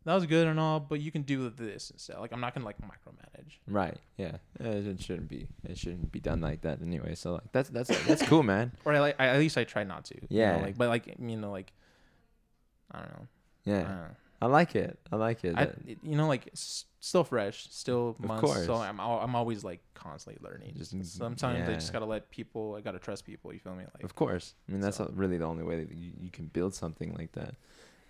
that 0.06 0.14
was 0.14 0.26
good 0.26 0.48
and 0.48 0.60
all, 0.60 0.80
but 0.80 1.00
you 1.02 1.12
can 1.12 1.24
do 1.24 1.50
this 1.50 1.90
instead. 1.92 2.18
Like 2.20 2.32
I'm 2.32 2.40
not 2.40 2.54
gonna 2.54 2.66
like 2.66 2.78
micromanage. 2.80 3.58
Right. 3.68 3.98
Yeah. 4.18 4.38
Uh, 4.64 4.70
It 4.70 5.02
shouldn't 5.02 5.28
be. 5.30 5.48
It 5.64 5.78
shouldn't 5.78 6.12
be 6.12 6.20
done 6.20 6.42
like 6.42 6.62
that 6.62 6.82
anyway. 6.82 7.16
So 7.16 7.34
like 7.34 7.52
that's 7.52 7.70
that's 7.70 7.90
that's 8.06 8.22
cool, 8.24 8.44
man. 8.44 8.72
Or 8.86 8.94
I 8.94 9.00
like 9.00 9.16
I, 9.20 9.28
at 9.28 9.40
least 9.40 9.58
I 9.58 9.64
try 9.64 9.84
not 9.84 10.06
to. 10.06 10.16
you 10.16 10.22
know, 10.22 10.28
Yeah. 10.30 10.58
like 10.58 10.78
but 10.78 10.90
like 10.90 11.08
you 11.20 11.38
know 11.38 11.52
like 11.52 11.74
I 12.92 13.00
don't 13.00 13.10
know. 13.10 13.28
I 13.68 13.70
Yeah. 13.70 13.82
don't 13.82 13.96
know. 13.98 14.16
I 14.42 14.48
like 14.48 14.76
it. 14.76 15.00
I 15.12 15.16
like 15.16 15.44
it. 15.44 15.56
I, 15.58 15.70
you 16.04 16.16
know, 16.18 16.28
like 16.28 16.50
still 16.54 17.24
fresh, 17.24 17.68
still 17.72 18.16
months. 18.20 18.44
Of 18.44 18.50
course. 18.50 18.66
So 18.66 18.76
I'm 18.76 19.00
I'm 19.00 19.34
always 19.36 19.64
like 19.64 19.82
constantly 19.96 20.40
learning. 20.48 20.74
Just- 20.78 20.92
sometimes 21.18 21.68
I 21.68 21.74
just 21.74 21.92
gotta 21.94 22.06
let 22.06 22.30
people. 22.30 22.76
I 22.76 22.82
gotta 22.82 23.00
trust 23.00 23.26
people. 23.26 23.54
You 23.54 23.60
feel 23.60 23.74
me? 23.76 23.86
Like 23.96 24.04
Of 24.04 24.14
course. 24.14 24.54
I 24.68 24.74
mean, 24.74 24.82
that's 24.82 24.98
So- 24.98 25.12
really 25.16 25.38
the 25.38 25.46
only 25.46 25.64
way 25.64 25.84
that 25.84 25.92
you, 25.96 26.12
you 26.20 26.30
can 26.30 26.48
build 26.48 26.76
something 26.76 27.14
like 27.16 27.32
that. 27.32 27.56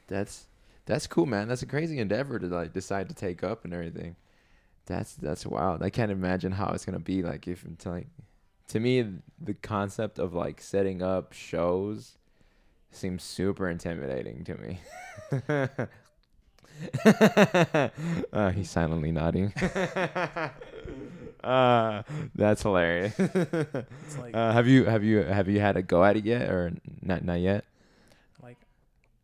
That's 0.07 0.47
that's 0.85 1.07
cool, 1.07 1.25
man. 1.25 1.47
That's 1.47 1.61
a 1.61 1.65
crazy 1.65 1.99
endeavor 1.99 2.39
to 2.39 2.47
like 2.47 2.73
decide 2.73 3.09
to 3.09 3.15
take 3.15 3.43
up 3.43 3.65
and 3.65 3.73
everything. 3.73 4.15
That's 4.85 5.15
that's 5.15 5.45
wild. 5.45 5.81
I 5.81 5.89
can't 5.89 6.11
imagine 6.11 6.51
how 6.51 6.71
it's 6.71 6.85
gonna 6.85 6.99
be 6.99 7.23
like 7.23 7.47
if 7.47 7.65
to 7.79 7.89
like 7.89 8.07
to 8.67 8.79
me 8.79 9.05
the 9.39 9.53
concept 9.55 10.19
of 10.19 10.33
like 10.33 10.61
setting 10.61 11.01
up 11.01 11.33
shows 11.33 12.17
seems 12.91 13.23
super 13.23 13.69
intimidating 13.69 14.43
to 14.45 14.55
me. 14.55 14.79
uh, 18.33 18.51
he's 18.51 18.69
silently 18.69 19.11
nodding. 19.11 19.53
uh, 21.43 22.03
that's 22.35 22.61
hilarious. 22.61 23.17
like 23.19 23.85
Uh, 24.33 24.51
have 24.51 24.67
you 24.67 24.85
have 24.85 25.03
you 25.03 25.19
have 25.19 25.47
you 25.47 25.59
had 25.59 25.77
a 25.77 25.81
go 25.81 26.03
at 26.03 26.17
it 26.17 26.25
yet 26.25 26.49
or 26.49 26.73
not 27.01 27.23
not 27.23 27.39
yet? 27.39 27.63
like 28.41 28.57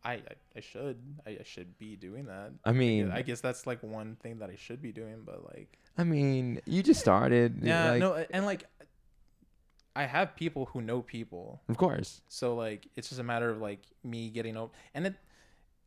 I 0.03 0.13
I, 0.13 0.21
I 0.55 0.59
should 0.59 0.97
I, 1.25 1.31
I 1.31 1.43
should 1.43 1.77
be 1.77 1.95
doing 1.95 2.25
that. 2.25 2.51
I 2.65 2.71
mean, 2.71 3.11
I 3.11 3.21
guess 3.21 3.41
that's 3.41 3.65
like 3.65 3.81
one 3.81 4.17
thing 4.21 4.39
that 4.39 4.49
I 4.49 4.55
should 4.55 4.81
be 4.81 4.91
doing, 4.91 5.21
but 5.25 5.43
like 5.45 5.77
I 5.97 6.03
mean, 6.03 6.61
you 6.65 6.83
just 6.83 6.99
started. 6.99 7.59
yeah, 7.61 7.91
like, 7.91 7.99
no, 7.99 8.25
and 8.31 8.45
like 8.45 8.65
I 9.95 10.05
have 10.05 10.35
people 10.35 10.67
who 10.67 10.81
know 10.81 11.01
people, 11.01 11.61
Of 11.69 11.77
course. 11.77 12.21
so 12.27 12.55
like 12.55 12.87
it's 12.95 13.09
just 13.09 13.19
a 13.19 13.23
matter 13.23 13.49
of 13.49 13.61
like 13.61 13.81
me 14.03 14.29
getting 14.29 14.57
over, 14.57 14.71
and 14.93 15.07
it. 15.07 15.15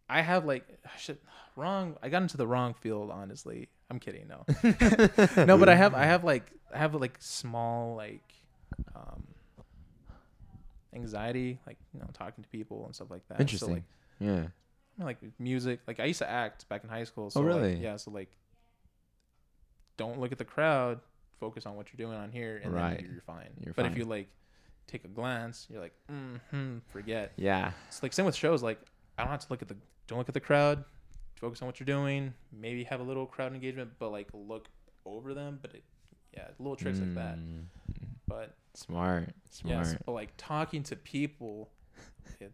I 0.09 0.21
have 0.21 0.45
like 0.45 0.67
shit 0.99 1.23
wrong. 1.57 1.97
I 2.03 2.09
got 2.09 2.23
into 2.23 2.37
the 2.37 2.47
wrong 2.47 2.75
field. 2.75 3.11
Honestly, 3.11 3.69
I'm 3.91 3.99
kidding. 3.99 4.29
No, 4.29 4.45
no, 5.45 5.59
but 5.59 5.69
I 5.69 5.75
have 5.75 5.95
I 5.95 6.05
have 6.05 6.25
like 6.25 6.51
I 6.75 6.79
have 6.79 6.95
like 6.95 7.17
small 7.21 7.97
like 7.97 8.23
um 8.95 9.25
anxiety, 10.95 11.59
like 11.67 11.79
you 11.93 12.01
know 12.01 12.09
talking 12.13 12.45
to 12.45 12.51
people 12.51 12.85
and 12.87 12.95
stuff 12.95 13.11
like 13.11 13.27
that. 13.29 13.41
Interesting. 13.41 13.69
So 13.69 13.75
like 13.75 13.83
yeah. 14.21 14.31
I 14.97 14.99
mean, 14.99 15.07
like 15.07 15.19
music, 15.39 15.81
like 15.87 15.99
I 16.01 16.05
used 16.05 16.21
to 16.21 16.31
act 16.31 16.69
back 16.69 16.85
in 16.85 16.91
high 16.91 17.05
school. 17.05 17.31
So 17.31 17.41
Oh, 17.41 17.43
like, 17.45 17.55
really? 17.55 17.77
yeah. 17.77 17.97
So 17.97 18.11
like, 18.11 18.31
don't 19.97 20.19
look 20.21 20.33
at 20.33 20.39
the 20.39 20.45
crowd. 20.45 21.01
Focus 21.41 21.67
on 21.67 21.77
what 21.77 21.89
you're 21.93 22.07
doing 22.07 22.17
on 22.19 22.31
here, 22.31 22.61
and 22.63 22.73
Right. 22.73 22.99
then 22.99 23.11
you're 23.13 23.21
fine. 23.23 23.51
You're 23.61 23.75
but 23.75 23.83
fine. 23.83 23.93
if 23.93 23.99
you 23.99 24.05
like 24.05 24.29
take 24.87 25.05
a 25.05 25.09
glance, 25.09 25.67
you're 25.69 25.81
like, 25.81 25.95
mm-hmm, 26.11 26.79
forget. 26.89 27.33
Yeah. 27.37 27.73
It's 27.89 28.03
like 28.03 28.13
same 28.13 28.25
with 28.27 28.37
shows. 28.37 28.63
Like 28.63 28.81
I 29.19 29.23
don't 29.23 29.31
have 29.31 29.41
to 29.41 29.47
look 29.51 29.63
at 29.63 29.69
the 29.69 29.77
don't 30.07 30.19
look 30.19 30.29
at 30.29 30.35
the 30.35 30.41
crowd. 30.41 30.85
Focus 31.41 31.61
on 31.61 31.67
what 31.67 31.81
you're 31.81 31.87
doing. 31.87 32.33
Maybe 32.53 32.85
have 32.85 33.01
a 33.01 33.03
little 33.03 33.27
crowd 33.27 33.53
engagement, 33.53 33.91
but 33.99 34.11
like 34.13 34.29
look 34.33 34.69
over 35.05 35.35
them. 35.35 35.59
But 35.61 35.75
it, 35.75 35.85
yeah, 36.33 36.49
little 36.59 36.77
tricks 36.77 36.99
like 37.01 37.15
that. 37.15 37.37
Mm, 37.39 37.65
But 38.27 38.55
Smart. 38.75 39.31
Smart. 39.51 39.87
yes, 39.87 39.97
but 40.07 40.13
like 40.13 40.31
talking 40.37 40.83
to 40.85 40.97
people, 40.97 41.71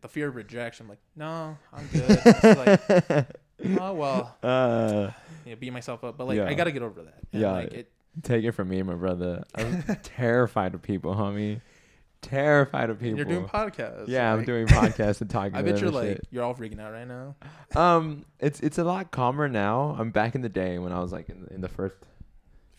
the 0.01 0.09
fear 0.09 0.29
of 0.29 0.37
rejection. 0.37 0.85
I'm 0.87 0.91
like, 0.91 0.99
no, 1.17 1.57
I'm 1.73 1.87
good. 1.89 2.21
It's 2.25 3.09
like, 3.11 3.27
oh 3.81 3.93
well, 3.95 4.37
uh, 4.43 5.11
you 5.45 5.53
know, 5.53 5.57
beat 5.59 5.73
myself 5.73 6.05
up. 6.05 6.17
But 6.17 6.27
like, 6.29 6.37
Yeah. 6.37 6.47
I 6.47 6.55
gotta 6.55 6.73
get 6.73 6.83
over 6.83 7.03
that. 7.03 7.15
And, 7.33 7.43
Yeah. 7.43 7.53
like 7.53 7.73
it. 7.73 7.91
take 8.23 8.45
it 8.45 8.53
from 8.53 8.69
me, 8.69 8.83
my 8.83 8.95
brother. 8.95 9.45
I'm 9.55 9.83
terrified 10.03 10.75
of 10.75 10.83
people, 10.83 11.15
homie. 11.15 11.61
Terrified 12.23 12.91
of 12.91 13.01
people. 13.01 13.17
You're 13.17 13.25
doing 13.25 13.47
podcasts. 13.47 14.05
yeah, 14.07 14.31
I'm 14.33 14.45
doing 14.45 14.67
podcasts 14.69 15.23
and 15.23 15.31
talking. 15.31 15.55
I 15.55 15.63
bet 15.63 15.81
you're 15.81 15.91
like 15.91 16.09
shit. 16.09 16.27
you're 16.31 16.45
all 16.45 16.55
freaking 16.55 16.79
out 16.79 16.93
right 16.93 17.09
now. 17.09 17.35
Um, 17.75 18.27
it's 18.39 18.61
it's 18.61 18.77
a 18.79 18.85
lot 18.85 19.11
calmer 19.11 19.49
now. 19.49 19.97
I'm 19.99 20.11
back 20.11 20.35
in 20.35 20.43
the 20.43 20.51
day 20.51 20.79
when 20.79 20.93
I 20.93 21.01
was 21.01 21.13
like 21.13 21.31
in, 21.31 21.49
in 21.51 21.63
the 21.63 21.69
first 21.69 21.95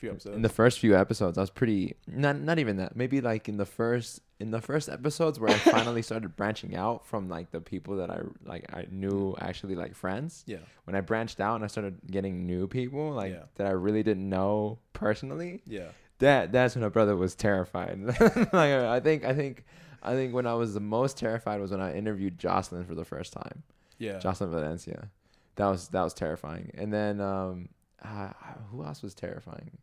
few 0.01 0.09
episodes. 0.11 0.35
in 0.35 0.41
the 0.41 0.49
first 0.49 0.79
few 0.79 0.95
episodes. 0.97 1.37
I 1.37 1.41
was 1.41 1.49
pretty 1.49 1.95
not 2.07 2.35
not 2.39 2.59
even 2.59 2.75
that. 2.77 2.95
Maybe 2.97 3.21
like 3.21 3.47
in 3.47 3.55
the 3.57 3.65
first 3.65 4.19
in 4.39 4.51
the 4.51 4.59
first 4.59 4.89
episodes 4.89 5.39
where 5.39 5.49
I 5.51 5.57
finally 5.77 6.01
started 6.01 6.35
branching 6.35 6.75
out 6.75 7.05
from 7.07 7.29
like 7.29 7.51
the 7.51 7.61
people 7.61 7.95
that 7.97 8.09
I 8.11 8.19
like 8.43 8.65
I 8.73 8.87
knew 8.91 9.35
actually 9.39 9.75
like 9.75 9.95
friends. 9.95 10.43
yeah. 10.47 10.57
When 10.83 10.95
I 10.95 11.01
branched 11.01 11.39
out 11.39 11.55
and 11.55 11.63
I 11.63 11.67
started 11.67 11.99
getting 12.09 12.45
new 12.45 12.67
people 12.67 13.11
like 13.11 13.31
Yeah. 13.31 13.43
that 13.55 13.67
I 13.67 13.71
really 13.71 14.03
didn't 14.03 14.27
know 14.27 14.79
personally. 14.93 15.61
Yeah. 15.65 15.89
That 16.19 16.51
that's 16.51 16.75
when 16.75 16.83
my 16.83 16.89
brother 16.89 17.15
was 17.15 17.33
terrified. 17.35 17.97
like 18.53 18.53
I 18.53 18.99
think 18.99 19.23
I 19.23 19.33
think 19.33 19.63
I 20.03 20.13
think 20.13 20.33
when 20.33 20.47
I 20.47 20.55
was 20.55 20.73
the 20.73 20.79
most 20.79 21.17
terrified 21.17 21.61
was 21.61 21.71
when 21.71 21.81
I 21.81 21.95
interviewed 21.95 22.37
Jocelyn 22.39 22.85
for 22.85 22.95
the 22.95 23.05
first 23.05 23.33
time. 23.33 23.63
Yeah. 23.99 24.17
Jocelyn 24.19 24.49
Valencia. 24.51 25.09
That 25.57 25.67
was 25.67 25.89
that 25.89 26.01
was 26.01 26.13
terrifying. 26.15 26.71
And 26.75 26.91
then 26.91 27.21
um, 27.21 27.69
uh, 28.03 28.29
who 28.71 28.83
else 28.83 29.03
was 29.03 29.13
terrifying? 29.13 29.77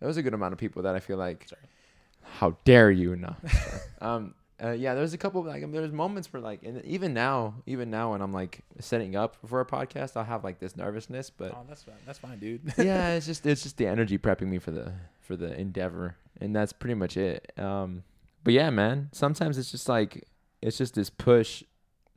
There 0.00 0.06
was 0.06 0.16
a 0.16 0.22
good 0.22 0.34
amount 0.34 0.52
of 0.52 0.58
people 0.58 0.82
that 0.82 0.94
I 0.94 1.00
feel 1.00 1.18
like. 1.18 1.46
Sorry. 1.48 1.62
How 2.22 2.56
dare 2.64 2.90
you? 2.90 3.16
No. 3.16 3.36
um. 4.00 4.34
Uh, 4.62 4.72
yeah, 4.72 4.94
there's 4.94 5.14
a 5.14 5.18
couple 5.18 5.42
like 5.42 5.72
there's 5.72 5.90
moments 5.90 6.30
where 6.32 6.42
like 6.42 6.62
and 6.62 6.84
even 6.84 7.14
now, 7.14 7.54
even 7.64 7.90
now 7.90 8.12
when 8.12 8.20
I'm 8.20 8.32
like 8.32 8.60
setting 8.78 9.16
up 9.16 9.36
for 9.46 9.60
a 9.60 9.64
podcast, 9.64 10.18
I'll 10.18 10.24
have 10.24 10.44
like 10.44 10.58
this 10.58 10.76
nervousness, 10.76 11.30
but 11.30 11.52
oh, 11.52 11.64
that's 11.66 11.82
fine. 11.82 11.94
That's 12.04 12.18
fine, 12.18 12.38
dude. 12.38 12.60
yeah, 12.78 13.08
it's 13.14 13.24
just 13.24 13.46
it's 13.46 13.62
just 13.62 13.78
the 13.78 13.86
energy 13.86 14.18
prepping 14.18 14.48
me 14.48 14.58
for 14.58 14.70
the 14.70 14.92
for 15.22 15.34
the 15.34 15.58
endeavor, 15.58 16.16
and 16.42 16.54
that's 16.54 16.74
pretty 16.74 16.94
much 16.94 17.16
it. 17.16 17.50
Um, 17.56 18.02
but 18.44 18.52
yeah, 18.52 18.68
man, 18.68 19.08
sometimes 19.12 19.56
it's 19.56 19.70
just 19.70 19.88
like 19.88 20.28
it's 20.60 20.76
just 20.76 20.94
this 20.94 21.08
push 21.08 21.62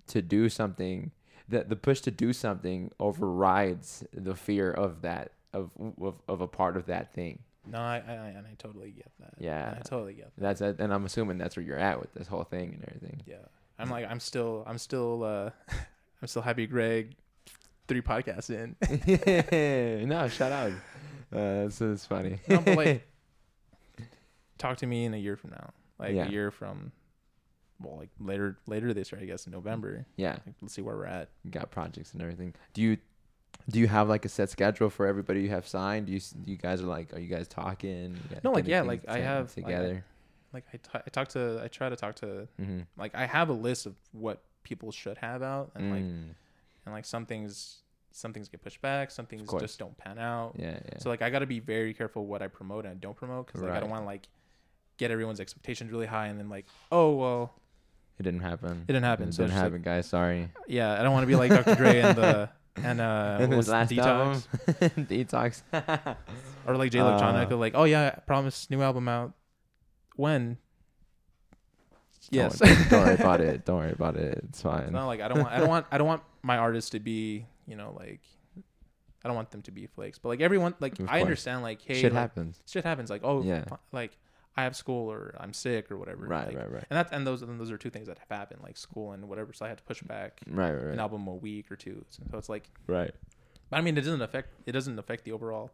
to 0.07 0.21
do 0.21 0.49
something. 0.49 1.11
That 1.47 1.69
the 1.69 1.75
push 1.77 2.01
to 2.01 2.11
do 2.11 2.33
something 2.33 2.91
overrides 2.99 4.03
the 4.13 4.35
fear 4.35 4.69
of 4.71 5.01
that 5.03 5.31
of 5.53 5.71
of, 6.01 6.15
of 6.27 6.41
a 6.41 6.47
part 6.47 6.75
of 6.75 6.87
that 6.87 7.13
thing. 7.13 7.39
No, 7.65 7.77
I, 7.79 8.03
I 8.07 8.13
and 8.13 8.45
I 8.47 8.53
totally 8.57 8.91
get 8.91 9.11
that. 9.19 9.33
Yeah. 9.39 9.75
I 9.77 9.81
totally 9.81 10.13
get 10.13 10.31
that. 10.37 10.57
That's 10.57 10.79
and 10.79 10.93
I'm 10.93 11.05
assuming 11.05 11.37
that's 11.37 11.55
where 11.55 11.65
you're 11.65 11.77
at 11.79 11.99
with 11.99 12.13
this 12.13 12.27
whole 12.27 12.43
thing 12.43 12.73
and 12.73 12.85
everything. 12.87 13.21
Yeah. 13.25 13.35
I'm 13.79 13.89
like 13.89 14.05
I'm 14.09 14.19
still 14.19 14.63
I'm 14.67 14.77
still 14.77 15.23
uh 15.23 15.49
I'm 16.21 16.27
still 16.27 16.41
happy 16.41 16.67
Greg 16.67 17.15
three 17.87 18.01
podcasts 18.01 18.49
in. 18.49 18.75
no, 20.07 20.27
shout 20.29 20.51
out. 20.51 20.71
Uh, 21.31 21.63
that's, 21.63 21.79
that's 21.79 22.05
funny. 22.05 22.39
No, 22.47 22.59
but 22.59 22.77
like 22.77 23.07
talk 24.57 24.77
to 24.77 24.87
me 24.87 25.05
in 25.05 25.13
a 25.13 25.17
year 25.17 25.35
from 25.35 25.51
now. 25.51 25.71
Like 25.99 26.13
Yeah. 26.15 26.25
a 26.27 26.29
year 26.29 26.51
from 26.51 26.91
well, 27.81 27.97
like 27.97 28.09
later 28.19 28.57
later 28.67 28.93
this 28.93 29.11
year, 29.11 29.19
I 29.21 29.25
guess 29.25 29.45
in 29.45 29.51
November. 29.51 30.05
yeah, 30.15 30.33
Like, 30.45 30.55
let's 30.61 30.73
see 30.73 30.81
where 30.81 30.95
we're 30.95 31.05
at. 31.05 31.29
you 31.43 31.51
got 31.51 31.69
projects 31.71 32.13
and 32.13 32.21
everything. 32.21 32.53
Do 32.73 32.81
you 32.81 32.97
do 33.69 33.79
you 33.79 33.87
have 33.87 34.09
like 34.09 34.25
a 34.25 34.29
set 34.29 34.49
schedule 34.49 34.89
for 34.89 35.05
everybody 35.07 35.41
you 35.41 35.49
have 35.49 35.67
signed? 35.67 36.07
Do 36.07 36.13
you 36.13 36.19
you 36.45 36.57
guys 36.57 36.81
are 36.81 36.85
like 36.87 37.13
are 37.13 37.19
you 37.19 37.27
guys 37.27 37.47
talking? 37.47 38.11
You 38.11 38.29
guys 38.29 38.43
No, 38.43 38.51
like, 38.51 38.67
yeah, 38.67 38.81
like, 38.81 39.03
I 39.07 39.19
have, 39.19 39.53
together. 39.53 40.03
Like 40.51 40.65
I 40.73 40.77
ta- 40.77 41.01
I 41.05 41.09
talk 41.09 41.29
to 41.29 41.61
I 41.63 41.67
try 41.67 41.89
to 41.89 41.95
talk 41.95 42.15
to 42.17 42.47
mm-hmm. 42.61 42.81
like 42.97 43.15
I 43.15 43.25
have 43.25 43.49
a 43.49 43.53
list 43.53 43.85
of 43.85 43.95
what 44.11 44.43
people 44.63 44.91
should 44.91 45.17
have 45.17 45.41
out 45.41 45.71
and 45.75 45.91
like 45.91 46.03
Mm. 46.03 46.35
and 46.85 46.93
like 46.93 47.05
some 47.05 47.25
things 47.25 47.79
some 48.11 48.31
things 48.31 48.47
get 48.47 48.61
pushed 48.61 48.81
back, 48.81 49.09
some 49.09 49.25
things 49.25 49.49
just 49.59 49.79
don't 49.79 49.97
pan 49.97 50.19
out. 50.19 50.53
yeah, 50.57 50.77
yeah. 50.85 50.99
So 50.99 51.09
like 51.09 51.21
I 51.23 51.31
got 51.31 51.39
to 51.39 51.47
be 51.47 51.59
very 51.59 51.93
careful 51.93 52.27
what 52.27 52.43
I 52.43 52.47
promote 52.47 52.85
and 52.85 53.01
don't 53.01 53.15
promote 53.15 53.47
because 53.47 53.61
like 53.61 53.71
I 53.71 53.79
don't 53.79 53.89
want 53.89 54.03
to 54.03 54.05
like 54.05 54.27
get 54.97 55.09
everyone's 55.09 55.39
expectations 55.39 55.91
really 55.91 56.05
high 56.05 56.27
and 56.27 56.39
then 56.39 56.49
like 56.49 56.65
oh 56.91 57.15
well 57.15 57.55
it 58.19 58.23
didn't 58.23 58.41
happen. 58.41 58.85
it 58.87 58.93
didn't 58.93 59.05
happen. 59.05 59.29
It 59.29 59.33
so 59.33 59.43
didn't 59.43 59.55
just, 59.55 59.63
happen, 59.63 59.81
guys. 59.81 60.05
Sorry. 60.05 60.49
yeah, 60.67 60.99
I 60.99 61.03
don't 61.03 61.13
want 61.13 61.23
to 61.23 61.27
be 61.27 61.35
like 61.35 61.49
Dr. 61.49 61.73
Dre 61.73 61.99
and 62.01 62.15
the 62.15 62.49
and 62.77 62.99
uh 62.99 63.37
what 63.45 63.49
was 63.57 63.69
last 63.69 63.91
detox 63.91 64.47
detox. 65.07 65.61
or 66.67 66.75
like 66.77 66.91
Jay 66.91 66.99
Uh, 66.99 67.55
like 67.57 67.73
oh 67.75 67.83
yeah 67.83 68.13
I 68.15 68.19
promise 68.21 68.69
new 68.69 68.81
album 68.81 69.07
out 69.07 69.33
when 70.15 70.57
yes 72.31 72.57
Don't, 72.59 72.89
don't 72.89 73.03
worry 73.05 73.15
about 73.15 73.41
it. 73.41 73.65
Don't 73.65 73.77
worry 73.77 73.91
about 73.91 74.15
it. 74.15 74.41
It's 74.49 74.61
fine. 74.61 74.83
It's 74.83 74.91
not 74.91 75.07
like 75.07 75.21
I 75.21 75.27
don't 75.27 75.39
want 75.39 75.51
I 75.53 75.59
don't 75.59 75.69
want 75.69 75.85
I 75.91 75.97
don't 75.97 76.07
want 76.07 76.21
my 76.41 76.57
artists 76.57 76.89
to 76.91 76.99
be 76.99 77.45
you 77.67 77.75
know 77.75 77.93
like 77.97 78.21
I 79.23 79.29
don't 79.29 79.35
want 79.35 79.51
them 79.51 79.61
to 79.63 79.71
be 79.71 79.85
flakes 79.87 80.17
but 80.19 80.29
like 80.29 80.41
everyone 80.41 80.73
like 80.79 80.95
I 81.07 81.21
understand 81.21 81.61
like 81.63 81.81
hey 81.81 81.95
Shit 82.01 82.13
like, 82.13 82.21
happens. 82.21 82.61
shit 82.65 82.83
happens 82.83 83.09
like 83.09 83.21
oh 83.23 83.43
Yeah. 83.43 83.65
like 83.91 84.17
I 84.55 84.63
have 84.63 84.75
school 84.75 85.11
or 85.11 85.35
I'm 85.39 85.53
sick 85.53 85.91
or 85.91 85.97
whatever 85.97 86.25
Right, 86.27 86.47
like, 86.47 86.57
right, 86.57 86.71
right, 86.71 86.85
and 86.89 86.97
that's 86.97 87.11
and 87.11 87.25
those 87.25 87.41
and 87.41 87.59
those 87.59 87.71
are 87.71 87.77
two 87.77 87.89
things 87.89 88.07
that 88.07 88.19
have 88.19 88.29
happened 88.29 88.61
like 88.63 88.77
school 88.77 89.11
and 89.13 89.27
whatever 89.27 89.51
so 89.53 89.65
I 89.65 89.69
had 89.69 89.77
to 89.77 89.83
push 89.83 90.01
back 90.03 90.41
right, 90.47 90.71
right, 90.71 90.83
right. 90.83 90.93
an 90.93 90.99
album 90.99 91.27
a 91.27 91.33
week 91.33 91.71
or 91.71 91.75
two 91.75 92.05
so, 92.09 92.23
so 92.31 92.37
it's 92.37 92.49
like 92.49 92.69
right. 92.87 93.13
but 93.69 93.77
I 93.77 93.81
mean 93.81 93.97
it 93.97 94.01
doesn't 94.01 94.21
affect 94.21 94.49
it 94.67 94.71
doesn't 94.73 94.97
affect 94.99 95.23
the 95.23 95.31
overall 95.31 95.71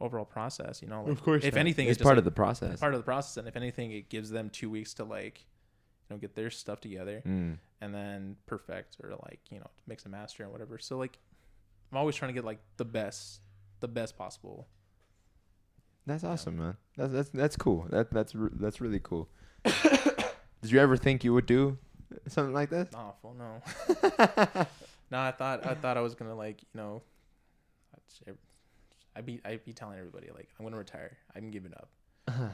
overall 0.00 0.24
process. 0.24 0.80
You 0.80 0.88
know, 0.88 1.02
like, 1.02 1.12
Of 1.12 1.22
course, 1.22 1.44
if 1.44 1.54
not. 1.54 1.60
anything, 1.60 1.86
it's 1.86 1.98
just, 1.98 2.04
part 2.04 2.14
like, 2.16 2.20
of 2.20 2.24
the 2.24 2.30
process. 2.30 2.80
part 2.80 2.94
of 2.94 3.00
the 3.00 3.04
process, 3.04 3.36
and 3.36 3.46
if 3.46 3.54
anything, 3.54 3.92
it 3.92 4.08
gives 4.08 4.30
them 4.30 4.48
two 4.48 4.70
weeks 4.70 4.94
to 4.94 5.04
like, 5.04 5.44
you 6.08 6.16
know, 6.16 6.18
get 6.18 6.34
their 6.34 6.48
stuff 6.48 6.80
together 6.80 7.22
Mm. 7.26 7.58
and 7.82 7.94
then 7.94 8.36
perfect 8.46 8.96
or 9.02 9.10
like 9.10 9.40
you 9.50 9.58
know 9.58 9.66
mix 9.86 10.04
and 10.04 10.12
master 10.12 10.42
and 10.42 10.52
whatever. 10.52 10.78
So 10.78 10.96
like, 10.96 11.18
I'm 11.92 11.98
always 11.98 12.16
trying 12.16 12.30
to 12.30 12.32
get 12.34 12.44
like 12.46 12.60
the 12.78 12.86
best, 12.86 13.40
the 13.80 13.88
best 13.88 14.16
possible. 14.16 14.66
That's 16.06 16.24
awesome, 16.24 16.58
man. 16.58 16.76
That's 16.96 17.12
that's 17.12 17.28
that's 17.30 17.56
cool. 17.56 17.86
That 17.90 18.10
that's 18.10 18.34
re- 18.34 18.50
that's 18.54 18.80
really 18.80 19.00
cool. 19.00 19.28
Did 19.64 20.70
you 20.72 20.78
ever 20.80 20.96
think 20.96 21.24
you 21.24 21.32
would 21.34 21.46
do 21.46 21.78
something 22.26 22.52
like 22.54 22.70
this? 22.70 22.88
Awful, 22.94 23.34
no. 23.38 23.62
no, 25.10 25.18
I 25.18 25.30
thought 25.32 25.66
I 25.66 25.74
thought 25.74 25.96
I 25.96 26.00
was 26.00 26.14
gonna 26.14 26.34
like 26.34 26.62
you 26.62 26.80
know, 26.80 27.02
I'd, 29.16 29.26
be 29.26 29.40
I'd 29.44 29.64
be 29.64 29.72
telling 29.72 29.98
everybody 29.98 30.28
like 30.34 30.48
I'm 30.58 30.64
gonna 30.64 30.76
retire. 30.78 31.16
I'm 31.36 31.50
giving 31.50 31.72
up. 31.74 31.88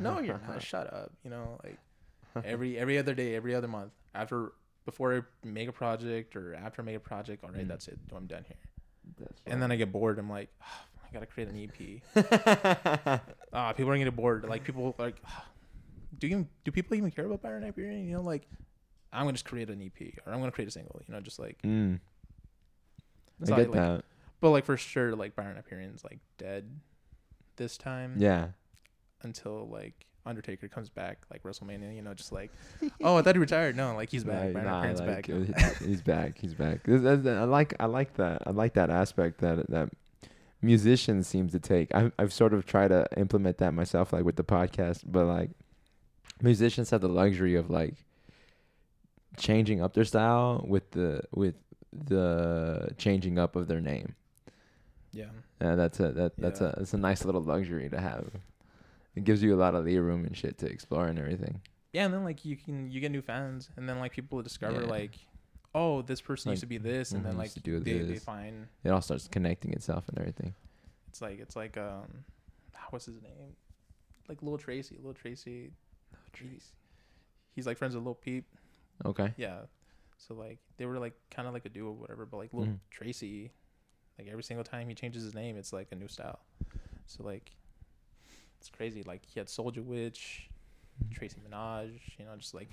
No, 0.01 0.21
you're 0.21 0.41
not. 0.49 0.63
Shut 0.73 0.93
up. 0.93 1.13
You 1.25 1.31
know, 1.31 1.59
like 1.65 1.79
every 2.45 2.79
every 2.79 2.99
other 2.99 3.15
day, 3.15 3.35
every 3.35 3.55
other 3.55 3.69
month, 3.69 3.93
after 4.15 4.53
before 4.85 5.15
I 5.17 5.21
make 5.47 5.69
a 5.69 5.73
project 5.73 6.37
or 6.37 6.55
after 6.55 6.83
I 6.83 6.85
make 6.85 6.97
a 6.97 7.01
project, 7.01 7.45
all 7.45 7.51
right, 7.51 7.65
Mm. 7.65 7.69
that's 7.69 7.89
it. 7.89 7.99
I'm 8.15 8.27
done 8.27 8.45
here. 8.47 9.29
And 9.47 9.63
then 9.63 9.71
I 9.71 9.77
get 9.77 9.93
bored. 9.93 10.19
I'm 10.19 10.29
like, 10.31 10.49
I 11.09 11.13
gotta 11.13 11.27
create 11.27 11.49
an 11.49 11.57
EP. 11.57 13.21
Ah, 13.53 13.73
people 13.73 13.91
are 13.91 13.97
getting 13.97 14.13
bored. 14.15 14.45
Like 14.45 14.65
people 14.65 14.95
like, 14.99 15.17
do 16.19 16.27
you 16.27 16.47
do 16.65 16.71
people 16.71 16.95
even 16.97 17.11
care 17.11 17.25
about 17.27 17.43
Byron 17.43 17.63
Hyperion? 17.63 18.07
You 18.07 18.15
know, 18.17 18.23
like 18.23 18.47
I'm 19.13 19.23
gonna 19.23 19.33
just 19.33 19.45
create 19.47 19.71
an 19.71 19.81
EP 19.81 20.13
or 20.27 20.33
I'm 20.33 20.41
gonna 20.41 20.53
create 20.53 20.69
a 20.69 20.71
single. 20.71 21.01
You 21.07 21.15
know, 21.15 21.21
just 21.21 21.39
like. 21.39 21.61
Mm. 21.63 22.01
I 23.43 23.47
get 23.47 23.57
like- 23.57 23.73
that. 23.73 24.05
But 24.41 24.51
like 24.51 24.65
for 24.67 24.77
sure, 24.77 25.17
like 25.17 25.35
Byron 25.35 25.57
Hyperion's 25.57 26.05
like 26.05 26.19
dead 26.37 26.69
this 27.57 27.79
time 27.79 28.17
Yeah. 28.19 28.49
until 29.23 29.67
like 29.69 29.95
Undertaker 30.27 30.69
comes 30.69 30.91
back, 30.91 31.19
like 31.33 31.43
WrestleMania. 31.43 31.95
You 31.97 32.03
know, 32.03 32.13
just 32.13 32.33
like, 32.33 32.51
oh, 33.03 33.17
I 33.17 33.23
thought 33.23 33.35
he 33.35 33.39
retired. 33.39 33.77
No, 33.77 33.95
like 33.95 34.11
he's 34.11 34.25
back. 34.25 34.49
Nah, 34.53 34.61
Byron 34.61 34.97
nah, 34.97 35.05
like, 35.05 35.27
back. 35.27 35.31
uh, 35.31 35.85
he's 35.87 36.03
back. 36.03 36.37
He's 36.39 36.53
back. 36.55 36.83
This- 36.85 37.01
that's- 37.01 37.25
that- 37.25 37.39
I 37.39 37.45
like 37.45 37.75
I 37.81 37.87
like 37.87 38.15
that. 38.15 38.43
I 38.47 38.51
like 38.51 38.75
that 38.75 38.91
aspect 38.91 39.39
that 39.41 39.67
that 39.71 39.89
musicians 40.67 41.27
seems 41.27 41.53
to 41.53 41.61
take. 41.61 41.95
I've 41.95 42.13
I've 42.19 42.33
sort 42.33 42.53
of 42.55 42.67
tried 42.67 42.89
to 42.89 43.07
implement 43.17 43.59
that 43.59 43.73
myself, 43.73 44.13
like 44.13 44.25
with 44.25 44.37
the 44.37 44.45
podcast. 44.45 45.05
But 45.07 45.25
like 45.27 45.51
musicians 46.43 46.91
have 46.91 47.01
the 47.01 47.09
luxury 47.23 47.55
of 47.55 47.71
like 47.71 47.95
changing 49.37 49.81
up 49.83 49.95
their 49.95 50.05
style 50.05 50.65
with 50.69 50.91
the 50.93 51.23
with 51.33 51.55
the 51.93 52.91
changing 52.99 53.39
up 53.39 53.57
of 53.57 53.69
their 53.69 53.81
name. 53.81 54.15
yeah, 55.13 55.31
Uh, 55.61 55.77
that's 55.77 55.99
a 56.01 56.13
that 56.13 56.33
that's 56.39 56.61
Yeah. 56.61 56.73
a 56.77 56.81
it's 56.83 56.95
a 56.95 56.99
nice 56.99 57.25
little 57.25 57.43
luxury 57.43 57.89
to 57.89 58.01
have. 58.01 58.27
It 59.15 59.25
gives 59.25 59.43
you 59.43 59.55
a 59.55 59.61
lot 59.65 59.75
of 59.75 59.85
leeway 59.87 60.01
room 60.09 60.25
and 60.27 60.37
shit 60.37 60.59
to 60.59 60.67
explore 60.67 61.07
and 61.07 61.19
everything. 61.19 61.61
yeah, 61.93 62.05
and 62.05 62.13
then 62.13 62.25
like 62.25 62.45
you 62.45 62.57
can 62.57 62.91
you 62.91 63.01
get 63.01 63.11
new 63.13 63.23
fans, 63.23 63.71
and 63.77 63.89
then 63.89 63.99
like 63.99 64.13
people 64.13 64.43
discover 64.43 64.83
Yeah. 64.83 64.89
like, 64.99 65.15
oh, 65.77 66.03
this 66.03 66.21
person 66.21 66.51
used 66.51 66.63
to 66.63 66.67
be 66.67 66.79
this, 66.79 67.13
and 67.13 67.21
mhm, 67.21 67.27
then 67.29 67.37
like 67.37 67.53
to 67.53 67.61
do 67.61 67.79
they 67.79 67.99
they 68.01 68.19
find 68.19 68.67
It 68.83 68.91
all 68.91 69.01
starts 69.03 69.29
connecting 69.29 69.73
itself 69.73 70.09
and 70.09 70.19
everything. 70.19 70.55
it's 71.09 71.21
like 71.23 71.39
it's 71.39 71.55
like 71.55 71.77
um, 71.77 72.25
what's 72.91 73.07
his 73.07 73.21
name? 73.23 73.55
Like 74.29 74.43
Lil 74.43 74.59
Tracy, 74.59 74.97
Lil 75.03 75.15
Tracy. 75.15 75.71
He's, 76.41 76.73
he's 77.55 77.67
like 77.67 77.79
friends 77.79 77.95
with 77.95 78.05
Lil 78.05 78.15
Peep. 78.15 78.45
Okay. 79.05 79.33
Yeah. 79.37 79.61
So 80.19 80.35
like 80.35 80.59
they 80.79 80.87
were 80.87 80.99
like 80.99 81.15
kind 81.31 81.47
of 81.47 81.55
like 81.55 81.65
a 81.67 81.69
duo, 81.69 81.91
or 81.91 81.95
whatever. 81.95 82.27
But 82.27 82.39
like 82.39 82.53
Lil 82.53 82.67
Mhm. 82.67 82.79
Tracy, 82.91 83.53
like 84.19 84.29
every 84.29 84.43
single 84.43 84.65
time 84.65 84.89
he 84.89 84.95
changes 84.95 85.23
his 85.23 85.35
name, 85.35 85.57
it's 85.57 85.73
like 85.73 85.89
a 85.93 85.95
new 85.95 86.09
style. 86.09 86.41
So 87.07 87.23
like, 87.23 87.53
it's 88.59 88.69
crazy. 88.69 89.03
Like 89.03 89.25
he 89.27 89.39
had 89.39 89.49
Soldier 89.49 89.83
Witch, 89.83 90.49
Tracy 91.13 91.37
Minaj. 91.49 91.91
You 92.19 92.25
know, 92.25 92.37
just 92.37 92.55
like, 92.55 92.69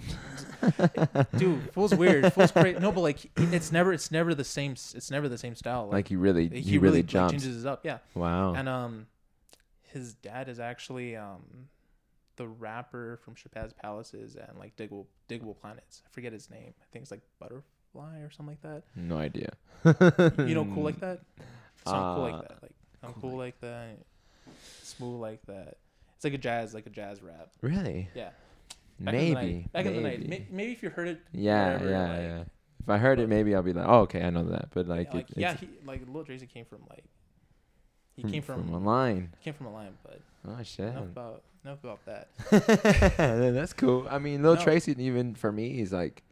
dude, 1.37 1.71
fool's 1.73 1.93
weird. 1.95 2.31
Fool's 2.33 2.51
crazy. 2.51 2.79
No, 2.79 2.91
but 2.91 3.01
like 3.01 3.29
it's 3.37 3.71
never 3.71 3.93
it's 3.93 4.11
never 4.11 4.33
the 4.35 4.43
same. 4.43 4.71
It's 4.73 5.11
never 5.11 5.29
the 5.29 5.37
same 5.37 5.55
style. 5.55 5.89
Like 5.91 6.07
he 6.07 6.15
really 6.15 6.47
he, 6.49 6.61
he, 6.61 6.77
really, 6.77 6.99
like, 6.99 7.07
jumps. 7.07 7.31
changes 7.33 7.65
it 7.65 7.67
up. 7.67 7.81
Yeah. 7.85 7.99
wow. 8.15 8.53
And 8.53 8.67
um, 8.69 9.07
his 9.83 10.13
dad 10.15 10.49
is 10.49 10.59
actually 10.59 11.15
um, 11.15 11.43
the 12.35 12.47
rapper 12.47 13.19
from 13.23 13.35
Shabazz 13.35 13.75
Palaces 13.77 14.35
and 14.35 14.57
like 14.57 14.75
Digable 14.75 15.05
Digable 15.29 15.55
Planets. 15.59 16.01
I 16.05 16.09
forget 16.13 16.33
his 16.33 16.49
name. 16.49 16.73
I 16.81 16.85
think 16.91 17.03
it's 17.03 17.11
like 17.11 17.21
Butterfly 17.39 18.19
or 18.21 18.29
something 18.31 18.57
like 18.57 18.61
that. 18.61 18.83
no 18.95 19.17
idea. 19.17 19.53
You 20.47 20.55
know, 20.55 20.65
cool 20.73 20.83
like 20.83 20.99
that. 21.01 21.21
Song 21.85 22.15
cool 22.15 22.25
Uh, 22.25 22.31
like 22.31 22.41
that. 22.47 22.57
Like 22.63 22.71
I'm 23.03 23.13
cool, 23.13 23.37
like 23.37 23.59
that. 23.61 23.97
Smooth 24.83 25.19
like 25.19 25.41
that. 25.47 25.77
It's 26.23 26.31
like 26.31 26.35
a 26.35 26.41
jazz, 26.41 26.73
like 26.73 26.85
a 26.85 26.89
jazz 26.89 27.21
rap. 27.21 27.49
Really? 27.59 28.07
Yeah. 28.15 28.29
Back 28.97 29.13
in 29.13 29.33
maybe. 29.33 29.33
night. 29.33 29.73
Back 29.73 29.83
maybe. 29.83 29.97
in 29.97 30.03
the 30.03 30.09
night. 30.09 30.29
May- 30.29 30.47
Maybe 30.49 30.71
if 30.71 30.81
you 30.81 30.89
heard 30.89 31.09
it. 31.09 31.19
yeah, 31.33 31.73
whatever, 31.73 31.89
yeah, 31.89 32.07
like, 32.07 32.19
yeah. 32.21 32.43
If 32.81 32.89
I 32.89 32.97
heard 32.97 33.19
it, 33.19 33.27
maybe 33.27 33.53
I'll 33.53 33.61
be 33.61 33.73
like, 33.73 33.85
oh, 33.85 33.99
okay, 34.03 34.23
I 34.23 34.29
know 34.29 34.45
that. 34.45 34.69
But 34.73 34.87
like, 34.87 35.13
Like, 35.13 35.29
it, 35.31 35.37
yeah, 35.37 35.53
he, 35.55 35.67
like 35.85 35.99
Lil 36.07 36.23
Tracy 36.23 36.45
came 36.47 36.63
from 36.63 36.79
like. 36.89 37.03
He 38.15 38.21
from, 38.21 38.31
came 38.31 38.41
from, 38.41 38.63
from 38.67 38.73
online. 38.75 39.33
came 39.43 39.53
from 39.53 39.65
a 39.65 39.73
line, 39.73 39.97
but 40.01 40.21
Oh 40.47 40.63
shit. 40.63 40.85
enough 40.87 41.03
about 41.03 41.43
enough 41.65 41.83
about 41.83 42.05
that. 42.05 42.29
That's 43.17 43.73
cool. 43.73 44.07
I 44.09 44.17
mean, 44.17 44.43
Lil 44.43 44.55
No. 44.55 44.63
Tracy, 44.63 44.95
even 44.97 45.35
for 45.35 45.51
me, 45.51 45.73
he's 45.73 45.91
like, 45.91 46.23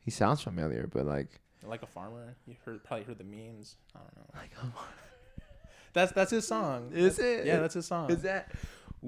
he 0.00 0.10
sounds 0.10 0.40
familiar, 0.40 0.88
but 0.90 1.04
like, 1.04 1.28
Like 1.62 1.82
a 1.82 1.86
farmer, 1.86 2.36
you 2.46 2.54
heard 2.64 2.82
probably 2.84 3.04
heard 3.04 3.18
the 3.18 3.24
memes. 3.24 3.76
I 3.94 3.98
don't 3.98 4.16
know. 4.16 4.40
like, 4.40 4.52
a 4.54 4.56
farmer. 4.60 4.72
That's 5.92 6.12
that's 6.12 6.30
his 6.30 6.46
song. 6.48 6.92
Is 6.94 7.16
That's- 7.18 7.40
it? 7.40 7.46
Yeah, 7.46 7.60
that's 7.60 7.74
his 7.74 7.84
song. 7.86 8.10
is 8.10 8.22
that? 8.22 8.50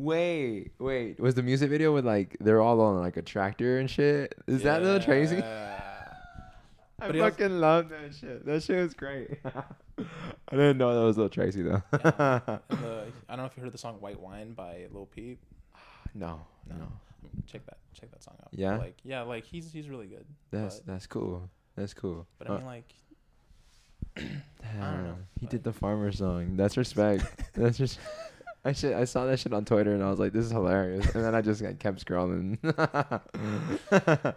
Wait, 0.03 0.71
wait. 0.79 1.19
Was 1.19 1.35
the 1.35 1.43
music 1.43 1.71
video 1.71 1.93
with 1.93 2.07
like 2.07 2.37
they're 2.41 2.61
all 2.61 2.81
on 2.81 2.99
like 3.01 3.17
a 3.17 3.23
tractor 3.23 3.79
and 3.81 3.91
shit? 3.91 4.33
Is 4.47 4.63
that 4.63 4.81
Lil 4.83 5.01
Tracy? 5.01 5.37
Yeah. 5.39 5.81
I 7.01 7.07
But 7.07 7.15
he 7.17 7.21
also- 7.21 7.31
fucking 7.33 7.59
love 7.61 7.89
that 7.89 8.15
shit. 8.15 8.47
That 8.47 8.63
shit 8.63 8.81
was 8.81 8.95
great. 8.95 9.39
I 9.45 10.05
didn't 10.53 10.79
know 10.79 10.95
that 10.95 11.05
was 11.05 11.19
Lil 11.19 11.29
Tracy 11.29 11.63
though. 11.63 11.83
Yeah. 11.93 12.59
The, 12.69 13.07
I 13.29 13.35
don't 13.35 13.39
know 13.39 13.45
if 13.47 13.57
you 13.57 13.63
heard 13.65 13.73
the 13.73 13.79
song 13.79 13.97
"White 14.01 14.21
Wine" 14.21 14.53
by 14.53 14.87
Lil 14.93 15.07
Peep. 15.07 15.41
no, 16.15 16.43
No. 16.71 16.77
no. 16.77 16.87
Check 17.49 17.67
that 17.67 17.79
check 17.93 18.11
that 18.13 18.23
song 18.23 18.37
out. 18.41 18.51
Yeah? 18.53 18.77
Like 18.77 18.97
yeah, 19.03 19.23
like 19.23 19.45
he's 19.47 19.73
he's 19.73 19.89
really 19.89 20.07
good. 20.07 20.25
That's 20.53 20.77
But- 20.79 20.87
that's 20.93 21.07
cool. 21.09 21.51
That's 21.75 21.93
cool. 21.93 22.25
But 22.39 22.51
I 22.51 22.55
Uh, 22.55 22.57
mean 22.59 22.67
like 22.67 22.95
damn, 24.17 24.43
I 24.81 24.91
don't 24.93 25.05
know, 25.05 25.17
He 25.41 25.47
but- 25.47 25.51
did 25.51 25.65
the 25.65 25.73
farmer 25.73 26.13
song. 26.13 26.57
That's 26.57 26.77
respect. 26.77 27.25
That's 27.55 27.79
just. 27.79 27.99
I 28.69 28.73
shit. 28.73 28.95
I 28.95 29.05
saw 29.05 29.25
that 29.25 29.39
shit 29.39 29.55
on 29.55 29.65
Twitter 29.65 29.95
and 29.95 30.05
I 30.05 30.11
was 30.11 30.19
like, 30.19 30.33
"This 30.33 30.45
is 30.45 30.53
hilarious." 30.53 31.07
And 31.15 31.25
then 31.25 31.35
I 31.35 31.41
just 31.41 31.63
like, 31.63 31.79
kept 31.79 32.05
scrolling. 32.05 32.59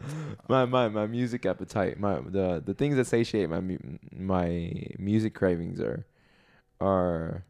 my 0.48 0.66
my 0.66 0.88
my 0.88 1.06
music 1.06 1.46
appetite, 1.46 2.00
my 2.00 2.22
the 2.22 2.64
the 2.66 2.74
things 2.74 2.96
that 2.96 3.06
satiate 3.06 3.50
my 3.50 3.62
my 4.12 4.72
music 4.98 5.34
cravings 5.34 5.82
are 5.82 6.06
are 6.80 7.44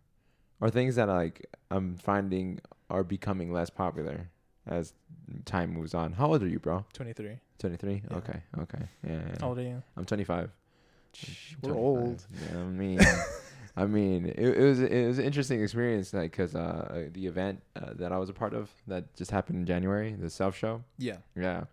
are 0.60 0.70
things 0.72 0.96
that 0.96 1.08
like 1.08 1.46
I'm 1.70 1.98
finding 1.98 2.60
are 2.90 3.04
becoming 3.04 3.54
less 3.54 3.70
popular 3.70 4.30
as 4.66 4.94
time 5.46 5.74
moves 5.74 5.94
on. 5.94 6.14
How 6.14 6.32
old 6.32 6.42
are 6.42 6.48
you, 6.48 6.60
bro? 6.60 6.84
23. 6.94 7.38
23? 7.60 8.02
Yeah. 8.10 8.18
Okay. 8.18 8.42
Okay. 8.60 8.84
Yeah. 9.08 9.14
yeah. 9.14 9.36
How 9.40 9.50
old 9.50 9.60
are 9.60 9.64
you? 9.64 9.84
I'm 9.96 10.06
25. 10.06 10.50
We're 11.62 11.74
25. 11.74 11.78
old. 11.78 12.26
Yeah, 12.34 12.60
I 12.60 12.64
mean, 12.64 13.00
I 13.76 13.86
mean, 13.86 14.26
it, 14.26 14.38
it 14.38 14.64
was 14.64 14.82
it 14.82 15.08
was 15.08 15.18
an 15.20 15.26
interesting 15.26 15.62
experience, 15.64 16.14
like 16.14 16.32
because 16.32 16.56
uh, 16.56 17.08
the 17.14 17.26
event 17.28 17.62
uh, 17.76 17.94
that 17.96 18.12
I 18.12 18.18
was 18.18 18.30
a 18.30 18.34
part 18.34 18.54
of 18.54 18.70
that 18.88 19.14
just 19.16 19.32
happened 19.32 19.60
in 19.60 19.66
January, 19.66 20.14
the 20.14 20.30
self 20.30 20.58
show. 20.58 20.84
Yeah. 20.98 21.18
Yeah, 21.36 21.64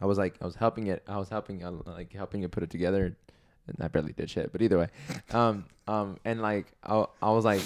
I 0.00 0.06
was 0.06 0.18
like, 0.18 0.36
I 0.40 0.44
was 0.44 0.54
helping 0.54 0.86
it. 0.86 1.02
I 1.08 1.18
was 1.18 1.28
helping, 1.28 1.64
uh, 1.64 1.72
like 1.86 2.12
helping 2.12 2.42
it 2.42 2.50
put 2.50 2.62
it 2.62 2.70
together, 2.70 3.16
and 3.66 3.76
I 3.80 3.88
barely 3.88 4.12
did 4.12 4.30
shit. 4.30 4.52
But 4.52 4.62
either 4.62 4.78
way, 4.78 4.88
um, 5.32 5.64
um, 5.88 6.16
and 6.24 6.40
like 6.40 6.72
I, 6.84 7.04
I 7.20 7.30
was 7.32 7.44
like, 7.44 7.62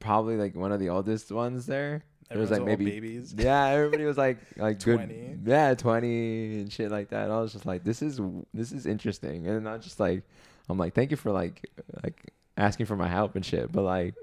probably 0.00 0.36
like 0.36 0.54
one 0.54 0.72
of 0.72 0.80
the 0.80 0.88
oldest 0.88 1.30
ones 1.30 1.66
there. 1.66 2.04
There 2.28 2.38
was 2.38 2.50
like 2.50 2.64
maybe 2.64 2.86
babies. 2.86 3.34
yeah, 3.36 3.66
everybody 3.68 4.04
was 4.04 4.18
like 4.18 4.38
like 4.56 4.80
20. 4.80 5.06
good, 5.06 5.40
yeah, 5.44 5.74
twenty 5.74 6.60
and 6.60 6.72
shit 6.72 6.90
like 6.90 7.10
that. 7.10 7.30
I 7.30 7.38
was 7.38 7.52
just 7.52 7.66
like, 7.66 7.84
this 7.84 8.02
is 8.02 8.20
this 8.52 8.72
is 8.72 8.86
interesting, 8.86 9.46
and 9.46 9.68
I 9.68 9.78
just 9.78 10.00
like, 10.00 10.22
I'm 10.68 10.78
like, 10.78 10.94
thank 10.94 11.12
you 11.12 11.16
for 11.16 11.30
like 11.30 11.70
like 12.02 12.32
asking 12.56 12.86
for 12.86 12.96
my 12.96 13.08
help 13.08 13.36
and 13.36 13.44
shit, 13.44 13.70
but 13.70 13.82
like, 13.82 14.14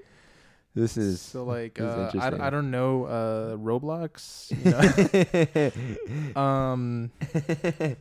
this 0.76 0.98
is 0.98 1.22
So 1.22 1.44
like 1.44 1.78
is 1.78 1.86
uh, 1.86 2.12
I. 2.20 2.48
I 2.48 2.50
don't 2.50 2.72
know 2.72 3.06
uh 3.06 3.56
Roblox. 3.58 4.52
You 4.52 6.34
know? 6.36 6.42
um 6.42 7.12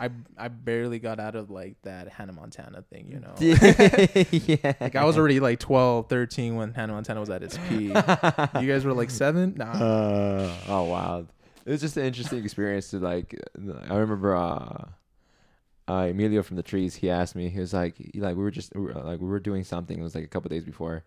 I 0.00 0.10
I 0.38 0.48
barely 0.48 0.98
got 0.98 1.20
out 1.20 1.36
of 1.36 1.50
like 1.50 1.76
that 1.82 2.08
Hannah 2.08 2.32
Montana 2.32 2.82
thing, 2.90 3.08
you 3.10 3.20
know. 3.20 3.34
yeah, 3.38 4.72
Like 4.80 4.96
I 4.96 5.04
was 5.04 5.18
already 5.18 5.38
like 5.38 5.58
12, 5.58 6.08
13 6.08 6.56
when 6.56 6.72
Hannah 6.72 6.94
Montana 6.94 7.20
was 7.20 7.28
at 7.28 7.42
its 7.42 7.58
peak. 7.68 7.88
you 7.90 8.72
guys 8.72 8.84
were 8.84 8.94
like 8.94 9.10
7? 9.10 9.54
Nah. 9.56 9.72
Uh, 9.72 10.54
oh 10.68 10.84
wow, 10.84 11.26
it 11.66 11.70
was 11.70 11.82
just 11.82 11.98
an 11.98 12.04
interesting 12.06 12.42
experience 12.42 12.88
to 12.90 13.00
like. 13.00 13.38
I 13.90 13.96
remember 13.96 14.34
uh, 14.34 14.86
uh, 15.88 16.08
Emilio 16.10 16.42
from 16.42 16.56
the 16.56 16.62
Trees. 16.62 16.96
He 16.96 17.10
asked 17.10 17.36
me. 17.36 17.48
He 17.48 17.60
was 17.60 17.72
like, 17.72 17.96
he, 17.96 18.20
like 18.20 18.36
we 18.36 18.42
were 18.42 18.50
just 18.50 18.74
we 18.74 18.82
were, 18.82 18.92
like 18.92 19.20
we 19.20 19.28
were 19.28 19.40
doing 19.40 19.64
something. 19.64 19.98
It 19.98 20.02
was 20.02 20.14
like 20.14 20.24
a 20.24 20.28
couple 20.28 20.48
days 20.48 20.64
before, 20.64 21.04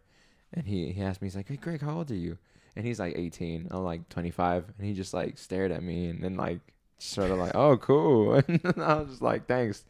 and 0.53 0.65
he 0.65 0.91
he 0.91 1.01
asked 1.01 1.21
me, 1.21 1.27
he's 1.27 1.35
like, 1.35 1.47
"Hey, 1.47 1.57
Greg, 1.57 1.81
how 1.81 1.97
old 1.97 2.11
are 2.11 2.15
you?" 2.15 2.37
And 2.75 2.85
he's 2.85 2.99
like 2.99 3.17
18. 3.17 3.67
I'm 3.71 3.83
like 3.83 4.07
25, 4.09 4.73
and 4.77 4.87
he 4.87 4.93
just 4.93 5.13
like 5.13 5.37
stared 5.37 5.71
at 5.71 5.83
me, 5.83 6.07
and 6.07 6.23
then 6.23 6.37
like 6.37 6.59
sort 6.97 7.31
of 7.31 7.39
like, 7.39 7.55
"Oh, 7.55 7.77
cool." 7.77 8.35
And 8.47 8.61
I 8.77 8.95
was 8.95 9.09
just 9.09 9.21
like, 9.21 9.47
"Thanks, 9.47 9.83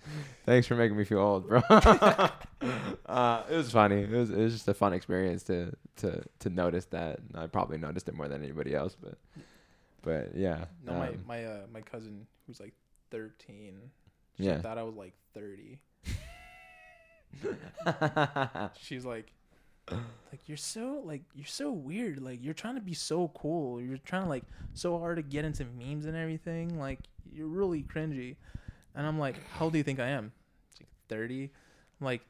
thanks 0.46 0.68
for 0.68 0.76
making 0.76 0.98
me 0.98 1.04
feel 1.04 1.20
old, 1.20 1.48
bro." 1.48 1.62
uh, 3.06 3.44
it 3.50 3.56
was 3.56 3.72
funny. 3.72 4.04
It 4.04 4.12
was 4.12 4.32
it 4.32 4.38
was 4.38 4.54
just 4.54 4.68
a 4.68 4.74
fun 4.74 4.94
experience 4.94 5.44
to 5.44 5.76
to 5.98 6.24
to 6.40 6.50
notice 6.50 6.86
that. 6.86 7.20
I 7.36 7.48
probably 7.48 7.78
noticed 7.78 8.08
it 8.08 8.16
more 8.16 8.28
than 8.28 8.44
anybody 8.44 8.74
else, 8.74 8.96
but 9.00 9.18
but 10.02 10.36
yeah. 10.36 10.66
No, 10.84 10.94
my 10.94 11.10
um, 11.10 11.24
my 11.28 11.46
uh, 11.46 11.60
my 11.72 11.82
cousin 11.82 12.26
who's 12.48 12.60
like 12.60 12.74
13. 13.12 13.80
She 14.40 14.46
Yeah. 14.46 14.62
thought 14.62 14.78
I 14.78 14.84
was 14.84 14.96
like 14.96 15.14
30. 15.34 15.80
She's 18.82 19.06
like, 19.06 19.32
like 19.92 20.48
you're 20.48 20.58
so 20.58 21.02
like 21.04 21.24
you're 21.34 21.46
so 21.46 21.72
weird. 21.72 22.22
Like 22.22 22.44
you're 22.44 22.54
trying 22.54 22.76
to 22.76 22.82
be 22.82 22.94
so 22.94 23.30
cool. 23.30 23.82
You're 23.82 23.98
trying 23.98 24.24
to 24.24 24.30
like 24.30 24.44
so 24.74 24.98
hard 25.00 25.18
to 25.18 25.24
get 25.24 25.46
into 25.46 25.66
memes 25.66 26.06
and 26.06 26.16
everything. 26.16 26.80
Like 26.80 27.00
you're 27.32 27.48
really 27.48 27.84
cringy. 27.84 28.36
And 28.96 29.06
I'm 29.06 29.20
like, 29.20 29.36
how 29.54 29.66
old 29.66 29.74
do 29.74 29.78
you 29.78 29.84
think 29.84 30.00
I 30.00 30.10
am? 30.10 30.32
She's 30.74 30.82
like 30.82 30.90
30. 31.10 31.44
I'm 32.00 32.06
like, 32.06 32.22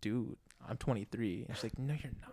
dude, 0.00 0.36
I'm 0.68 0.76
23. 0.76 1.46
And 1.48 1.56
she's 1.56 1.64
like, 1.64 1.78
no, 1.78 1.94
you're 1.94 2.12
not. 2.20 2.30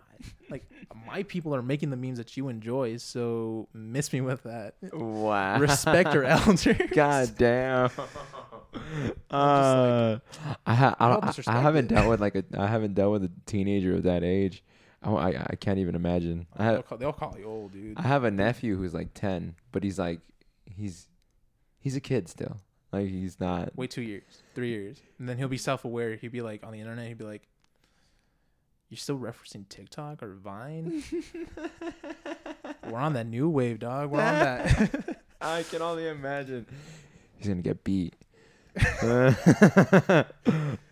Like 0.50 0.66
my 1.06 1.22
people 1.22 1.54
are 1.54 1.62
making 1.62 1.88
the 1.90 1.96
memes 1.96 2.18
that 2.18 2.36
you 2.36 2.48
enjoy. 2.48 2.98
So 2.98 3.68
miss 3.72 4.12
me 4.12 4.20
with 4.20 4.42
that. 4.42 4.74
wow. 4.92 5.58
Respect 5.58 6.12
your 6.12 6.24
elders. 6.24 6.66
God 6.92 7.32
damn. 7.38 7.90
Uh, 9.30 10.18
I, 10.66 10.74
ha- 10.74 10.94
I, 11.00 11.06
I, 11.12 11.32
I 11.48 11.60
haven't 11.60 11.88
dealt 11.88 12.08
with 12.08 12.20
like 12.20 12.34
a 12.36 12.44
I 12.56 12.66
haven't 12.68 12.94
dealt 12.94 13.12
with 13.12 13.24
a 13.24 13.30
teenager 13.46 13.94
of 13.96 14.04
that 14.04 14.22
age. 14.22 14.62
I, 15.02 15.10
I, 15.10 15.46
I 15.50 15.56
can't 15.56 15.78
even 15.78 15.94
imagine. 15.94 16.46
I 16.56 16.72
They'll 16.72 16.82
call, 16.82 16.98
they'll 16.98 17.12
call 17.12 17.36
you 17.38 17.46
old, 17.46 17.72
dude. 17.72 17.98
I 17.98 18.02
have 18.02 18.24
a 18.24 18.30
nephew 18.30 18.76
who's 18.76 18.94
like 18.94 19.14
ten, 19.14 19.54
but 19.72 19.82
he's 19.82 19.98
like 19.98 20.20
he's 20.66 21.08
he's 21.80 21.96
a 21.96 22.00
kid 22.00 22.28
still. 22.28 22.58
Like 22.92 23.08
he's 23.08 23.38
not. 23.40 23.70
Wait 23.76 23.90
two 23.90 24.02
years, 24.02 24.42
three 24.54 24.70
years, 24.70 25.00
and 25.18 25.28
then 25.28 25.38
he'll 25.38 25.48
be 25.48 25.58
self-aware. 25.58 26.16
He'll 26.16 26.30
be 26.30 26.42
like 26.42 26.64
on 26.64 26.72
the 26.72 26.80
internet. 26.80 27.06
He'll 27.08 27.16
be 27.16 27.24
like, 27.24 27.48
"You're 28.90 28.98
still 28.98 29.18
referencing 29.18 29.68
TikTok 29.68 30.22
or 30.22 30.34
Vine? 30.34 31.02
We're 32.88 32.98
on 32.98 33.14
that 33.14 33.26
new 33.26 33.48
wave, 33.48 33.78
dog. 33.78 34.10
We're 34.10 34.20
on 34.20 34.34
that." 34.34 35.22
I 35.40 35.62
can 35.62 35.80
only 35.80 36.06
imagine. 36.06 36.66
He's 37.36 37.48
gonna 37.48 37.62
get 37.62 37.82
beat. 37.82 38.14
uh, 39.02 40.24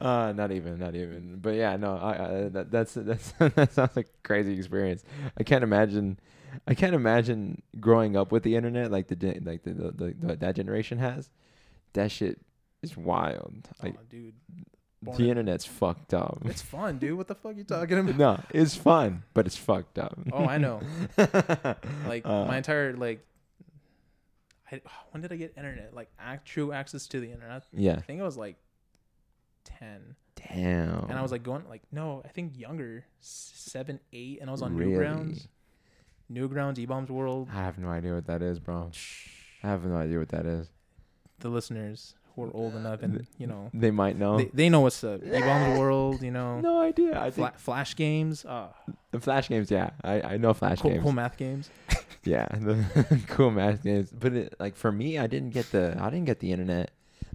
not 0.01 0.51
even, 0.51 0.79
not 0.79 0.95
even. 0.95 1.39
But 1.41 1.55
yeah, 1.55 1.77
no, 1.77 1.97
I, 1.97 2.13
I 2.13 2.49
that, 2.49 2.71
that's 2.71 2.95
that's 2.95 3.33
that 3.39 3.73
sounds 3.73 3.97
like 3.97 4.07
a 4.07 4.27
crazy 4.27 4.57
experience. 4.57 5.05
I 5.39 5.43
can't 5.43 5.63
imagine. 5.63 6.19
I 6.67 6.75
can't 6.75 6.95
imagine 6.95 7.63
growing 7.79 8.17
up 8.17 8.33
with 8.33 8.43
the 8.43 8.57
internet 8.57 8.91
like 8.91 9.09
the 9.09 9.41
like 9.45 9.63
the, 9.63 9.75
the, 9.75 9.91
the, 9.93 10.15
the 10.19 10.37
that 10.37 10.57
generation 10.57 10.99
has. 10.99 11.31
That 11.93 12.11
shit 12.11 12.41
is 12.83 12.97
wild. 12.97 13.69
Like 13.83 13.95
Aw, 13.95 14.03
dude, 14.09 14.35
born 15.03 15.17
the 15.17 15.25
in- 15.25 15.31
internet's 15.31 15.65
fucked 15.65 16.13
up. 16.15 16.39
it's 16.45 16.63
fun, 16.63 16.99
dude. 16.99 17.17
What 17.17 17.29
the 17.29 17.35
fuck 17.35 17.53
are 17.53 17.59
you 17.59 17.65
talking 17.77 17.99
about? 17.99 18.17
no, 18.19 18.41
it's 18.51 18.75
fun, 18.77 19.23
but 19.35 19.47
it's 19.47 19.57
fucked 19.57 19.99
up. 19.99 20.19
Oh, 20.33 20.45
I 20.45 20.59
know. 20.59 20.81
Like 22.07 22.25
Uh, 22.27 22.45
my 22.47 22.57
entire 22.57 22.95
like, 22.95 23.25
I, 24.71 24.81
when 25.13 25.23
did 25.23 25.33
I 25.33 25.37
get 25.37 25.55
internet? 25.57 25.95
Like 25.95 26.11
act, 26.19 26.47
true 26.47 26.73
access 26.73 27.07
to 27.09 27.21
the 27.21 27.31
internet. 27.33 27.65
yeah. 27.73 27.95
I 27.95 28.01
think 28.01 28.21
I 28.21 28.25
was 28.25 28.37
like 28.37 28.57
ten, 29.65 30.17
Damn. 30.37 31.05
and 31.09 31.13
I 31.13 31.23
was 31.23 31.33
like 31.33 31.43
going 31.43 31.63
like 31.69 31.83
no, 31.93 32.23
I 32.25 32.29
think 32.29 32.59
younger, 32.59 33.05
seven, 33.21 34.01
eight, 34.13 34.39
and 34.41 34.49
I 34.49 34.53
was 34.53 34.63
on 34.63 34.75
Really? 34.77 34.93
Newgrounds, 34.93 35.47
Newgrounds, 36.31 36.79
E 36.79 36.87
Bombs 36.87 37.11
World. 37.11 37.49
I 37.53 37.57
have 37.63 37.79
no 37.79 37.89
idea 37.89 38.15
what 38.15 38.27
that 38.27 38.43
is, 38.43 38.59
bro. 38.59 38.91
I 39.63 39.69
have 39.69 39.85
no 39.85 39.97
idea 39.97 40.19
what 40.19 40.29
that 40.31 40.45
is. 40.47 40.69
the 41.41 41.49
listeners 41.49 42.15
who 42.45 42.51
are 42.51 42.57
old 42.57 42.75
enough 42.75 43.03
and 43.03 43.27
you 43.39 43.47
know 43.47 43.71
They 43.75 43.91
might 43.91 44.17
know. 44.19 44.39
they, 44.39 44.51
they 44.55 44.69
know 44.69 44.81
what's 44.81 45.03
up. 45.05 45.21
eBaum's 45.21 45.79
World, 45.79 46.23
you 46.23 46.31
know, 46.31 46.61
no 46.61 46.81
idea. 46.81 47.19
I 47.21 47.31
Fla- 47.31 47.49
think 47.49 47.59
Flash 47.59 47.97
games, 47.97 48.45
uh, 48.45 48.69
the 49.11 49.21
Flash 49.21 49.49
games. 49.49 49.71
Yeah, 49.71 49.91
I, 50.03 50.23
I 50.23 50.37
know 50.37 50.55
Flash 50.55 50.81
cool, 50.81 50.91
games. 50.91 51.03
cool 51.03 51.13
math 51.13 51.37
games. 51.37 51.71
Yeah, 52.25 52.47
the 52.53 53.23
cool 53.29 53.51
math 53.51 53.83
games. 53.83 54.11
But 54.11 54.33
it, 54.35 54.55
like 54.59 54.77
for 54.77 54.91
me, 54.93 55.19
I 55.19 55.27
didn't 55.29 55.51
get 55.51 55.71
the 55.71 55.97
I 55.99 56.11
didn't 56.11 56.27
get 56.27 56.41
the 56.41 56.53
internet 56.53 56.91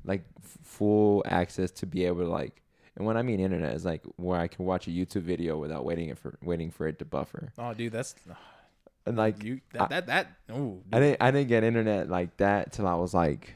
like 0.05 0.21
f- 0.43 0.57
full 0.61 1.23
access 1.25 1.71
to 1.71 1.85
be 1.87 2.05
able 2.05 2.21
to 2.23 2.29
like. 2.29 2.61
And 2.95 3.05
when 3.07 3.17
I 3.17 3.23
mean 3.23 3.39
internet, 3.39 3.73
is 3.73 3.85
like 3.85 4.03
where 4.17 4.39
I 4.39 4.47
can 4.47 4.65
watch 4.65 4.85
a 4.87 4.91
YouTube 4.91 5.23
video 5.23 5.57
without 5.57 5.83
waiting 5.83 6.09
it 6.09 6.17
for 6.19 6.37
waiting 6.43 6.69
for 6.69 6.87
it 6.87 6.99
to 6.99 7.05
buffer. 7.05 7.51
Oh, 7.57 7.73
dude, 7.73 7.91
that's 7.93 8.13
And 9.07 9.17
like 9.17 9.43
you. 9.43 9.61
I- 9.73 9.77
That 9.79 9.89
that 9.89 10.07
that. 10.07 10.27
Oh, 10.51 10.79
I 10.91 10.99
didn't 10.99 11.17
I 11.21 11.31
didn't 11.31 11.47
get 11.47 11.63
internet 11.63 12.09
like 12.09 12.37
that 12.37 12.71
till 12.73 12.85
I 12.85 12.93
was 12.95 13.13
like 13.13 13.55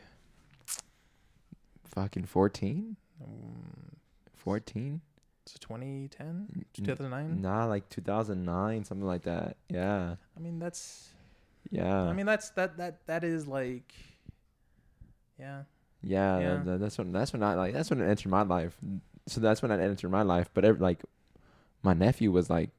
fucking 2.01 2.25
14? 2.25 2.95
Um, 3.23 3.95
14? 4.35 5.01
so 5.45 5.55
2010, 5.61 6.65
2009. 6.73 7.41
Nah, 7.41 7.65
like 7.65 7.87
2009, 7.89 8.83
something 8.83 9.07
like 9.07 9.23
that. 9.23 9.55
Yeah. 9.69 10.15
I 10.35 10.39
mean, 10.41 10.59
that's. 10.59 11.09
Yeah. 11.71 12.01
I 12.03 12.11
mean, 12.13 12.25
that's 12.25 12.49
that 12.51 12.77
that 12.77 13.05
that 13.07 13.23
is 13.23 13.47
like. 13.47 13.93
Yeah. 15.39 15.63
yeah, 16.03 16.39
yeah. 16.39 16.61
that- 16.65 16.79
that's 16.81 16.97
when 16.97 17.11
that's 17.13 17.31
when 17.33 17.43
I 17.43 17.53
like 17.55 17.73
that's 17.73 17.89
when 17.89 18.01
it 18.01 18.09
entered 18.09 18.29
my 18.29 18.41
life. 18.41 18.77
So 19.27 19.39
that's 19.41 19.61
when 19.61 19.71
I 19.71 19.79
entered 19.81 20.09
my 20.09 20.21
life, 20.23 20.49
but 20.53 20.65
every, 20.65 20.79
like 20.81 20.99
my 21.83 21.93
nephew 21.93 22.31
was 22.31 22.49
like 22.49 22.71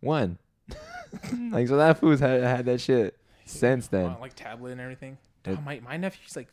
one. 0.00 0.38
like 1.50 1.66
so 1.68 1.76
that 1.78 1.98
fool's 1.98 2.20
had 2.20 2.42
had 2.42 2.66
that 2.66 2.80
shit 2.80 3.16
since 3.44 3.88
then. 3.88 4.04
Wow, 4.04 4.18
like 4.20 4.34
tablet 4.34 4.70
and 4.72 4.80
everything. 4.80 5.18
It- 5.44 5.56
Oh, 5.58 5.62
my 5.62 5.80
my 5.80 5.96
nephew's 5.96 6.36
like 6.36 6.48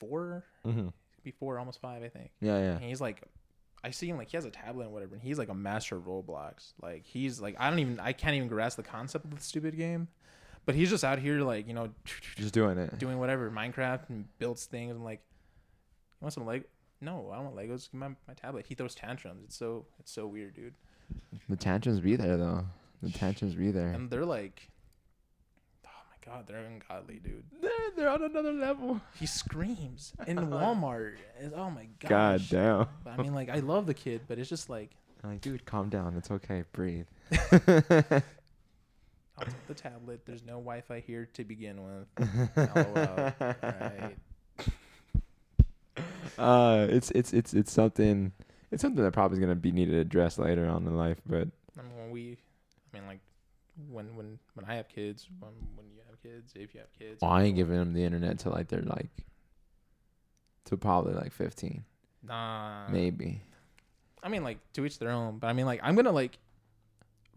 four, 0.00 0.44
hmm 0.64 0.88
before 1.22 1.58
almost 1.58 1.80
five, 1.80 2.02
I 2.02 2.08
think. 2.08 2.30
Yeah, 2.40 2.58
yeah. 2.58 2.74
And 2.74 2.84
he's 2.84 3.00
like, 3.00 3.22
I 3.84 3.90
see 3.90 4.08
him 4.08 4.16
like 4.16 4.30
he 4.30 4.36
has 4.36 4.44
a 4.44 4.50
tablet 4.50 4.84
and 4.84 4.92
whatever, 4.92 5.14
and 5.14 5.22
he's 5.22 5.38
like 5.38 5.48
a 5.48 5.54
master 5.54 5.96
of 5.96 6.04
Roblox. 6.04 6.72
Like 6.80 7.04
he's 7.04 7.40
like 7.40 7.56
I 7.58 7.68
don't 7.68 7.78
even 7.80 7.98
I 8.00 8.12
can't 8.12 8.34
even 8.36 8.48
grasp 8.48 8.76
the 8.76 8.82
concept 8.82 9.24
of 9.24 9.34
the 9.34 9.40
stupid 9.40 9.76
game, 9.76 10.08
but 10.66 10.74
he's 10.74 10.90
just 10.90 11.04
out 11.04 11.18
here 11.18 11.40
like 11.40 11.66
you 11.66 11.74
know 11.74 11.88
Just 12.36 12.54
doing 12.54 12.78
it. 12.78 12.98
doing 12.98 13.18
whatever 13.18 13.50
Minecraft 13.50 14.08
and 14.08 14.26
builds 14.38 14.66
things. 14.66 14.94
I'm 14.94 15.04
like, 15.04 15.20
you 16.20 16.24
want 16.24 16.34
some 16.34 16.46
Lego? 16.46 16.64
No, 17.00 17.30
I 17.32 17.36
don't 17.36 17.46
want 17.46 17.56
Legos. 17.56 17.90
Give 17.90 17.98
my, 17.98 18.08
my 18.28 18.34
tablet. 18.34 18.66
He 18.68 18.76
throws 18.76 18.94
tantrums. 18.94 19.42
It's 19.46 19.56
so 19.56 19.86
it's 19.98 20.12
so 20.12 20.26
weird, 20.28 20.54
dude. 20.54 20.74
The 21.48 21.56
tantrums 21.56 21.98
be 22.00 22.14
there 22.14 22.36
though. 22.36 22.64
The 23.02 23.10
tantrums 23.10 23.54
be 23.56 23.72
there. 23.72 23.88
And 23.88 24.08
they're 24.08 24.24
like, 24.24 24.70
god, 26.24 26.46
they're 26.46 26.64
ungodly, 26.64 27.20
dude. 27.22 27.44
They're 27.60 27.70
they're 27.96 28.08
on 28.08 28.22
another 28.22 28.52
level. 28.52 29.00
He 29.18 29.26
screams 29.26 30.12
in 30.26 30.36
Walmart. 30.38 31.14
It's- 31.38 31.52
oh 31.54 31.70
my 31.70 31.86
gosh. 32.00 32.08
God 32.10 32.42
damn. 32.50 32.86
I 33.06 33.20
mean, 33.22 33.34
like 33.34 33.48
I 33.48 33.56
love 33.60 33.86
the 33.86 33.94
kid, 33.94 34.22
but 34.28 34.38
it's 34.38 34.48
just 34.48 34.68
like 34.70 34.90
I'm 35.24 35.30
like, 35.30 35.40
dude, 35.40 35.64
calm 35.64 35.88
down. 35.88 36.16
It's 36.16 36.30
okay. 36.30 36.64
Breathe. 36.72 37.06
I'll 39.38 39.46
take 39.46 39.66
the 39.66 39.74
tablet. 39.74 40.26
There's 40.26 40.42
no 40.44 40.54
Wi-Fi 40.54 41.00
here 41.00 41.26
to 41.34 41.44
begin 41.44 41.80
with. 41.82 42.06
LOL. 42.56 43.32
Alright. 43.40 44.16
uh, 46.38 46.86
it's 46.90 47.10
it's 47.12 47.32
it's 47.32 47.54
it's 47.54 47.72
something. 47.72 48.32
It's 48.70 48.80
something 48.82 49.02
that 49.04 49.12
probably 49.12 49.36
is 49.36 49.40
gonna 49.40 49.54
be 49.54 49.72
needed 49.72 49.94
addressed 49.94 50.38
later 50.38 50.66
on 50.68 50.86
in 50.86 50.96
life, 50.96 51.18
but 51.26 51.48
I 51.78 51.82
mean, 51.82 51.96
when 51.98 52.10
we, 52.10 52.38
I 52.92 52.98
mean, 52.98 53.06
like 53.06 53.20
when 53.90 54.14
when 54.16 54.38
when 54.54 54.66
I 54.66 54.74
have 54.76 54.88
kids, 54.88 55.28
when 55.40 55.52
when 55.76 55.86
you 55.90 55.98
have 55.98 56.01
kids, 56.22 56.52
if 56.54 56.74
you 56.74 56.80
have 56.80 56.92
kids. 56.98 57.20
well, 57.22 57.30
I 57.32 57.42
ain't 57.44 57.56
giving 57.56 57.76
them 57.76 57.92
the 57.92 58.04
internet 58.04 58.38
till 58.38 58.52
like 58.52 58.68
they're 58.68 58.82
like, 58.82 59.10
to 60.66 60.76
probably 60.76 61.14
like 61.14 61.32
15, 61.32 61.84
Nah. 62.22 62.88
maybe. 62.88 63.42
I 64.22 64.28
mean, 64.28 64.44
like 64.44 64.58
to 64.74 64.84
each 64.84 64.98
their 64.98 65.10
own. 65.10 65.38
But 65.38 65.48
I 65.48 65.52
mean, 65.52 65.66
like 65.66 65.80
I'm 65.82 65.96
gonna 65.96 66.12
like, 66.12 66.38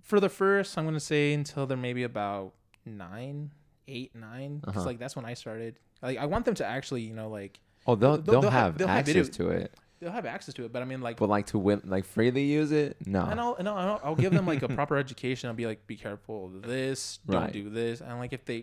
for 0.03 0.19
the 0.19 0.29
first, 0.29 0.77
I'm 0.77 0.85
gonna 0.85 0.99
say 0.99 1.33
until 1.33 1.65
they're 1.65 1.77
maybe 1.77 2.03
about 2.03 2.53
nine, 2.85 3.51
eight, 3.87 4.13
nine, 4.15 4.59
because 4.59 4.77
Uh-huh. 4.77 4.85
like 4.85 4.99
that's 4.99 5.15
when 5.15 5.25
I 5.25 5.33
started. 5.33 5.79
Like 6.03 6.19
I 6.19 6.25
want 6.27 6.45
them 6.45 6.53
to 6.55 6.65
actually, 6.65 7.01
you 7.01 7.13
know, 7.15 7.29
like 7.29 7.59
Oh, 7.87 7.95
they'll 7.95 8.11
They'll- 8.17 8.21
they'll, 8.21 8.41
they'll 8.41 8.49
have- 8.51 8.63
have, 8.73 8.77
they'll 8.77 8.87
access 8.89 9.27
video- 9.27 9.49
to 9.49 9.49
it, 9.63 9.73
they'll 10.05 10.13
have 10.13 10.25
access 10.27 10.53
to 10.53 10.63
it. 10.65 10.71
But 10.71 10.83
I 10.83 10.85
mean, 10.85 11.01
like 11.01 11.17
but 11.17 11.27
like 11.29 11.47
to 11.47 11.57
win, 11.59 11.81
like 11.85 12.05
freely 12.05 12.43
use 12.43 12.71
it, 12.71 12.95
no. 13.05 13.23
And 13.25 13.39
I'll, 13.39 13.55
and 13.55 13.67
I'll, 13.67 13.99
I'll 14.03 14.15
give 14.15 14.31
them 14.31 14.45
like 14.45 14.61
a 14.61 14.67
proper 14.69 14.95
education. 15.05 15.49
I'll 15.49 15.55
be 15.55 15.65
like, 15.65 15.87
be 15.87 15.95
careful 15.97 16.45
of 16.45 16.61
this. 16.61 17.17
Don't 17.27 17.41
Right. 17.41 17.51
do 17.51 17.69
this. 17.69 18.01
And 18.01 18.19
like, 18.19 18.31
if 18.31 18.45
they, 18.45 18.57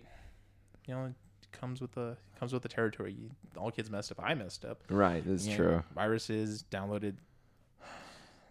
you 0.87 0.95
know, 0.95 1.07
it 1.07 1.15
comes 1.53 1.81
with 1.81 1.93
the 1.93 2.17
comes 2.39 2.53
with 2.53 2.63
the 2.63 2.69
territory. 2.69 3.17
All 3.57 3.71
kids 3.73 3.91
messed 3.91 4.13
up. 4.13 4.21
I 4.23 4.35
messed 4.35 4.65
up. 4.65 4.83
Right, 4.89 5.23
that's 5.27 5.45
You 5.47 5.51
know, 5.53 5.57
true. 5.57 5.83
Viruses 5.95 6.65
downloaded, 6.71 7.17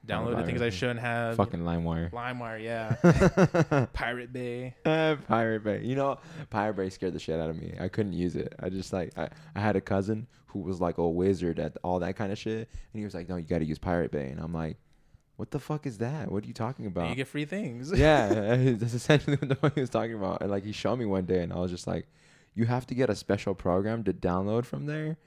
Downloaded 0.07 0.45
things 0.45 0.61
I 0.61 0.71
shouldn't 0.71 0.99
have. 0.99 1.35
Fucking 1.37 1.59
LimeWire. 1.59 2.11
LimeWire, 2.11 2.63
yeah. 2.63 3.85
Pirate 3.93 4.33
Bay. 4.33 4.75
Uh, 4.83 5.15
Pirate 5.27 5.63
Bay. 5.63 5.81
You 5.83 5.95
know, 5.95 6.17
Pirate 6.49 6.75
Bay 6.75 6.89
scared 6.89 7.13
the 7.13 7.19
shit 7.19 7.39
out 7.39 7.49
of 7.51 7.55
me. 7.55 7.75
I 7.79 7.87
couldn't 7.87 8.13
use 8.13 8.35
it. 8.35 8.53
I 8.59 8.69
just 8.69 8.91
like 8.93 9.15
I, 9.17 9.29
I 9.55 9.59
had 9.59 9.75
a 9.75 9.81
cousin 9.81 10.27
who 10.47 10.59
was 10.59 10.81
like 10.81 10.97
a 10.97 11.07
wizard 11.07 11.59
at 11.59 11.77
all 11.83 11.99
that 11.99 12.15
kind 12.15 12.31
of 12.31 12.37
shit, 12.37 12.67
and 12.93 12.99
he 12.99 13.03
was 13.03 13.13
like, 13.13 13.29
"No, 13.29 13.35
you 13.35 13.43
got 13.45 13.59
to 13.59 13.65
use 13.65 13.77
Pirate 13.77 14.11
Bay," 14.11 14.29
and 14.29 14.39
I'm 14.39 14.53
like, 14.53 14.77
what 15.41 15.49
the 15.49 15.59
fuck 15.59 15.87
is 15.87 15.97
that? 15.97 16.31
What 16.31 16.43
are 16.43 16.47
you 16.47 16.53
talking 16.53 16.85
about? 16.85 17.09
you 17.09 17.15
get 17.15 17.27
free 17.27 17.45
things. 17.45 17.91
yeah, 17.95 18.27
that's 18.77 18.93
essentially 18.93 19.37
what 19.37 19.49
the 19.49 19.55
fuck 19.55 19.73
he 19.73 19.81
was 19.81 19.89
talking 19.89 20.13
about. 20.13 20.41
And 20.41 20.51
like 20.51 20.63
he 20.63 20.71
showed 20.71 20.97
me 20.97 21.05
one 21.05 21.25
day, 21.25 21.41
and 21.41 21.51
I 21.51 21.57
was 21.57 21.71
just 21.71 21.87
like, 21.87 22.07
"You 22.53 22.65
have 22.65 22.85
to 22.87 22.93
get 22.93 23.09
a 23.09 23.15
special 23.15 23.55
program 23.55 24.03
to 24.03 24.13
download 24.13 24.65
from 24.65 24.85
there." 24.85 25.17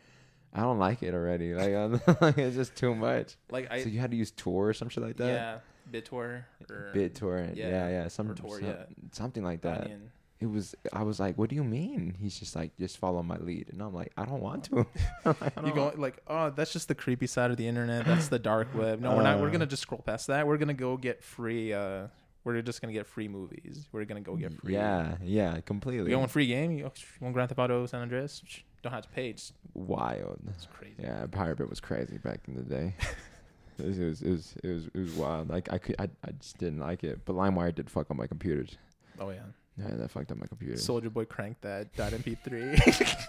I 0.54 0.60
don't 0.60 0.78
like 0.78 1.02
it 1.02 1.14
already. 1.14 1.52
Like, 1.54 1.74
I'm, 1.74 1.92
like 2.20 2.38
it's 2.38 2.56
just 2.56 2.76
too 2.76 2.94
much. 2.94 3.34
like 3.50 3.70
I 3.70 3.82
so 3.82 3.88
you 3.88 3.98
had 4.00 4.10
to 4.12 4.16
use 4.16 4.30
Tor 4.30 4.68
or 4.68 4.72
something 4.72 5.02
like 5.02 5.16
that. 5.16 5.26
yeah, 5.26 5.58
BitTor 5.92 6.44
or 6.70 6.92
BitTorrent. 6.94 7.56
yeah, 7.56 7.68
Yeah, 7.68 7.88
yeah, 7.88 8.08
some, 8.08 8.30
or 8.30 8.34
Tor, 8.34 8.60
some- 8.60 8.68
yeah. 8.68 8.84
something 9.12 9.42
like 9.42 9.62
that. 9.62 9.82
Onion. 9.82 10.10
It 10.40 10.46
was. 10.46 10.74
I 10.92 11.04
was 11.04 11.18
like, 11.20 11.38
"What 11.38 11.48
do 11.48 11.54
you 11.56 11.64
mean?" 11.64 12.16
He's 12.20 12.38
just 12.38 12.54
like, 12.54 12.76
"Just 12.76 12.98
follow 12.98 13.22
my 13.22 13.36
lead," 13.38 13.68
and 13.72 13.80
I'm 13.80 13.94
like, 13.94 14.12
"I 14.16 14.26
don't 14.26 14.40
want 14.42 14.64
to." 14.64 14.84
I'm 15.24 15.36
like, 15.40 15.52
You 15.56 15.72
don't 15.72 15.74
go 15.74 15.92
like, 15.96 16.18
oh, 16.26 16.50
that's 16.50 16.72
just 16.72 16.88
the 16.88 16.94
creepy 16.94 17.26
side 17.28 17.50
of 17.50 17.56
the 17.56 17.66
internet. 17.66 18.04
That's 18.04 18.28
the 18.28 18.38
dark 18.40 18.68
web. 18.74 19.00
No, 19.00 19.16
we're 19.16 19.22
not. 19.22 19.40
We're 19.40 19.48
Uh. 19.48 19.52
gonna 19.52 19.66
just 19.66 19.82
scroll 19.82 20.02
past 20.02 20.26
that. 20.26 20.46
We're 20.46 20.58
gonna 20.58 20.74
go 20.74 20.96
get 20.96 21.22
free. 21.22 21.72
uh 21.72 22.08
We're 22.44 22.60
just 22.60 22.82
gonna 22.82 22.92
get 22.92 23.06
free 23.06 23.26
movies. 23.26 23.88
We're 23.90 24.04
gonna 24.04 24.20
go 24.20 24.36
get 24.36 24.52
free. 24.52 24.74
Yeah, 24.74 25.16
yeah, 25.22 25.60
completely. 25.60 26.10
You 26.10 26.18
want 26.18 26.30
free 26.30 26.46
game? 26.46 26.72
You 26.72 26.90
want 27.20 27.34
Grand 27.34 27.48
Theft 27.48 27.58
Auto 27.58 27.86
San 27.86 28.02
Andreas? 28.02 28.42
Don't 28.82 28.92
have 28.92 29.02
to 29.02 29.08
pay. 29.08 29.32
Just, 29.32 29.54
Wild. 29.72 30.40
it's 30.48 30.66
crazy. 30.66 30.96
Yeah, 31.00 31.24
Pirate 31.30 31.56
Bit 31.56 31.70
was 31.70 31.80
crazy 31.80 32.18
back 32.18 32.40
in 32.46 32.54
the 32.54 32.62
day. 32.62 32.94
it, 33.78 33.86
was, 33.86 33.98
it 33.98 34.04
was 34.04 34.22
it 34.22 34.30
was 34.30 34.54
it 34.62 34.68
was 34.68 34.86
it 34.86 34.98
was 34.98 35.12
wild. 35.14 35.48
Like 35.48 35.72
I 35.72 35.78
could 35.78 35.96
I, 35.98 36.08
I 36.22 36.32
just 36.32 36.58
didn't 36.58 36.80
like 36.80 37.02
it. 37.02 37.20
But 37.24 37.34
LimeWire 37.34 37.74
did 37.74 37.88
fuck 37.88 38.10
on 38.10 38.18
my 38.18 38.26
computers. 38.26 38.76
Oh 39.18 39.30
yeah. 39.30 39.40
Yeah, 39.78 39.94
that 39.96 40.10
fucked 40.10 40.30
up 40.30 40.38
my 40.38 40.46
computer. 40.46 40.74
Soulja 40.74 41.12
Boy 41.12 41.24
cranked 41.24 41.62
that 41.62 41.94
dot 41.96 42.12
MP3. 42.12 42.76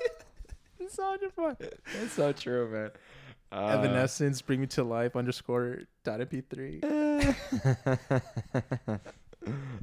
Soulja 0.83 1.33
Boy. 1.35 1.55
That's 1.59 2.13
so 2.13 2.31
true, 2.33 2.69
man. 2.69 2.91
Uh, 3.51 3.77
Evanescence, 3.79 4.41
bring 4.41 4.59
me 4.61 4.67
to 4.67 4.83
life 4.83 5.15
underscore 5.15 5.79
dot 6.03 6.19
MP3. 6.19 6.83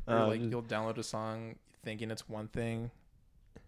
Or 0.08 0.16
uh, 0.16 0.26
like 0.26 0.40
you'll 0.40 0.64
download 0.64 0.98
a 0.98 1.04
song 1.04 1.54
thinking 1.84 2.10
it's 2.10 2.28
one 2.28 2.48
thing, 2.48 2.90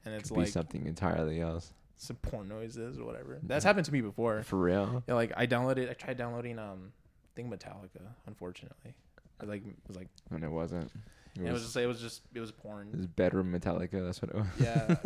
and 0.04 0.12
it's 0.14 0.32
like 0.32 0.48
something 0.48 0.86
entirely 0.86 1.40
else. 1.40 1.72
some 1.96 2.16
porn 2.16 2.48
noises 2.48 2.98
or 2.98 3.04
whatever. 3.04 3.38
That's 3.44 3.64
happened 3.64 3.86
to 3.86 3.92
me 3.92 4.00
before. 4.00 4.42
For 4.42 4.58
real. 4.58 5.04
Yeah, 5.06 5.14
like 5.14 5.32
I 5.36 5.46
downloaded. 5.46 5.88
I 5.88 5.92
tried 5.92 6.16
downloading 6.16 6.58
um, 6.58 6.92
thing 7.36 7.48
Metallica. 7.48 8.00
Unfortunately, 8.26 8.94
it 9.40 9.48
like 9.48 9.64
it 9.64 9.76
was 9.86 9.96
like 9.96 10.08
And 10.32 10.42
it 10.42 10.50
wasn't. 10.50 10.90
It 11.36 11.42
it 11.42 11.52
was 11.52 11.54
was, 11.62 11.62
just 11.62 11.76
it 11.76 11.86
was 11.86 12.00
just 12.00 12.22
it 12.34 12.40
was 12.40 12.50
porn. 12.50 12.88
it 12.92 12.96
was 12.96 13.06
bedroom 13.06 13.52
Metallica. 13.52 14.04
That's 14.04 14.20
what 14.20 14.30
it 14.30 14.34
was. 14.34 14.46
Yeah, 14.58 14.96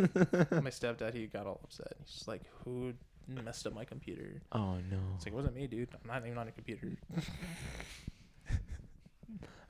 my 0.59 0.71
stepdad 0.71 1.13
he 1.13 1.27
got 1.27 1.45
all 1.45 1.59
upset. 1.63 1.93
He's 2.03 2.13
just 2.15 2.27
like, 2.27 2.41
"Who 2.63 2.93
messed 3.29 3.65
up 3.67 3.73
my 3.73 3.85
computer?" 3.85 4.41
Oh 4.51 4.75
no. 4.89 4.99
It's 5.15 5.25
like, 5.25 5.33
"It 5.33 5.35
wasn't 5.35 5.55
me, 5.55 5.67
dude. 5.67 5.89
I'm 5.93 6.07
not 6.07 6.25
even 6.25 6.37
on 6.37 6.47
a 6.47 6.51
computer." 6.51 6.91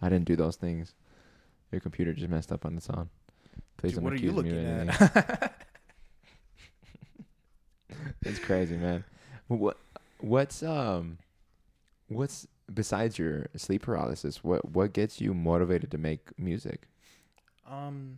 I 0.02 0.10
didn't 0.10 0.26
do 0.26 0.36
those 0.36 0.56
things. 0.56 0.94
Your 1.72 1.82
computer 1.82 2.14
just 2.14 2.30
messed 2.30 2.52
up 2.52 2.66
on 2.66 2.78
its 2.78 2.90
own. 2.90 3.10
Please 3.78 3.94
Dude, 3.94 3.96
don't 3.96 4.06
what 4.06 4.14
are 4.14 4.18
you 4.18 4.30
accuse 4.30 4.42
me 4.42 4.52
looking 4.52 4.58
of 4.66 4.66
anything. 4.66 4.90
at? 4.90 5.56
It's 8.22 8.40
crazy, 8.40 8.78
man. 8.78 9.04
What 9.48 9.78
what's 10.20 10.62
um 10.64 11.18
what's 12.08 12.48
besides 12.74 13.18
your 13.18 13.48
sleep 13.56 13.84
paralysis, 13.84 14.44
what 14.44 14.70
what 14.70 14.94
gets 14.94 15.20
you 15.22 15.34
motivated 15.34 15.92
to 15.92 15.98
make 15.98 16.38
music? 16.38 16.88
um, 17.68 18.18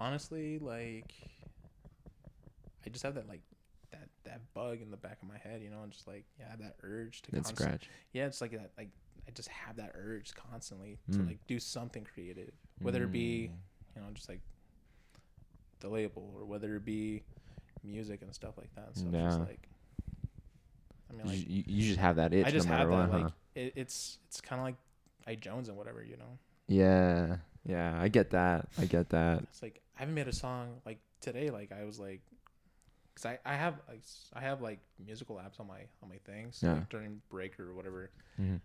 honestly, 0.00 0.58
like, 0.58 1.12
I 2.86 2.90
just 2.90 3.02
have 3.04 3.14
that 3.14 3.28
like 3.28 3.40
that 3.90 4.08
that 4.24 4.40
bug 4.54 4.80
in 4.80 4.90
the 4.90 4.96
back 4.96 5.18
of 5.22 5.28
my 5.28 5.38
head, 5.38 5.62
you 5.62 5.70
know, 5.70 5.82
and 5.82 5.92
just 5.92 6.06
like 6.08 6.24
yeah, 6.38 6.54
that 6.60 6.76
urge 6.82 7.22
to 7.22 7.30
That 7.30 7.36
constant- 7.44 7.58
scratch. 7.58 7.90
yeah, 8.12 8.26
it's 8.26 8.40
like 8.40 8.52
that. 8.52 8.70
Like 8.78 8.90
I 9.26 9.30
just 9.32 9.48
have 9.48 9.76
that 9.76 9.92
urge 9.94 10.34
constantly 10.34 10.98
to 11.12 11.18
Mm. 11.18 11.26
like 11.28 11.46
do 11.46 11.58
something 11.60 12.04
creative, 12.04 12.50
whether 12.80 13.04
it 13.04 13.12
be 13.12 13.48
Mm. 13.48 13.96
you 13.96 14.02
know 14.02 14.08
just 14.14 14.28
like 14.28 14.40
the 15.80 15.88
label 15.88 16.32
or 16.36 16.44
whether 16.44 16.76
it 16.76 16.84
be 16.84 17.22
music 17.84 18.22
and 18.22 18.32
stuff 18.34 18.56
like 18.56 18.72
that. 18.76 18.96
So 18.96 19.04
it's 19.06 19.14
Yeah. 19.14 19.24
just 19.28 19.40
like 19.40 19.68
I 21.10 21.12
mean, 21.14 21.26
you, 21.26 21.32
like 21.32 21.48
you, 21.48 21.64
you 21.66 21.86
just 21.88 21.98
have 22.00 22.16
that 22.16 22.32
itch 22.32 22.46
I 22.46 22.50
just 22.50 22.66
no 22.66 22.74
have 22.74 22.88
matter 22.88 23.02
that. 23.02 23.10
what, 23.10 23.20
Like 23.22 23.30
huh? 23.32 23.36
it, 23.54 23.72
it's 23.76 24.18
it's 24.28 24.40
kind 24.40 24.60
of 24.60 24.64
like 24.64 24.76
I 25.26 25.34
Jones 25.34 25.68
and 25.68 25.76
whatever, 25.76 26.02
you 26.02 26.16
know. 26.16 26.38
Yeah. 26.68 27.36
Yeah, 27.64 27.96
I 28.00 28.08
get 28.08 28.30
that. 28.30 28.68
I 28.78 28.86
get 28.86 29.10
that. 29.10 29.42
It's 29.44 29.62
like 29.62 29.80
I 29.96 30.00
haven't 30.00 30.14
made 30.14 30.26
a 30.28 30.32
song 30.32 30.80
like 30.86 30.98
today. 31.20 31.50
Like 31.50 31.70
I 31.70 31.84
was 31.84 31.98
like, 32.00 32.20
cause 33.14 33.26
I, 33.26 33.38
I 33.44 33.54
have 33.56 33.74
like 33.88 34.02
I 34.32 34.40
have 34.40 34.60
like 34.62 34.80
musical 35.04 35.36
apps 35.36 35.60
on 35.60 35.66
my 35.66 35.80
on 36.02 36.08
my 36.08 36.18
things 36.24 36.60
Yeah. 36.62 36.74
like, 36.74 36.88
during 36.88 37.20
break 37.30 37.58
or 37.60 37.74
whatever. 37.74 38.10
hmm 38.36 38.56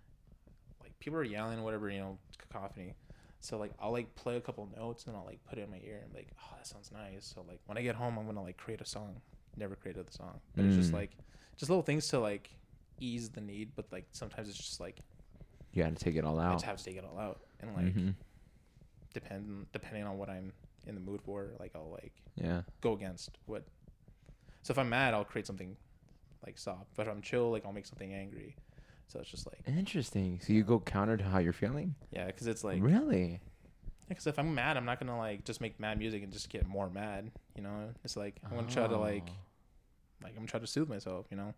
Like 0.81 0.97
people 0.99 1.19
are 1.19 1.23
yelling, 1.23 1.61
whatever 1.63 1.89
you 1.89 1.99
know, 1.99 2.17
cacophony. 2.37 2.93
So 3.39 3.57
like 3.57 3.71
I'll 3.79 3.91
like 3.91 4.15
play 4.15 4.37
a 4.37 4.41
couple 4.41 4.67
notes 4.75 5.05
and 5.05 5.15
I'll 5.15 5.25
like 5.25 5.43
put 5.45 5.57
it 5.59 5.63
in 5.63 5.69
my 5.69 5.81
ear 5.85 6.01
and 6.03 6.13
like, 6.13 6.29
oh 6.39 6.53
that 6.57 6.65
sounds 6.67 6.91
nice. 6.91 7.31
So 7.33 7.43
like 7.47 7.59
when 7.65 7.77
I 7.77 7.81
get 7.81 7.95
home, 7.95 8.17
I'm 8.17 8.25
gonna 8.25 8.43
like 8.43 8.57
create 8.57 8.81
a 8.81 8.85
song. 8.85 9.21
Never 9.55 9.75
created 9.75 10.05
the 10.07 10.13
song, 10.13 10.39
but 10.55 10.65
it's 10.65 10.75
just 10.75 10.91
Mm. 10.91 10.95
like 10.95 11.11
just 11.57 11.69
little 11.69 11.81
things 11.83 12.07
to 12.09 12.19
like 12.19 12.49
ease 12.99 13.29
the 13.29 13.41
need. 13.41 13.71
But 13.75 13.85
like 13.91 14.05
sometimes 14.11 14.49
it's 14.49 14.57
just 14.57 14.79
like 14.79 14.99
You 15.73 15.83
got 15.83 15.95
to 15.97 16.03
take 16.03 16.15
it 16.15 16.23
all 16.25 16.39
out. 16.39 16.51
I 16.51 16.53
just 16.55 16.65
have 16.65 16.77
to 16.77 16.83
take 16.83 16.95
it 16.97 17.03
all 17.03 17.17
out 17.19 17.39
and 17.59 17.73
like 17.75 17.85
Mhm. 17.95 18.13
depend 19.13 19.67
depending 19.71 20.03
on 20.03 20.17
what 20.17 20.29
I'm 20.29 20.53
in 20.85 20.95
the 20.95 21.01
mood 21.01 21.21
for. 21.21 21.53
Like 21.59 21.71
I'll 21.75 21.89
like 21.91 22.13
Yeah. 22.35 22.61
go 22.81 22.93
against 22.93 23.37
what. 23.45 23.63
So 24.67 24.73
if 24.73 24.79
I'm 24.79 24.89
mad, 24.89 25.13
I'll 25.13 25.23
create 25.23 25.47
something 25.47 25.77
like 26.45 26.57
soft. 26.57 26.89
But 26.97 27.07
if 27.07 27.13
I'm 27.13 27.21
chill, 27.21 27.51
like 27.51 27.65
I'll 27.65 27.71
make 27.71 27.85
something 27.85 28.13
angry. 28.13 28.57
So 29.07 29.17
it's 29.17 29.29
just 29.31 29.47
like 29.47 29.61
Interesting. 29.65 30.41
So 30.45 30.51
you 30.51 30.65
go 30.65 30.77
counter 30.81 31.15
to 31.15 31.23
how 31.23 31.39
you're 31.39 31.53
feeling? 31.53 31.95
yeah, 32.11 32.25
because 32.25 32.47
it's 32.47 32.65
like 32.65 32.83
really? 32.83 33.39
because 34.09 34.27
if 34.27 34.37
I'm 34.37 34.53
mad, 34.53 34.75
I'm 34.75 34.83
not 34.83 34.99
gonna 34.99 35.17
like 35.17 35.45
just 35.45 35.61
make 35.61 35.79
mad 35.79 35.97
music 35.97 36.21
and 36.21 36.33
just 36.33 36.49
get 36.49 36.67
more 36.67 36.89
mad. 36.89 37.31
You 37.55 37.63
know, 37.63 37.93
it's 38.03 38.17
like 38.17 38.41
I'm 38.43 38.57
gonna 38.57 38.69
try 38.69 38.87
to 38.87 38.95
oh. 38.95 38.99
like 38.99 39.29
Oh. 39.29 40.23
like 40.23 40.31
I'm 40.31 40.39
gonna 40.39 40.47
try 40.47 40.59
to 40.59 40.67
soothe 40.67 40.89
myself. 40.89 41.27
You 41.31 41.37
know, 41.37 41.53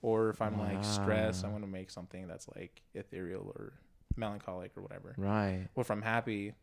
or 0.00 0.30
if 0.30 0.40
I'm 0.40 0.58
like 0.58 0.82
stressed, 0.82 1.44
I'm 1.44 1.50
Wow. 1.52 1.58
gonna 1.58 1.70
make 1.70 1.90
something 1.90 2.26
that's 2.26 2.48
like 2.56 2.80
ethereal 2.94 3.52
or 3.54 3.74
melancholic 4.16 4.74
or 4.78 4.80
whatever. 4.80 5.14
Right. 5.18 5.68
Or 5.74 5.82
if 5.82 5.90
I'm 5.90 6.00
happy, 6.00 6.54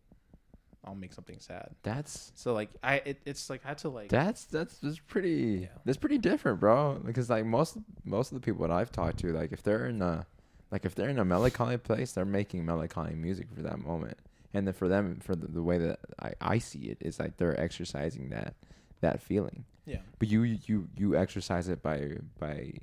I'll 0.85 0.95
make 0.95 1.13
something 1.13 1.39
sad. 1.39 1.69
That's 1.83 2.31
So 2.35 2.53
like 2.53 2.69
I, 2.83 2.95
it, 3.05 3.21
it's 3.25 3.49
like 3.49 3.61
I 3.65 3.69
had 3.69 3.77
to 3.79 3.89
like 3.89 4.09
That's 4.09 4.45
that's 4.45 4.77
that's 4.79 4.99
pretty 4.99 5.61
Yeah. 5.63 5.67
that's 5.85 5.97
pretty 5.97 6.17
different, 6.17 6.59
bro. 6.59 6.99
Because 7.05 7.29
like 7.29 7.45
most 7.45 7.77
most 8.03 8.31
of 8.31 8.35
the 8.35 8.41
people 8.45 8.67
that 8.67 8.71
I've 8.71 8.91
talked 8.91 9.19
to, 9.19 9.31
like 9.33 9.51
if 9.51 9.63
they're 9.63 9.85
in 9.87 10.01
a 10.01 10.25
like 10.71 10.85
if 10.85 10.95
they're 10.95 11.09
in 11.09 11.19
a 11.19 11.25
melancholy 11.25 11.77
place, 11.77 12.11
they're 12.13 12.25
making 12.25 12.65
melancholy 12.65 13.15
music 13.15 13.47
for 13.55 13.61
that 13.61 13.79
moment. 13.79 14.17
And 14.55 14.67
then 14.67 14.73
for 14.73 14.87
them, 14.87 15.19
for 15.19 15.35
the, 15.35 15.47
the 15.47 15.63
way 15.63 15.77
that 15.79 15.99
I, 16.21 16.33
I 16.39 16.57
see 16.59 16.81
it, 16.89 16.97
is 17.01 17.19
like 17.19 17.37
they're 17.37 17.59
exercising 17.59 18.29
that 18.29 18.53
that 19.01 19.21
feeling. 19.21 19.65
yeah. 19.85 19.97
But 20.19 20.27
you 20.27 20.43
you 20.43 20.89
you 20.97 21.15
exercise 21.15 21.67
it 21.69 21.81
by 21.81 22.17
by 22.39 22.73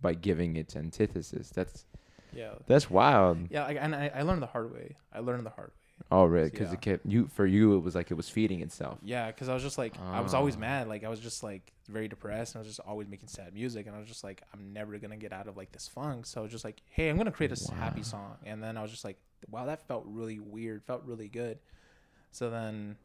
by 0.00 0.14
giving 0.14 0.56
its 0.56 0.74
antithesis. 0.76 1.50
That's 1.50 1.86
Yeah. 2.32 2.54
that's 2.66 2.90
wild. 2.90 3.38
Yeah, 3.50 3.64
I, 3.64 3.72
and 3.74 3.94
I, 3.94 4.10
I 4.14 4.22
learned 4.22 4.42
the 4.42 4.46
hard 4.48 4.72
way. 4.72 4.96
I 5.12 5.20
learned 5.20 5.46
the 5.46 5.50
hard 5.50 5.68
way. 5.68 5.74
Oh, 6.10 6.24
really? 6.24 6.50
Because 6.50 6.68
Yeah. 6.68 6.74
it 6.74 6.80
kept 6.80 7.06
you 7.06 7.26
for 7.28 7.46
you. 7.46 7.76
It 7.76 7.80
was 7.80 7.94
like 7.94 8.10
it 8.10 8.14
was 8.14 8.28
feeding 8.28 8.60
itself. 8.60 8.98
Yeah, 9.02 9.28
because 9.28 9.48
I 9.48 9.54
was 9.54 9.62
just 9.62 9.78
like, 9.78 9.98
I 10.00 10.20
was 10.20 10.34
always 10.34 10.56
Ah. 10.56 10.60
mad. 10.60 10.88
Like 10.88 11.04
I 11.04 11.08
was 11.08 11.20
just 11.20 11.42
like 11.42 11.72
very 11.88 12.08
depressed, 12.08 12.54
and 12.54 12.60
I 12.60 12.62
was 12.62 12.68
just 12.76 12.80
always 12.86 13.08
making 13.08 13.28
sad 13.28 13.54
music, 13.54 13.86
and 13.86 13.94
I 13.94 13.98
was 13.98 14.08
just 14.08 14.24
like, 14.24 14.42
I'm 14.52 14.72
never 14.72 14.98
gonna 14.98 15.16
get 15.16 15.32
out 15.32 15.46
of 15.48 15.56
like 15.56 15.72
this 15.72 15.88
funk. 15.88 16.26
So 16.26 16.40
I 16.40 16.42
was 16.42 16.52
just 16.52 16.64
like, 16.64 16.82
hey, 16.90 17.08
I'm 17.08 17.16
gonna 17.16 17.32
create 17.32 17.50
a 17.50 17.52
s- 17.52 17.68
happy 17.70 18.02
song, 18.02 18.36
and 18.44 18.62
then 18.62 18.76
I 18.76 18.82
was 18.82 18.90
just 18.90 19.04
like, 19.04 19.18
wow, 19.50 19.66
that 19.66 19.86
felt 19.86 20.04
really 20.06 20.40
weird, 20.40 20.82
felt 20.84 21.02
really 21.04 21.28
good. 21.28 21.58
So 22.32 22.50
then, 22.50 22.96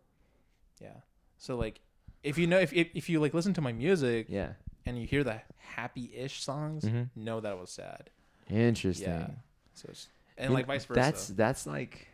yeah. 0.81 0.97
So 1.37 1.55
like, 1.57 1.79
if 2.23 2.37
you 2.37 2.47
know, 2.47 2.59
if 2.59 2.73
if, 2.73 2.89
if 2.95 3.09
you 3.09 3.19
like 3.19 3.33
listen 3.33 3.53
to 3.53 3.61
my 3.61 3.71
music 3.71 4.25
Yeah. 4.29 4.53
and 4.85 4.99
you 4.99 5.05
hear 5.05 5.23
the 5.23 5.41
happy-ish 5.59 6.41
songs, 6.41 6.83
Mhm. 6.85 7.09
know 7.15 7.39
that 7.39 7.53
it 7.53 7.59
was 7.59 7.69
sad. 7.71 8.09
Interesting. 8.49 9.07
Yeah. 9.09 9.29
So 9.73 9.87
it's, 9.91 10.09
and 10.37 10.53
like 10.53 10.65
vice 10.65 10.85
versa. 10.85 10.99
That's 10.99 11.27
that's 11.29 11.65
like 11.67 12.07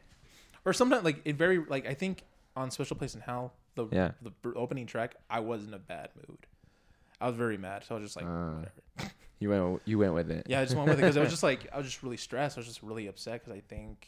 or 0.66 0.74
sometimes 0.74 1.04
like 1.04 1.22
it 1.26 1.36
very 1.36 1.60
like 1.60 1.86
I 1.88 1.94
think 1.94 2.24
on 2.56 2.72
Special 2.72 2.96
Place 2.98 3.16
in 3.16 3.22
Hell, 3.22 3.54
the 3.76 3.88
Yeah. 3.92 4.12
the 4.22 4.32
opening 4.56 4.86
track, 4.88 5.16
I 5.30 5.40
was 5.40 5.66
in 5.68 5.74
a 5.74 5.80
bad 5.80 6.10
mood. 6.16 6.48
I 7.22 7.28
was 7.28 7.36
very 7.38 7.58
mad, 7.58 7.84
so 7.86 7.96
I 7.96 8.00
was 8.00 8.08
just 8.08 8.16
like, 8.18 8.26
Uh, 8.26 8.56
whatever. 8.98 9.12
you 9.40 9.50
went 9.50 9.82
you 9.86 9.98
went 10.00 10.14
with 10.14 10.32
it. 10.32 10.48
yeah, 10.50 10.60
I 10.62 10.64
just 10.66 10.76
went 10.76 10.90
with 10.90 11.00
it 11.00 11.02
because 11.02 11.18
I 11.18 11.22
was 11.22 11.30
just 11.30 11.44
like, 11.44 11.68
I 11.74 11.78
was 11.78 11.86
just 11.86 12.04
really 12.04 12.18
stressed. 12.18 12.58
I 12.58 12.60
was 12.60 12.68
just 12.68 12.84
really 12.84 13.08
upset 13.08 13.44
because 13.44 13.58
I 13.58 13.62
think, 13.62 14.08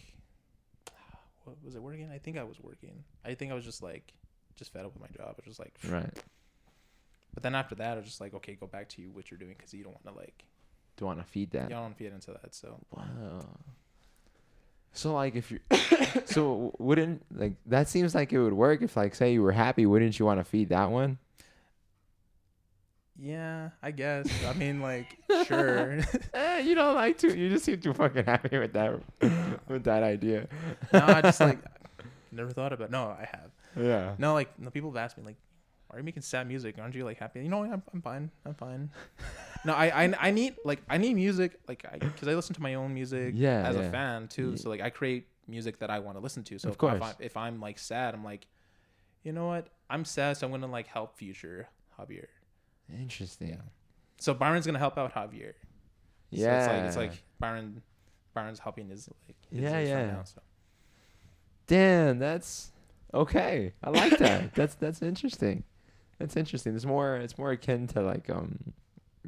what 1.46 1.56
was 1.64 1.76
it 1.76 1.82
working? 1.82 2.10
I 2.12 2.18
think 2.18 2.38
I 2.38 2.44
was 2.44 2.60
working. 2.60 3.04
I 3.24 3.34
think 3.34 3.52
I 3.52 3.56
was 3.56 3.64
just 3.64 3.82
like, 3.82 4.14
just 4.56 4.74
fed 4.74 4.86
up 4.86 4.94
with 4.94 5.02
my 5.02 5.08
job. 5.16 5.30
I 5.30 5.34
was 5.38 5.46
just 5.46 5.60
like, 5.60 5.74
right. 5.90 6.14
but 7.34 7.44
then 7.44 7.56
after 7.56 7.76
that, 7.76 7.94
I 7.94 7.96
was 7.98 8.06
just 8.06 8.20
like, 8.22 8.34
okay, 8.34 8.56
go 8.56 8.68
back 8.68 8.90
to 8.90 9.02
you 9.02 9.10
what 9.12 9.30
you're 9.32 9.38
doing 9.38 9.56
because 9.58 9.74
you 9.74 9.84
don't 9.84 9.94
want 9.94 10.06
to 10.08 10.14
like, 10.14 10.44
Do 10.98 11.06
want 11.06 11.20
to 11.20 11.26
feed 11.26 11.52
that. 11.52 11.64
you 11.70 11.76
don't 11.76 11.82
want 11.84 11.98
to 11.98 12.04
get 12.04 12.14
into 12.14 12.32
that. 12.32 12.54
So 12.56 12.80
Wow. 12.92 13.46
So 14.94 15.14
like 15.14 15.36
if 15.36 15.52
you 15.52 15.60
so 16.26 16.74
wouldn't 16.80 17.24
like 17.34 17.54
that 17.68 17.88
seems 17.88 18.16
like 18.16 18.34
it 18.34 18.40
would 18.40 18.54
work 18.54 18.82
if 18.82 18.98
like 18.98 19.14
say 19.14 19.34
you 19.34 19.44
were 19.44 19.52
happy 19.52 19.86
wouldn't 19.86 20.18
you 20.18 20.26
want 20.26 20.40
to 20.40 20.44
feed 20.44 20.70
that 20.70 20.90
one? 20.90 21.20
Yeah, 23.20 23.70
I 23.82 23.92
guess. 23.92 24.30
I 24.46 24.54
mean, 24.54 24.80
like, 24.80 25.18
sure. 25.48 26.00
Eh, 26.34 26.60
you 26.60 26.76
don't 26.76 26.96
like 26.96 27.18
to. 27.20 27.36
You 27.36 27.50
just 27.50 27.66
seem 27.66 27.80
too 27.82 27.94
fucking 27.94 28.26
happy 28.26 28.58
with 28.60 28.74
that 28.74 29.00
with 29.68 29.84
that 29.86 30.04
idea. 30.04 30.48
no, 30.94 31.00
I 31.04 31.22
just 31.22 31.40
like 31.42 31.60
never 32.32 32.52
thought 32.52 32.74
about. 32.74 32.90
It. 32.90 32.92
No, 32.92 33.06
I 33.06 33.28
have. 33.32 33.52
yeah. 33.76 34.14
No, 34.20 34.34
like 34.34 34.58
no, 34.60 34.70
people 34.70 34.92
have 34.92 34.98
asked 34.98 35.18
me 35.18 35.24
like, 35.24 35.38
"Why 35.88 35.96
are 35.96 36.00
you 36.00 36.04
making 36.06 36.22
sad 36.24 36.48
music? 36.48 36.76
Aren't 36.80 36.96
you 36.96 37.06
like 37.06 37.18
happy?" 37.18 37.42
You 37.42 37.50
know, 37.50 37.64
I'm, 37.64 37.82
I'm 37.94 38.02
fine. 38.02 38.32
I'm 38.46 38.54
fine. 38.56 38.90
no, 39.66 39.74
I, 39.74 40.04
I 40.06 40.14
I 40.20 40.32
need 40.32 40.56
like 40.66 40.82
I 40.90 40.98
need 40.98 41.16
music 41.16 41.60
like 41.68 41.84
because 42.00 42.28
I 42.28 42.34
listen 42.36 42.56
to 42.56 42.62
my 42.62 42.76
own 42.76 42.94
music 42.94 43.34
Yeah, 43.38 43.68
as 43.68 43.76
yeah. 43.76 43.84
a 43.84 43.92
fan 43.92 44.28
too. 44.28 44.52
Ye- 44.52 44.58
So 44.58 44.70
like 44.70 44.82
I 44.82 44.90
create 44.90 45.28
music 45.48 45.80
that 45.80 45.90
I 45.90 46.00
want 46.00 46.18
to 46.18 46.22
listen 46.22 46.44
to. 46.44 46.60
So 46.60 46.68
Of 46.70 46.74
if, 46.74 46.78
course. 46.78 46.96
if, 46.98 47.02
I, 47.04 47.14
if 47.20 47.38
I'm 47.38 47.60
like 47.62 47.80
sad, 47.80 48.14
I'm 48.14 48.24
like, 48.24 48.48
you 49.24 49.32
know 49.32 49.48
what? 49.48 49.68
I'm 49.90 50.04
sad, 50.06 50.36
so 50.38 50.46
I'm 50.46 50.52
gonna 50.52 50.68
like 50.68 50.88
help 50.88 51.18
future 51.18 51.70
Javier. 52.00 52.28
Interesting. 52.94 53.58
So 54.20 54.34
Byron's 54.34 54.66
gonna 54.66 54.80
help 54.80 54.98
out 54.98 55.14
Javier. 55.14 55.54
So 56.34 56.42
Yeah. 56.44 56.58
it's 56.60 56.68
like 56.68 56.84
it's 56.84 56.98
like 56.98 57.24
Byron 57.40 57.82
Byron's 58.34 58.60
helping 58.60 58.90
his 58.90 59.10
like 59.28 59.38
his, 59.50 59.62
Yeah, 59.62 59.80
yeah. 59.80 60.06
Now, 60.08 60.24
so. 60.24 60.42
Damn, 61.68 62.20
that's 62.20 62.72
okay. 63.14 63.74
I 63.84 63.90
like 63.90 64.18
that. 64.20 64.54
that's 64.56 64.76
that's 64.76 65.02
interesting. 65.02 65.64
That's 66.20 66.36
interesting. 66.36 66.76
It's 66.76 66.86
more 66.86 67.16
it's 67.18 67.38
more 67.38 67.52
akin 67.52 67.88
to 67.88 68.02
like 68.02 68.30
um 68.30 68.74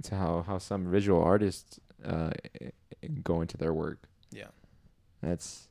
to 0.04 0.16
how 0.16 0.44
how 0.48 0.58
some 0.58 0.90
visual 0.90 1.22
artists 1.22 1.80
uh 2.04 2.32
go 3.24 3.42
into 3.42 3.58
their 3.58 3.74
work. 3.74 4.08
Yeah. 4.32 4.48
That's 5.22 5.68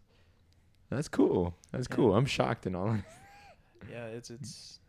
that's 0.91 1.09
cool. 1.09 1.55
That's 1.73 1.87
Yeah. 1.91 1.97
cool. 1.97 2.15
I'm 2.17 2.27
shocked 2.27 2.67
and 2.67 2.77
all. 2.77 2.97
Yeah, 3.91 4.07
it's 4.07 4.29
it's 4.31 4.81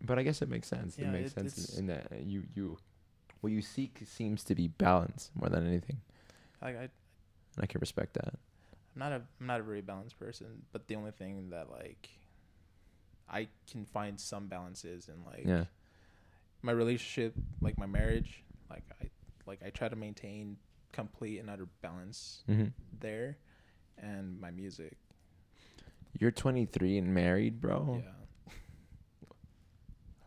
But 0.00 0.18
I 0.20 0.22
guess 0.22 0.40
it 0.40 0.48
makes 0.48 0.68
sense. 0.68 0.96
Yeah, 0.98 1.08
it 1.08 1.12
makes 1.12 1.30
it- 1.32 1.34
sense 1.34 1.74
in, 1.74 1.78
in 1.80 1.86
that 1.88 2.22
you 2.24 2.44
you 2.54 2.78
what 3.40 3.52
you 3.52 3.60
seek 3.60 3.98
seems 4.06 4.44
to 4.44 4.54
be 4.54 4.68
balance 4.68 5.30
more 5.34 5.48
than 5.48 5.66
anything. 5.66 6.00
I, 6.62 6.68
I 6.68 6.70
And 6.72 6.90
I 7.62 7.66
can 7.66 7.80
respect 7.80 8.14
that. 8.14 8.34
I'm 8.94 8.98
not 9.00 9.12
a 9.12 9.20
I'm 9.40 9.46
not 9.46 9.60
a 9.60 9.62
very 9.64 9.82
balanced 9.82 10.18
person, 10.18 10.62
but 10.72 10.86
the 10.88 10.94
only 10.94 11.10
thing 11.10 11.50
that 11.50 11.70
like 11.70 12.08
I 13.28 13.48
can 13.70 13.84
find 13.86 14.18
some 14.20 14.46
balances 14.46 15.08
in 15.08 15.24
like 15.24 15.44
Yeah. 15.46 15.64
my 16.62 16.72
relationship, 16.72 17.34
like 17.60 17.78
my 17.78 17.86
marriage, 17.86 18.42
like 18.70 18.84
I 19.02 19.10
like 19.46 19.60
I 19.64 19.70
try 19.70 19.88
to 19.88 19.96
maintain 19.96 20.56
complete 20.92 21.38
and 21.38 21.50
utter 21.50 21.68
balance 21.82 22.42
hmm 22.46 22.66
there, 23.00 23.36
and 23.98 24.40
my 24.40 24.50
music. 24.50 24.96
You're 26.18 26.30
23 26.30 26.96
and 26.98 27.12
married, 27.14 27.60
bro. 27.60 28.02
Yeah. 28.04 28.52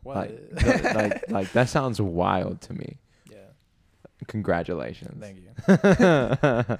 What? 0.04 0.16
Like, 0.18 0.58
th- 0.60 0.84
like, 0.95 1.30
like 1.32 1.52
that 1.54 1.70
sounds 1.70 2.00
wild 2.02 2.62
to 2.62 2.74
me. 2.74 2.97
yeah. 3.30 3.38
Congratulations. 4.28 5.20
Thank 5.22 5.39
you. 5.39 5.50
that 5.68 6.80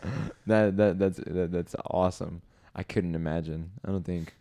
that 0.78 1.00
that's 1.00 1.18
that, 1.18 1.50
that's 1.52 1.76
awesome. 1.86 2.42
I 2.76 2.84
couldn't 2.84 3.16
imagine. 3.16 3.72
I 3.84 3.90
don't 3.90 4.06
think. 4.06 4.36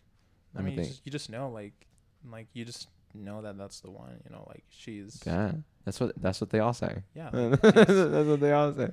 I 0.57 0.63
mean, 0.63 0.79
you 0.79 0.85
just, 0.85 1.01
you 1.07 1.13
just 1.13 1.31
know, 1.31 1.51
like, 1.51 1.87
like 2.29 2.47
you 2.53 2.65
just 2.65 2.89
know 3.15 3.43
that 3.43 3.57
that's 3.59 3.81
the 3.81 3.91
one. 3.91 4.21
You 4.25 4.35
know, 4.35 4.45
like 4.49 4.65
she's 4.71 5.21
Yeah, 5.27 5.53
that's 5.85 5.99
what 6.01 6.13
that's 6.21 6.41
what 6.41 6.51
they 6.51 6.59
all 6.61 6.73
say. 6.75 7.03
yeah. 7.15 7.31
that's 7.33 8.29
what 8.29 8.41
they 8.41 8.53
all 8.53 8.73
say. 8.75 8.89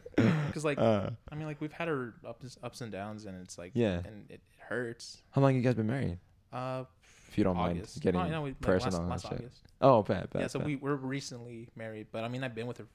Because 0.47 0.64
like 0.66 0.78
Uh, 0.78 1.10
I 1.32 1.36
mean, 1.36 1.47
like 1.47 1.60
we've 1.62 1.72
had 1.74 1.88
our 1.89 2.14
ups 2.26 2.58
ups 2.64 2.82
and 2.82 2.91
downs, 2.91 3.26
and 3.26 3.41
it's 3.41 3.58
like 3.58 3.72
Yeah. 3.74 4.01
and 4.06 4.26
it 4.30 4.41
hurts. 4.60 5.22
how 5.32 5.41
long 5.41 5.56
you 5.56 5.62
guys 5.62 5.76
been 5.76 5.88
married? 5.88 6.18
Uh, 6.53 6.86
If 7.30 7.38
you 7.38 7.43
don't 7.43 7.58
August. 7.58 7.97
mind 7.97 8.01
getting 8.03 8.22
no, 8.22 8.28
no, 8.30 8.41
we, 8.43 8.49
like, 8.51 8.62
personal 8.62 9.01
last, 9.01 9.26
last. 9.26 9.34
August. 9.34 9.62
Oh, 9.82 10.03
bad, 10.03 10.30
bad. 10.30 10.39
yeah, 10.41 10.47
so 10.47 10.60
bad. 10.60 10.68
we 10.68 10.76
we're 10.78 10.95
recently 10.95 11.68
married, 11.76 12.08
but 12.12 12.24
I 12.24 12.28
mean, 12.30 12.43
I've 12.43 12.56
been 12.56 12.68
with 12.68 12.78
her 12.78 12.88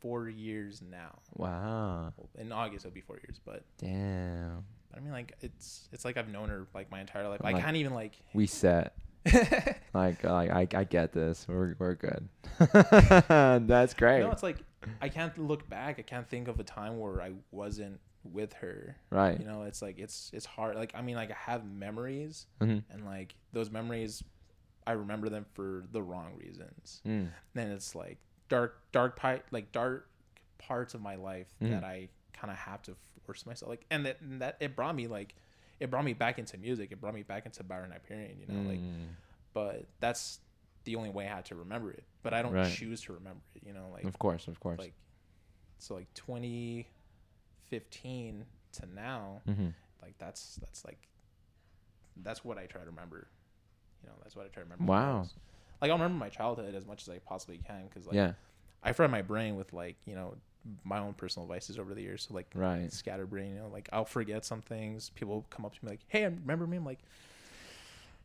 four 0.00 0.28
years 0.28 0.82
now. 0.82 1.18
Wow. 1.36 2.12
In 2.38 2.52
August 2.52 2.84
it'll 2.84 2.94
be 2.94 3.00
four 3.00 3.16
years, 3.16 3.38
but 3.44 3.64
Damn. 3.78 4.64
I 4.96 5.00
mean, 5.00 5.12
like 5.12 5.34
it's 5.40 5.88
it's 5.92 6.04
like 6.04 6.16
I've 6.16 6.28
known 6.28 6.48
her 6.48 6.66
like 6.74 6.90
my 6.90 7.00
entire 7.00 7.28
life. 7.28 7.40
I'm 7.42 7.48
I 7.48 7.52
like- 7.52 7.64
can't 7.64 7.76
even 7.76 7.94
like. 7.94 8.14
We 8.34 8.46
set. 8.46 8.94
Like, 9.92 10.22
like 10.22 10.50
I, 10.50 10.68
I 10.72 10.84
get 10.84 11.12
this. 11.12 11.46
We're, 11.48 11.74
we're 11.80 11.94
good. 11.96 12.28
That's 12.72 13.92
great. 13.94 14.20
no, 14.20 14.30
it's 14.30 14.42
like 14.42 14.58
I 15.02 15.08
can't 15.08 15.36
look 15.36 15.68
back. 15.68 15.98
I 15.98 16.02
can't 16.02 16.28
think 16.28 16.48
of 16.48 16.60
a 16.60 16.64
time 16.64 16.98
where 16.98 17.20
I 17.20 17.32
wasn't 17.50 18.00
with 18.24 18.52
her. 18.54 18.96
right. 19.10 19.38
You 19.38 19.46
know, 19.46 19.62
it's 19.62 19.82
like 19.82 19.98
it's 19.98 20.30
it's 20.32 20.46
hard. 20.46 20.76
Like 20.76 20.92
I 20.94 21.02
mean, 21.02 21.16
like 21.16 21.30
I 21.30 21.36
have 21.50 21.64
memories, 21.64 22.46
Mhm. 22.60 22.84
and 22.90 23.04
like 23.04 23.34
those 23.52 23.70
memories, 23.70 24.22
I 24.86 24.92
remember 24.92 25.28
them 25.28 25.44
for 25.54 25.84
the 25.92 26.02
wrong 26.02 26.32
reasons. 26.38 27.02
Mm. 27.06 27.30
Then 27.54 27.70
it's 27.72 27.94
like 27.94 28.18
dark, 28.48 28.80
dark 28.92 29.16
pi- 29.16 29.42
like 29.50 29.72
dark 29.72 30.08
parts 30.58 30.94
of 30.94 31.00
my 31.02 31.16
life 31.16 31.48
Mhm. 31.62 31.70
that 31.70 31.84
I 31.84 32.08
kind 32.32 32.50
of 32.50 32.56
have 32.58 32.82
to 32.82 32.96
force 33.24 33.46
myself. 33.46 33.70
Like, 33.70 33.86
and 33.90 34.04
that 34.06 34.20
and 34.20 34.40
that 34.42 34.56
it 34.60 34.76
brought 34.76 34.94
me 34.94 35.06
like, 35.06 35.34
it 35.78 35.90
brought 35.90 36.04
me 36.04 36.12
back 36.14 36.38
into 36.38 36.58
music. 36.58 36.92
It 36.92 37.00
brought 37.00 37.14
me 37.14 37.22
back 37.22 37.46
into 37.46 37.62
Byron 37.64 37.90
Hyperion. 37.92 38.38
You 38.40 38.46
know, 38.46 38.62
like, 38.68 38.80
Mm. 38.80 39.08
but 39.52 39.86
that's 40.00 40.40
the 40.84 40.96
only 40.96 41.10
way 41.10 41.26
I 41.26 41.34
had 41.36 41.44
to 41.46 41.54
remember 41.54 41.90
it. 41.90 42.04
But 42.22 42.34
I 42.34 42.42
don't 42.42 42.52
Right. 42.54 42.72
choose 42.72 43.00
to 43.02 43.12
remember 43.12 43.40
it. 43.54 43.62
You 43.66 43.72
know, 43.72 43.88
like 43.92 44.04
of 44.04 44.18
course, 44.18 44.48
of 44.48 44.58
course. 44.60 44.78
like 44.78 44.94
so 45.78 45.94
like 45.94 46.12
2015 46.14 48.44
to 48.72 48.86
now 48.94 49.40
hmm 49.46 49.68
like 50.02 50.14
that's 50.18 50.56
that's 50.56 50.84
like 50.84 51.08
that's 52.22 52.44
what 52.44 52.58
i 52.58 52.66
try 52.66 52.80
to 52.82 52.86
remember 52.88 53.28
you 54.02 54.08
know 54.08 54.14
that's 54.22 54.36
what 54.36 54.44
i 54.44 54.48
try 54.48 54.62
to 54.62 54.68
remember 54.68 54.84
Wow. 54.84 55.26
like 55.80 55.90
i'll 55.90 55.96
remember 55.96 56.18
my 56.18 56.28
childhood 56.28 56.74
as 56.74 56.86
much 56.86 57.02
as 57.02 57.08
i 57.08 57.18
possibly 57.18 57.58
can 57.58 57.86
because 57.88 58.06
like 58.06 58.16
yeah. 58.16 58.32
i 58.82 58.92
fried 58.92 59.10
my 59.10 59.22
brain 59.22 59.56
with 59.56 59.72
like 59.72 59.96
you 60.04 60.14
know 60.14 60.36
my 60.84 60.98
own 60.98 61.14
personal 61.14 61.46
vices 61.48 61.78
over 61.78 61.94
the 61.94 62.02
years 62.02 62.26
so 62.28 62.34
like 62.34 62.46
Right. 62.54 62.92
scatterbrain 62.92 63.54
you 63.54 63.60
know 63.60 63.68
like 63.72 63.88
i'll 63.92 64.04
forget 64.04 64.44
some 64.44 64.60
things 64.60 65.10
people 65.14 65.44
come 65.50 65.64
up 65.64 65.74
to 65.74 65.84
me 65.84 65.90
like 65.90 66.00
hey 66.08 66.24
remember 66.24 66.66
me 66.66 66.76
i'm 66.76 66.84
like 66.84 66.98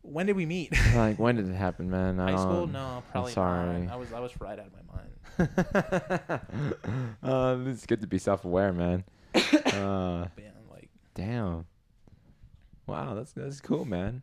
when 0.01 0.25
did 0.27 0.35
we 0.35 0.45
meet 0.45 0.71
like 0.95 1.17
when 1.17 1.35
did 1.37 1.47
it 1.49 1.55
happen, 1.55 1.89
man? 1.89 2.17
High 2.19 2.35
school 2.35 2.67
don't- 2.67 2.73
no 2.73 3.03
probably 3.11 3.31
sorry. 3.31 3.81
not 3.83 3.93
i 3.93 3.95
was 3.95 4.13
i 4.13 4.19
was 4.19 4.31
fried 4.31 4.59
out 4.59 4.67
of 4.67 4.73
my 4.73 4.79
mind 4.95 6.41
uh, 7.23 7.57
it's 7.69 7.85
good 7.85 8.01
to 8.01 8.07
be 8.07 8.17
self-aware, 8.17 8.73
man. 8.73 9.03
Uh, 9.75 10.27
yeah 10.37 10.51
like 10.71 10.89
damn. 11.15 11.65
Wow, 12.87 13.13
that's 13.15 13.33
that's 13.33 13.59
cool, 13.59 13.83
man. 13.83 14.21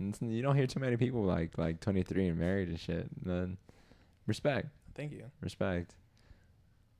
It's- 0.00 0.22
you 0.22 0.40
don't 0.42 0.56
hear 0.56 0.66
too 0.66 0.80
many 0.80 0.96
people 0.96 1.22
like 1.24 1.58
like 1.58 1.80
23 1.80 2.28
and 2.28 2.38
married 2.38 2.68
and 2.68 2.78
shit. 2.80 3.08
And 3.10 3.24
then 3.24 3.56
respect, 4.26 4.68
thank 4.94 5.12
you 5.12 5.24
respect. 5.40 5.94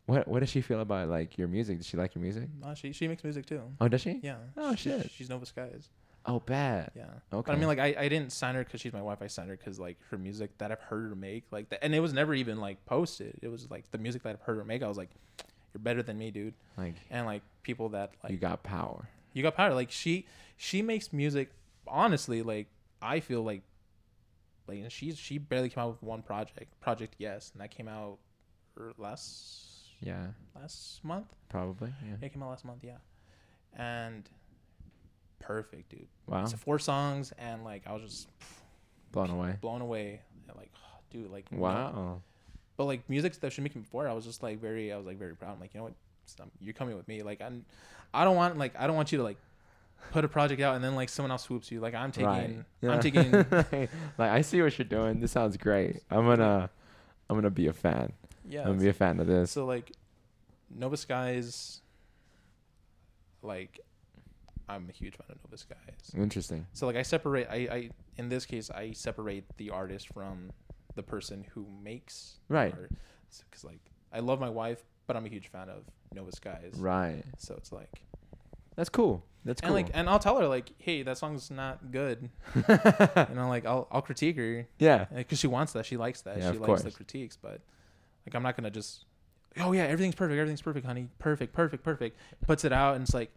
What 0.06 0.28
what 0.28 0.40
does 0.40 0.50
she 0.50 0.60
feel 0.60 0.80
about 0.80 1.08
like 1.08 1.38
your 1.38 1.48
music? 1.48 1.78
Does 1.78 1.86
she 1.86 1.96
like 1.96 2.14
your 2.14 2.22
music? 2.22 2.48
no, 2.60 2.74
she 2.74 2.92
she 2.92 3.08
makes 3.08 3.24
music 3.24 3.46
too 3.46 3.62
Oh, 3.80 3.88
does 3.88 4.00
she? 4.02 4.20
yeah 4.22 4.36
Oh, 4.56 4.74
she- 4.74 4.90
shit. 4.90 5.10
she's 5.10 5.28
nova 5.30 5.46
skies 5.46 5.88
Oh, 6.26 6.40
bad. 6.40 6.90
Yeah. 6.96 7.02
Okay. 7.34 7.42
But 7.50 7.52
I 7.54 7.56
mean, 7.58 7.66
like, 7.68 7.78
I, 7.78 7.94
I 7.98 8.08
didn't 8.08 8.32
sign 8.32 8.54
her 8.54 8.64
because 8.64 8.80
she's 8.80 8.94
my 8.94 9.02
wife. 9.02 9.18
I 9.20 9.26
signed 9.26 9.50
her 9.50 9.58
because, 9.58 9.78
like, 9.78 9.98
her 10.08 10.16
music 10.16 10.56
that 10.56 10.72
I've 10.72 10.80
heard 10.80 11.10
her 11.10 11.14
make, 11.14 11.44
like, 11.50 11.68
that, 11.68 11.84
and 11.84 11.94
it 11.94 12.00
was 12.00 12.14
never 12.14 12.32
even, 12.32 12.60
like, 12.62 12.82
posted. 12.86 13.38
It 13.42 13.48
was, 13.48 13.70
like, 13.70 13.90
the 13.90 13.98
music 13.98 14.22
that 14.22 14.30
I've 14.30 14.40
heard 14.40 14.56
her 14.56 14.64
make. 14.64 14.82
I 14.82 14.88
was 14.88 14.96
like, 14.96 15.10
you're 15.74 15.82
better 15.82 16.02
than 16.02 16.16
me, 16.16 16.30
dude. 16.30 16.54
like 16.78 16.94
And, 17.10 17.26
like, 17.26 17.42
people 17.62 17.90
that, 17.90 18.12
like, 18.22 18.32
you 18.32 18.38
got 18.38 18.62
power. 18.62 19.06
you 19.34 19.42
got 19.42 19.54
power. 19.54 19.74
Like, 19.74 19.90
she, 19.90 20.24
she 20.56 20.80
makes 20.80 21.12
music, 21.12 21.50
honestly, 21.86 22.40
like, 22.40 22.68
I 23.02 23.20
feel 23.20 23.42
like, 23.42 23.60
like, 24.66 24.78
and 24.78 24.90
she's, 24.90 25.18
she 25.18 25.36
barely 25.36 25.68
came 25.68 25.82
out 25.84 25.90
with 25.90 26.02
one 26.02 26.22
project, 26.22 26.80
Project 26.80 27.16
Yes, 27.18 27.50
and 27.52 27.60
that 27.60 27.70
came 27.70 27.86
out 27.86 28.16
er, 28.80 28.94
last, 28.96 29.73
Yeah, 30.04 30.26
last 30.54 31.02
month. 31.04 31.26
probably. 31.48 31.92
Yeah. 32.06 32.16
It 32.26 32.32
came 32.32 32.42
out 32.42 32.50
last 32.50 32.64
month, 32.64 32.84
yeah. 32.84 32.96
And 33.76 34.28
perfect, 35.40 35.90
dude. 35.90 36.06
Wow. 36.26 36.42
It's 36.44 36.52
four 36.52 36.78
songs, 36.78 37.32
and, 37.38 37.64
like, 37.64 37.82
I 37.86 37.92
was 37.92 38.02
just, 38.02 38.28
Blown 39.12 39.30
away. 39.30 39.56
blown 39.60 39.80
away. 39.80 40.20
And 40.48 40.56
like, 40.56 40.70
dude, 41.10 41.30
like 41.30 41.50
no- 41.52 41.58
Wow. 41.58 42.20
But 42.76 42.86
like 42.86 43.08
music 43.08 43.38
that 43.40 43.52
she 43.52 43.62
making 43.62 43.82
before, 43.82 44.08
I 44.08 44.12
was 44.12 44.24
just 44.24 44.42
like 44.42 44.60
very, 44.60 44.92
I 44.92 44.96
was 44.96 45.06
like 45.06 45.16
very 45.16 45.36
proud. 45.36 45.52
I'm 45.54 45.60
like, 45.60 45.72
you 45.72 45.78
know 45.78 45.84
what, 45.84 45.92
Stop. 46.26 46.48
you're 46.60 46.74
coming 46.74 46.96
with 46.96 47.06
me. 47.06 47.22
Like 47.22 47.40
I'm, 47.40 47.64
I 48.12 48.24
don't 48.24 48.34
want 48.34 48.58
like 48.58 48.74
I 48.76 48.88
don't 48.88 48.96
want 48.96 49.12
you 49.12 49.18
to 49.18 49.22
like 49.24 49.36
put 50.10 50.24
a 50.24 50.28
project 50.28 50.60
out 50.60 50.74
and 50.74 50.82
then 50.82 50.96
like 50.96 51.08
someone 51.08 51.30
else 51.30 51.44
swoops 51.44 51.70
you. 51.70 51.78
Like 51.78 51.94
I'm 51.94 52.10
taking, 52.10 52.26
Right. 52.26 52.56
Yeah. 52.82 52.90
I'm 52.90 52.98
taking. 53.00 53.30
like 54.18 54.30
I 54.32 54.40
see 54.40 54.60
what 54.60 54.76
you're 54.76 54.86
doing. 54.86 55.20
This 55.20 55.30
sounds 55.30 55.56
great. 55.56 56.00
I'm 56.10 56.26
gonna 56.26 56.68
I'm 57.30 57.36
gonna 57.36 57.48
be 57.50 57.68
a 57.68 57.72
fan. 57.72 58.12
Yeah. 58.48 58.60
I'm 58.60 58.68
gonna 58.68 58.80
be 58.80 58.88
a 58.88 58.92
fan 58.92 59.20
of 59.20 59.26
this. 59.26 59.50
So 59.50 59.64
like, 59.66 59.92
Nova 60.74 60.96
Skies. 60.96 61.80
Like, 63.42 63.80
I'm 64.68 64.88
a 64.88 64.92
huge 64.92 65.16
fan 65.16 65.26
of 65.28 65.36
Nova 65.44 65.58
Skies. 65.58 66.12
Interesting. 66.16 66.66
So 66.72 66.86
like 66.86 66.96
I 66.96 67.02
separate. 67.02 67.48
I, 67.50 67.54
I 67.54 67.90
in 68.16 68.28
this 68.28 68.46
case 68.46 68.70
I 68.70 68.92
separate 68.92 69.44
the 69.56 69.70
artist 69.70 70.08
from 70.08 70.50
the 70.94 71.02
person 71.02 71.44
who 71.54 71.66
makes 71.82 72.38
Right. 72.48 72.74
Because 73.50 73.64
like 73.64 73.80
I 74.12 74.20
love 74.20 74.40
my 74.40 74.48
wife, 74.48 74.84
but 75.06 75.16
I'm 75.16 75.26
a 75.26 75.28
huge 75.28 75.48
fan 75.48 75.68
of 75.68 75.84
Nova 76.14 76.32
Skies. 76.32 76.74
Right. 76.76 77.22
So 77.38 77.54
it's 77.56 77.72
like 77.72 78.02
That's 78.76 78.88
cool. 78.88 79.24
That's 79.44 79.60
cool. 79.60 79.68
and 79.68 79.74
like 79.74 79.94
and 79.94 80.08
I'll 80.08 80.18
tell 80.18 80.38
her 80.38 80.48
like, 80.48 80.70
hey, 80.78 81.02
that 81.02 81.18
song's 81.18 81.50
not 81.50 81.90
good. 81.90 82.30
you 82.56 82.62
know, 83.34 83.48
like 83.48 83.66
I'll 83.66 83.86
I'll 83.90 84.02
critique 84.02 84.36
her 84.36 84.66
yeah. 84.78 85.06
Uh, 85.12 85.16
because 85.16 85.38
she 85.38 85.48
wants 85.48 85.74
that. 85.74 85.84
She 85.84 85.98
likes 85.98 86.22
that. 86.22 86.38
Yeah, 86.38 86.52
she 86.52 86.58
likes 86.58 86.82
the 86.82 86.90
critiques, 86.90 87.36
but 87.36 87.60
Like 88.26 88.34
I'm 88.34 88.42
not 88.42 88.56
gonna 88.56 88.70
just, 88.70 89.04
oh 89.58 89.72
yeah, 89.72 89.82
everything's 89.84 90.14
perfect, 90.14 90.38
everything's 90.38 90.62
perfect, 90.62 90.86
honey, 90.86 91.08
perfect, 91.18 91.52
perfect, 91.52 91.82
perfect. 91.84 92.18
Puts 92.46 92.64
it 92.64 92.72
out 92.72 92.94
and 92.96 93.02
it's 93.04 93.14
like, 93.14 93.30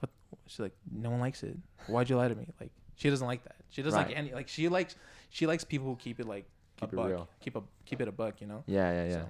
what? 0.00 0.10
She's 0.46 0.60
like, 0.60 0.72
no 0.92 1.10
one 1.10 1.20
likes 1.20 1.42
it. 1.42 1.56
Why'd 1.86 2.10
you 2.10 2.16
lie 2.16 2.28
to 2.28 2.34
me? 2.34 2.46
Like 2.60 2.70
she 2.96 3.08
doesn't 3.10 3.26
like 3.26 3.42
that. 3.44 3.56
She 3.70 3.82
doesn't 3.82 3.98
like 4.08 4.16
any 4.16 4.32
like 4.34 4.48
she 4.48 4.68
likes 4.68 4.96
she 5.30 5.46
likes 5.46 5.64
people 5.64 5.86
who 5.86 5.96
keep 5.96 6.20
it 6.20 6.26
like 6.26 6.44
Keep 6.78 6.90
a 6.90 6.94
it 6.94 6.96
buck, 6.96 7.08
real. 7.08 7.28
keep 7.40 7.56
a 7.56 7.62
keep 7.84 8.00
it 8.00 8.08
a 8.08 8.12
buck, 8.12 8.40
you 8.40 8.46
know. 8.46 8.64
Yeah, 8.66 8.90
yeah, 8.92 9.04
yeah. 9.04 9.12
So, 9.12 9.28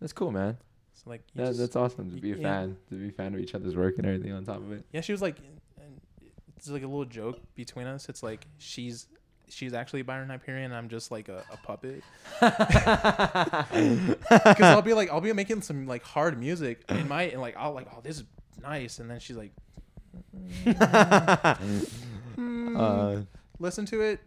That's 0.00 0.12
cool, 0.12 0.30
man. 0.32 0.56
so 0.94 1.10
like 1.10 1.22
That, 1.34 1.46
just- 1.48 1.58
that's 1.60 1.76
awesome 1.76 2.10
to 2.14 2.20
be 2.20 2.32
a 2.32 2.36
yeah. 2.36 2.42
fan, 2.42 2.76
to 2.90 2.94
be 2.96 3.08
a 3.08 3.12
fan 3.12 3.34
of 3.34 3.40
each 3.40 3.54
other's 3.54 3.76
work 3.76 3.98
and 3.98 4.06
everything 4.06 4.32
on 4.32 4.44
top 4.44 4.56
of 4.58 4.72
it. 4.72 4.84
Yeah, 4.92 5.00
she 5.00 5.12
was 5.12 5.22
like, 5.22 5.38
and 5.80 6.00
it's 6.56 6.68
like 6.68 6.82
a 6.82 6.86
little 6.86 7.04
joke 7.04 7.38
between 7.54 7.86
us. 7.86 8.08
It's 8.08 8.22
like 8.22 8.46
she's 8.58 9.06
she's 9.48 9.72
actually 9.74 10.02
Byron 10.02 10.28
Hyperion. 10.28 10.72
I'm 10.72 10.88
just 10.88 11.10
like 11.10 11.28
a, 11.28 11.42
a 11.52 11.56
puppet. 11.58 12.02
Because 14.28 14.60
I'll 14.60 14.82
be 14.82 14.92
like, 14.94 15.10
I'll 15.10 15.20
be 15.20 15.32
making 15.32 15.62
some 15.62 15.86
like 15.86 16.02
hard 16.02 16.38
music 16.38 16.82
in 16.88 17.08
my 17.08 17.24
and 17.24 17.40
like 17.40 17.56
I'll 17.56 17.72
like, 17.72 17.88
oh, 17.94 18.00
this 18.02 18.18
is 18.18 18.24
nice, 18.62 18.98
and 18.98 19.10
then 19.10 19.18
she's 19.20 19.36
like, 19.36 19.52
"Hmm, 22.34 22.76
uh, 22.80 23.16
listen 23.58 23.86
to 23.86 24.00
it, 24.00 24.20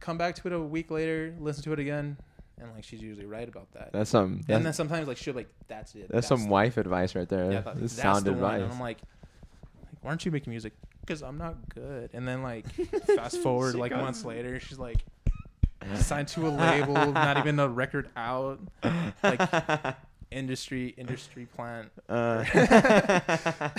come 0.00 0.18
back 0.18 0.34
to 0.36 0.46
it 0.48 0.52
a 0.52 0.60
week 0.60 0.90
later, 0.90 1.34
listen 1.38 1.62
to 1.64 1.72
it 1.72 1.78
again, 1.78 2.16
and 2.58 2.72
like 2.74 2.84
she's 2.84 3.00
usually 3.02 3.26
right 3.26 3.48
about 3.48 3.70
that. 3.72 3.92
that's 3.92 4.10
some. 4.10 4.40
and 4.48 4.64
then 4.64 4.72
sometimes 4.72 5.08
like 5.08 5.16
she'll 5.16 5.34
be 5.34 5.40
like, 5.40 5.52
that's 5.68 5.94
it. 5.94 6.08
that's 6.10 6.26
some 6.26 6.44
the- 6.44 6.48
wife 6.50 6.76
advice 6.76 7.14
right 7.14 7.28
there. 7.28 7.52
Yeah, 7.52 7.60
that- 7.62 7.76
that's 7.80 7.96
that's 7.96 8.02
sound 8.02 8.24
the 8.24 8.32
one. 8.32 8.38
advice. 8.38 8.62
And 8.62 8.72
I'm 8.72 8.80
like, 8.80 8.98
like, 8.98 9.98
why 10.02 10.10
aren't 10.10 10.24
you 10.24 10.30
making 10.32 10.50
music? 10.50 10.72
Because 11.10 11.24
I'm 11.24 11.38
not 11.38 11.56
good. 11.74 12.10
And 12.12 12.28
then 12.28 12.40
like, 12.44 12.70
fast 13.16 13.38
forward 13.38 13.74
like 13.74 13.90
goes- 13.90 14.00
months 14.00 14.24
later, 14.24 14.60
she's 14.60 14.78
like, 14.78 14.98
signed 15.96 16.28
to 16.28 16.46
a 16.46 16.50
label, 16.50 16.94
not 17.10 17.36
even 17.36 17.58
a 17.58 17.66
record 17.66 18.08
out, 18.16 18.60
like 19.20 19.96
industry 20.30 20.94
industry 20.96 21.46
plant. 21.46 21.90
Uh, 22.08 22.44
uh, 22.54 23.70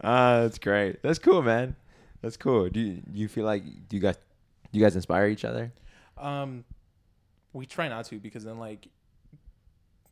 that's 0.42 0.60
great. 0.60 1.02
That's 1.02 1.18
cool, 1.18 1.42
man. 1.42 1.74
That's 2.22 2.36
cool. 2.36 2.68
Do 2.68 2.78
you, 2.78 3.02
do 3.10 3.18
you 3.18 3.26
feel 3.26 3.44
like 3.44 3.64
do 3.88 3.96
you 3.96 4.00
guys 4.00 4.14
do 4.72 4.78
you 4.78 4.84
guys 4.84 4.94
inspire 4.94 5.26
each 5.26 5.44
other? 5.44 5.72
Um, 6.16 6.64
we 7.52 7.66
try 7.66 7.88
not 7.88 8.04
to 8.04 8.20
because 8.20 8.44
then 8.44 8.60
like, 8.60 8.86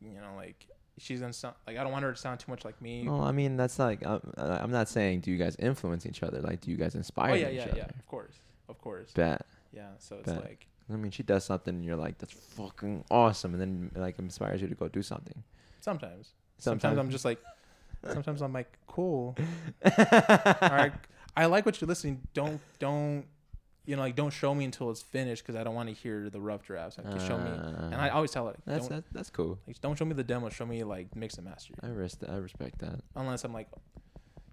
you 0.01 0.19
know, 0.19 0.35
like 0.35 0.67
she's 0.99 1.19
gonna 1.21 1.33
sound 1.33 1.55
like 1.65 1.77
I 1.77 1.83
don't 1.83 1.91
want 1.91 2.03
her 2.03 2.11
to 2.11 2.17
sound 2.17 2.39
too 2.39 2.51
much 2.51 2.63
like 2.65 2.81
me. 2.81 3.07
Well, 3.07 3.21
I 3.21 3.31
mean, 3.31 3.57
that's 3.57 3.79
like 3.79 4.05
I'm, 4.05 4.21
I'm 4.37 4.71
not 4.71 4.89
saying 4.89 5.21
do 5.21 5.31
you 5.31 5.37
guys 5.37 5.55
influence 5.57 6.05
each 6.05 6.23
other. 6.23 6.41
Like, 6.41 6.61
do 6.61 6.71
you 6.71 6.77
guys 6.77 6.95
inspire 6.95 7.31
oh 7.31 7.35
yeah, 7.35 7.49
each 7.49 7.55
yeah, 7.55 7.63
other? 7.63 7.77
yeah. 7.77 7.85
Of 7.85 8.07
course, 8.07 8.35
of 8.67 8.79
course. 8.79 9.11
Bet. 9.11 9.45
Yeah. 9.71 9.89
So 9.97 10.17
it's 10.17 10.31
Bet. 10.31 10.43
like 10.43 10.67
I 10.91 10.95
mean, 10.95 11.11
she 11.11 11.23
does 11.23 11.43
something, 11.43 11.75
and 11.75 11.85
you're 11.85 11.95
like, 11.95 12.17
"That's 12.17 12.33
fucking 12.33 13.05
awesome," 13.11 13.53
and 13.53 13.61
then 13.61 13.91
like 13.95 14.17
inspires 14.19 14.61
you 14.61 14.67
to 14.67 14.75
go 14.75 14.87
do 14.87 15.01
something. 15.01 15.43
sometimes. 15.79 16.33
Sometimes. 16.57 16.81
Sometimes 16.81 16.97
I'm 16.97 17.09
just 17.09 17.25
like, 17.25 17.39
sometimes 18.03 18.41
I'm 18.41 18.51
like, 18.51 18.71
cool. 18.87 19.35
All 19.85 20.69
right, 20.69 20.91
I 21.37 21.45
like 21.45 21.65
what 21.65 21.79
you're 21.79 21.87
listening. 21.87 22.21
Don't 22.33 22.59
don't 22.79 23.25
you 23.89 23.95
know 23.95 24.03
like 24.03 24.15
don't 24.15 24.31
show 24.41 24.53
me 24.53 24.63
until 24.65 24.91
it's 24.91 25.01
finished 25.01 25.41
because 25.43 25.55
I 25.59 25.63
don't 25.63 25.73
want 25.75 25.89
to 25.89 25.95
hear 25.95 26.29
the 26.29 26.39
rough 26.39 26.63
drafts. 26.63 26.97
Like, 26.97 27.11
just 27.13 27.27
show 27.27 27.37
me, 27.37 27.49
and 27.49 27.95
I 27.95 28.09
Uh, 28.09 28.15
always 28.15 28.31
tell 28.31 28.47
it. 28.49 28.55
like, 28.57 28.65
that's 28.65 28.87
that, 28.89 29.03
that's 29.11 29.29
cool. 29.31 29.57
like, 29.67 29.81
don't 29.81 29.97
show 29.97 30.05
me 30.05 30.13
the 30.13 30.23
demo. 30.23 30.49
Show 30.49 30.65
me 30.65 30.83
like 30.83 31.15
mix 31.15 31.35
and 31.39 31.45
master. 31.45 31.73
I 31.81 31.87
rest 31.89 32.23
I 32.27 32.35
respect 32.35 32.79
that. 32.79 32.99
Unless 33.15 33.43
I'm 33.45 33.53
like, 33.53 33.67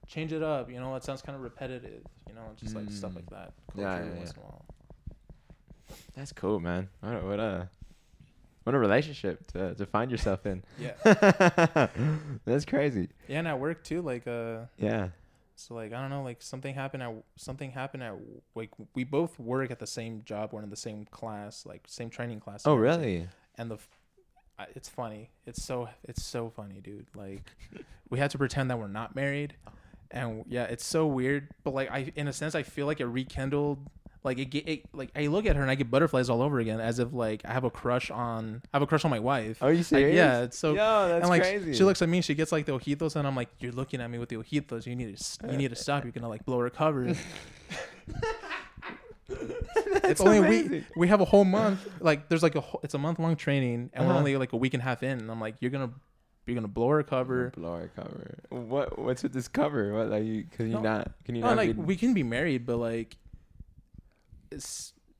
change 0.07 0.32
it 0.32 0.43
up. 0.43 0.70
You 0.70 0.80
know, 0.80 0.95
it 0.97 1.05
sounds 1.05 1.20
kind 1.22 1.37
of 1.37 1.43
repetitive. 1.43 2.03
You 2.28 2.34
know, 2.34 2.43
just 2.57 2.74
like 2.74 2.91
stuff 2.91 3.12
Mm. 3.12 3.16
like 3.16 3.30
that. 3.30 3.53
Yeah, 3.74 3.82
yeah, 3.99 4.05
yeah. 4.05 4.11
in 4.12 4.28
a 4.28 4.41
while. 4.41 4.64
That's 6.16 6.32
cool, 6.32 6.59
man. 6.61 6.89
What 7.01 7.12
a 7.12 7.20
what 7.26 7.41
a, 7.41 7.68
what 8.64 8.74
a 8.74 8.78
relationship 8.78 9.47
to 9.53 9.74
to 9.74 9.87
find 9.87 10.11
yourself 10.11 10.47
in. 10.47 10.62
Yeah, 10.80 10.95
that's 12.45 12.64
crazy. 12.64 13.09
yeah, 13.28 13.39
and 13.41 13.49
at 13.49 13.59
work 13.61 13.84
too. 13.84 14.01
Like 14.03 14.26
uh, 14.26 14.66
Yeah. 14.78 15.09
So 15.57 15.74
like 15.74 15.92
I 15.92 16.00
don't 16.00 16.11
know, 16.11 16.22
like 16.22 16.42
something 16.42 16.74
happened 16.74 17.02
at 17.02 17.12
something 17.36 17.70
happened 17.72 18.02
at 18.02 18.14
like 18.54 18.70
we 18.94 19.04
both 19.04 19.38
work 19.38 19.70
at 19.70 19.78
the 19.78 19.86
same 19.86 20.22
job. 20.24 20.52
We're 20.52 20.62
in 20.62 20.70
the 20.70 20.76
same 20.76 21.07
class, 21.07 21.66
like 21.66 21.82
same 21.86 22.11
training 22.11 22.40
class. 22.40 22.62
Oh, 22.66 22.74
really? 22.74 23.28
and 23.59 23.70
the 23.70 23.78
it's 24.74 24.88
funny 24.88 25.30
it's 25.46 25.62
so 25.62 25.88
it's 26.04 26.24
so 26.24 26.48
funny 26.48 26.80
dude 26.80 27.07
like 27.14 27.42
we 28.11 28.18
had 28.18 28.30
to 28.30 28.38
pretend 28.38 28.70
that 28.70 28.78
we're 28.78 28.88
not 28.88 29.14
married 29.14 29.54
and 30.11 30.44
yeah 30.48 30.64
it's 30.64 30.84
so 30.84 31.07
weird 31.07 31.48
but 31.64 31.74
like 31.74 31.90
i 31.90 32.11
in 32.16 32.28
a 32.28 32.32
sense 32.32 32.54
i 32.54 32.62
feel 32.62 32.86
like 32.86 33.00
it 33.00 33.07
rekindled 33.07 33.78
like 34.27 34.39
it, 34.39 34.55
it 34.55 34.83
like 34.93 35.09
i 35.16 35.27
look 35.29 35.47
at 35.47 35.57
her 35.57 35.62
and 35.62 35.70
i 35.70 35.74
get 35.74 35.91
butterflies 35.91 36.29
all 36.29 36.43
over 36.43 36.59
again 36.59 36.81
as 36.81 36.99
if 36.99 37.12
like 37.12 37.41
i 37.47 37.53
have 37.53 37.64
a 37.64 37.70
crush 37.70 38.11
on 38.11 38.61
i 38.72 38.77
have 38.77 38.83
a 38.83 38.87
crush 38.87 39.05
on 39.07 39.11
my 39.11 39.18
wife 39.20 39.62
Are 39.62 39.70
you 39.72 39.79
Like, 39.79 39.87
serious? 39.87 40.16
yeah 40.16 40.43
it's 40.43 40.59
so 40.59 40.70
Yo, 40.74 41.09
that's 41.09 41.22
and 41.22 41.29
like 41.31 41.43
crazy. 41.43 41.72
she 41.74 41.85
looks 41.85 42.03
at 42.03 42.09
me 42.09 42.20
she 42.20 42.35
gets 42.35 42.53
like 42.53 42.66
the 42.66 42.72
ojitos 42.72 43.16
and 43.16 43.27
i'm 43.27 43.35
like 43.37 43.49
you're 43.61 43.72
looking 43.72 44.01
at 44.03 44.11
me 44.11 44.18
with 44.18 44.29
the 44.29 44.37
ojitos 44.37 44.85
you 44.85 44.95
need 44.95 45.16
to 45.16 45.51
you 45.51 45.57
need 45.57 45.70
to 45.70 45.77
stop 45.77 46.03
you're 46.05 46.12
gonna 46.12 46.29
like 46.29 46.45
blow 46.45 46.59
her 46.61 46.68
cover 46.70 47.14
it's 49.29 50.20
only 50.20 50.39
a 50.39 50.43
week. 50.43 50.85
We 50.97 51.09
have 51.09 51.20
a 51.20 51.24
whole 51.24 51.45
month. 51.45 51.81
Like 52.01 52.29
there's 52.29 52.43
like 52.43 52.55
a 52.55 52.61
whole, 52.61 52.81
it's 52.83 52.95
a 52.95 52.99
month 52.99 53.18
long 53.18 53.37
training, 53.37 53.91
and 53.93 54.05
we're 54.07 54.11
Uh-huh. 54.11 54.18
only 54.18 54.37
like 54.37 54.53
a 54.53 54.57
week 54.57 54.74
and 54.74 54.81
a 54.81 54.85
half 54.85 55.03
in. 55.03 55.18
And 55.18 55.31
I'm 55.31 55.41
like, 55.41 55.57
you're 55.61 55.70
gonna 55.70 55.91
you're 56.47 56.55
gonna 56.55 56.68
blow 56.68 56.89
her 56.91 57.03
cover. 57.03 57.51
Blower 57.57 57.91
cover. 57.97 58.39
What 58.51 58.99
what's 58.99 59.22
with 59.22 59.33
this 59.33 59.49
cover? 59.49 59.93
What 59.95 60.09
like 60.11 60.24
you? 60.24 60.45
Cause 60.57 60.66
you 60.66 60.74
No. 60.74 60.81
not? 60.81 61.11
Can 61.24 61.35
you 61.35 61.43
No, 61.43 61.49
not? 61.49 61.57
like 61.57 61.74
be- 61.77 61.83
we 61.83 61.97
can 61.97 62.14
be 62.14 62.22
married, 62.22 62.66
but 62.66 62.77
like, 62.77 63.16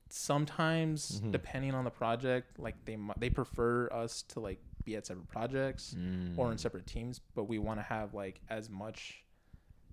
sometimes 0.09 1.21
Mhm. 1.21 1.31
depending 1.31 1.73
on 1.73 1.83
the 1.83 1.89
project, 1.91 2.59
like 2.59 2.75
they 2.85 2.97
they 3.17 3.29
prefer 3.29 3.89
us 3.91 4.21
to 4.23 4.39
like 4.39 4.59
be 4.83 4.95
at 4.95 5.05
separate 5.05 5.27
projects 5.27 5.93
or 6.37 6.49
in 6.51 6.55
Mm. 6.55 6.59
separate 6.59 6.87
teams, 6.87 7.19
but 7.35 7.43
we 7.45 7.59
want 7.59 7.79
to 7.79 7.83
have 7.83 8.13
like 8.13 8.39
as 8.49 8.69
much 8.69 9.23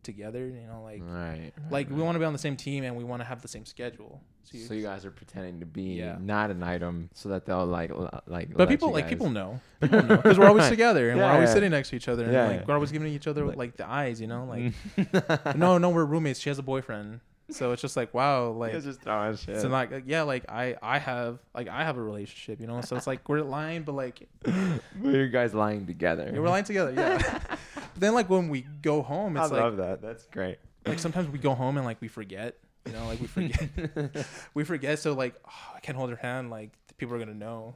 together. 0.05 0.47
You 0.47 0.67
know, 0.69 0.83
like 0.85 1.03
right. 1.03 1.53
like 1.71 1.91
we 1.91 2.01
want 2.01 2.15
to 2.15 2.19
be 2.21 2.25
on 2.25 2.33
the 2.33 2.39
same 2.39 2.57
team 2.57 2.85
and 2.85 2.97
we 2.97 3.03
want 3.05 3.21
to 3.21 3.25
have 3.25 3.43
the 3.43 3.49
same 3.49 3.65
schedule. 3.67 4.23
So 4.45 4.59
you, 4.59 4.65
So 4.67 4.75
you 4.75 4.83
guys 4.83 5.05
are 5.07 5.11
pretending 5.11 5.59
to 5.61 5.67
be 5.67 5.95
Yeah. 5.95 6.19
not 6.21 6.51
an 6.51 6.63
item, 6.63 7.09
so 7.15 7.31
that 7.31 7.45
they'll 7.47 7.67
like 7.67 7.91
like. 8.27 8.55
But 8.55 8.69
people 8.69 8.93
like 8.93 9.09
people 9.09 9.31
know 9.31 9.61
because 9.81 10.39
we're 10.39 10.47
always 10.47 10.69
together 10.77 11.11
and 11.11 11.19
Yeah, 11.19 11.27
we're 11.27 11.33
always 11.33 11.49
yeah. 11.49 11.55
sitting 11.55 11.71
next 11.73 11.89
to 11.91 11.97
each 11.97 12.09
other 12.09 12.25
and 12.25 12.33
Yeah, 12.33 12.47
like 12.49 12.69
we're 12.69 12.75
always 12.75 12.93
giving 12.93 13.13
each 13.13 13.27
other 13.27 13.45
Like- 13.47 13.57
like 13.57 13.77
the 13.79 13.89
eyes, 13.89 14.21
you 14.21 14.27
know, 14.29 14.45
like 14.45 14.73
Mm. 14.97 15.57
no, 15.57 15.79
no, 15.79 15.91
we're 15.91 16.05
roommates. 16.05 16.39
She 16.39 16.51
has 16.51 16.59
a 16.59 16.63
boyfriend, 16.63 17.21
so 17.51 17.73
it's 17.73 17.83
just 17.83 17.97
like 17.97 18.15
wow, 18.15 18.51
like 18.59 18.73
guys 18.73 18.85
just 18.85 19.03
throwing 19.03 19.37
shit. 19.37 19.61
so 19.61 19.69
like 19.69 19.91
like, 19.91 20.05
yeah, 20.07 20.23
like 20.23 20.45
I 20.49 20.77
I 20.83 20.99
have 20.99 21.39
like 21.55 21.69
I 21.69 21.85
have 21.85 21.97
a 21.97 22.03
relationship, 22.03 22.61
you 22.61 22.67
know, 22.67 22.81
so 22.81 22.97
it's 22.97 23.07
like 23.07 23.29
we're 23.29 23.43
lying, 23.43 23.83
but 23.83 23.95
like 23.95 24.29
you 25.03 25.29
guys 25.29 25.55
lying 25.55 25.87
together. 25.87 26.31
yeah, 26.33 26.39
we're 26.39 26.49
lying 26.49 26.65
together, 26.65 26.93
yeah. 26.93 27.41
but 27.75 27.89
then 27.97 28.15
like 28.15 28.31
when 28.31 28.49
we 28.49 28.67
go 28.83 29.03
home, 29.03 29.37
I 29.37 29.43
it's 29.43 29.53
like 29.53 29.61
I 29.61 29.65
love 29.65 29.77
that. 29.79 30.01
That's 30.01 30.25
great. 30.27 30.59
like 30.87 30.99
sometimes 30.99 31.29
we 31.29 31.39
go 31.39 31.55
home 31.55 31.77
and 31.77 31.87
like 31.87 32.01
we 32.01 32.09
forget, 32.09 32.57
you 32.87 32.93
know, 32.93 33.07
like 33.07 33.21
we 33.21 33.27
forget, 33.27 34.27
we 34.55 34.65
forget. 34.65 34.99
So 34.99 35.13
like 35.13 35.35
oh, 35.47 35.73
I 35.77 35.81
can't 35.81 35.99
hold 35.99 36.11
her 36.11 36.17
hand, 36.17 36.51
like 36.51 36.71
people 36.97 37.15
are 37.15 37.19
gonna 37.19 37.35
know. 37.35 37.75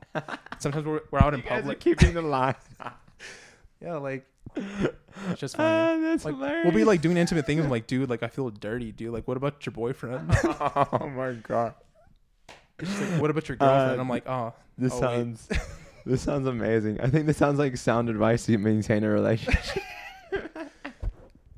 Sometimes 0.59 0.87
we're 0.87 1.03
we're 1.11 1.21
out 1.21 1.35
in 1.35 1.41
you 1.41 1.47
are 1.47 1.57
public, 1.57 1.81
keeping 1.81 2.15
the 2.15 2.23
line. 2.23 2.55
yeah, 3.83 3.97
like 3.97 4.27
it's 4.57 5.41
just 5.41 5.57
Ah, 5.59 5.89
funny. 5.93 6.03
that's 6.05 6.25
like 6.25 6.35
hilarious. 6.35 6.65
we'll 6.65 6.75
be 6.75 6.85
like 6.85 7.01
doing 7.01 7.17
intimate 7.17 7.47
things. 7.47 7.65
I'm 7.65 7.71
like, 7.71 7.87
dude, 7.87 8.09
like 8.11 8.23
I 8.23 8.29
feel 8.29 8.51
dirty, 8.51 8.93
dude. 8.93 9.13
Like, 9.13 9.27
what 9.29 9.37
about 9.37 9.65
your 9.67 9.73
boyfriend? 9.73 10.31
oh 10.45 11.11
my 11.15 11.33
god. 11.33 11.75
She's 12.81 13.01
like, 13.01 13.21
what 13.21 13.31
about 13.31 13.49
your 13.49 13.57
girlfriend? 13.57 13.99
Uh, 13.99 14.03
I'm 14.03 14.09
like, 14.09 14.29
oh, 14.29 14.53
This 14.77 14.93
Oh, 14.95 15.01
sounds. 15.01 15.49
this 16.07 16.23
sounds 16.23 16.47
amazing. 16.47 17.01
I 17.01 17.09
think 17.09 17.27
this 17.27 17.37
sounds 17.37 17.59
like 17.59 17.77
sound 17.77 18.09
advice 18.09 18.47
to 18.47 18.57
maintain 18.59 19.03
a 19.05 19.09
relationship. 19.11 19.83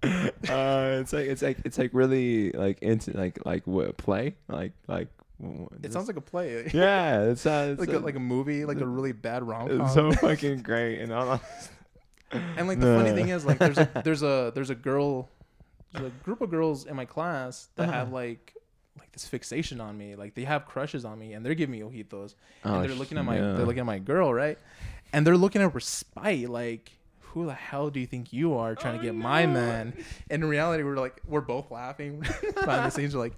uh, 0.02 0.98
it's 1.00 1.12
like 1.12 1.26
it's 1.26 1.42
like 1.42 1.58
it's 1.64 1.76
like 1.78 1.90
really 1.92 2.52
like 2.52 2.80
into 2.82 3.12
like 3.16 3.44
like 3.44 3.66
what 3.66 3.96
play 3.98 4.34
like 4.48 4.72
like. 4.88 5.08
it 5.42 5.82
this- 5.82 5.92
sounds 5.92 6.06
like 6.08 6.16
a 6.16 6.20
play. 6.22 6.70
yeah. 6.72 7.22
It 7.24 7.38
sounds 7.38 7.78
like 7.80 7.90
a, 7.92 7.98
like 7.98 8.16
a 8.16 8.20
movie, 8.20 8.64
like 8.64 8.80
a 8.80 8.86
really 8.86 9.12
bad 9.12 9.42
rom 9.42 9.68
com. 9.68 9.80
It's 9.82 9.94
so 9.94 10.10
fucking 10.12 10.62
great 10.62 11.00
and 11.00 11.12
all. 11.12 11.40
And 12.32 12.68
like 12.68 12.80
the 12.80 12.96
funny 12.96 13.12
thing 13.12 13.28
is, 13.30 13.44
like 13.44 13.58
there's 13.58 13.78
a 13.78 13.88
there's 14.04 14.22
a 14.22 14.52
there's 14.54 14.70
a 14.70 14.74
girl, 14.74 15.28
there's 15.92 16.06
a 16.06 16.10
group 16.24 16.40
of 16.40 16.50
girls 16.50 16.86
in 16.86 16.94
my 16.96 17.04
class 17.04 17.68
that 17.76 17.84
Uh-huh. 17.88 17.92
have 17.98 18.12
like 18.12 18.54
like 18.98 19.10
this 19.12 19.26
fixation 19.26 19.80
on 19.80 19.96
me. 19.96 20.14
Like 20.16 20.34
they 20.34 20.44
have 20.44 20.66
crushes 20.66 21.04
on 21.04 21.18
me, 21.18 21.32
and 21.34 21.44
they're 21.44 21.54
giving 21.54 21.72
me 21.72 21.80
ojitos, 21.80 22.34
Oh, 22.64 22.74
and 22.80 22.84
they're 22.88 22.96
looking 22.96 23.18
at 23.18 23.24
my 23.24 23.36
yeah. 23.36 23.52
they're 23.54 23.66
looking 23.66 23.80
at 23.80 23.86
my 23.86 23.98
girl, 23.98 24.32
right? 24.32 24.58
And 25.12 25.26
they're 25.26 25.36
looking 25.36 25.60
at 25.60 25.64
her 25.64 25.68
with 25.70 25.84
spite, 25.84 26.48
like. 26.48 26.92
Who 27.34 27.46
the 27.46 27.54
hell 27.54 27.90
do 27.90 28.00
you 28.00 28.08
think 28.08 28.32
you 28.32 28.54
are 28.54 28.74
trying 28.74 28.96
Oh, 28.96 28.98
to 28.98 29.04
get 29.04 29.14
my 29.14 29.46
man? 29.46 29.92
And 30.28 30.42
in 30.42 30.48
reality, 30.50 30.82
we're 30.82 30.96
like, 30.96 31.22
we're 31.28 31.40
both 31.40 31.70
laughing 31.70 32.18
behind 32.56 32.86
the 32.86 32.90
scenes. 32.90 33.14
We're 33.14 33.20
like, 33.20 33.36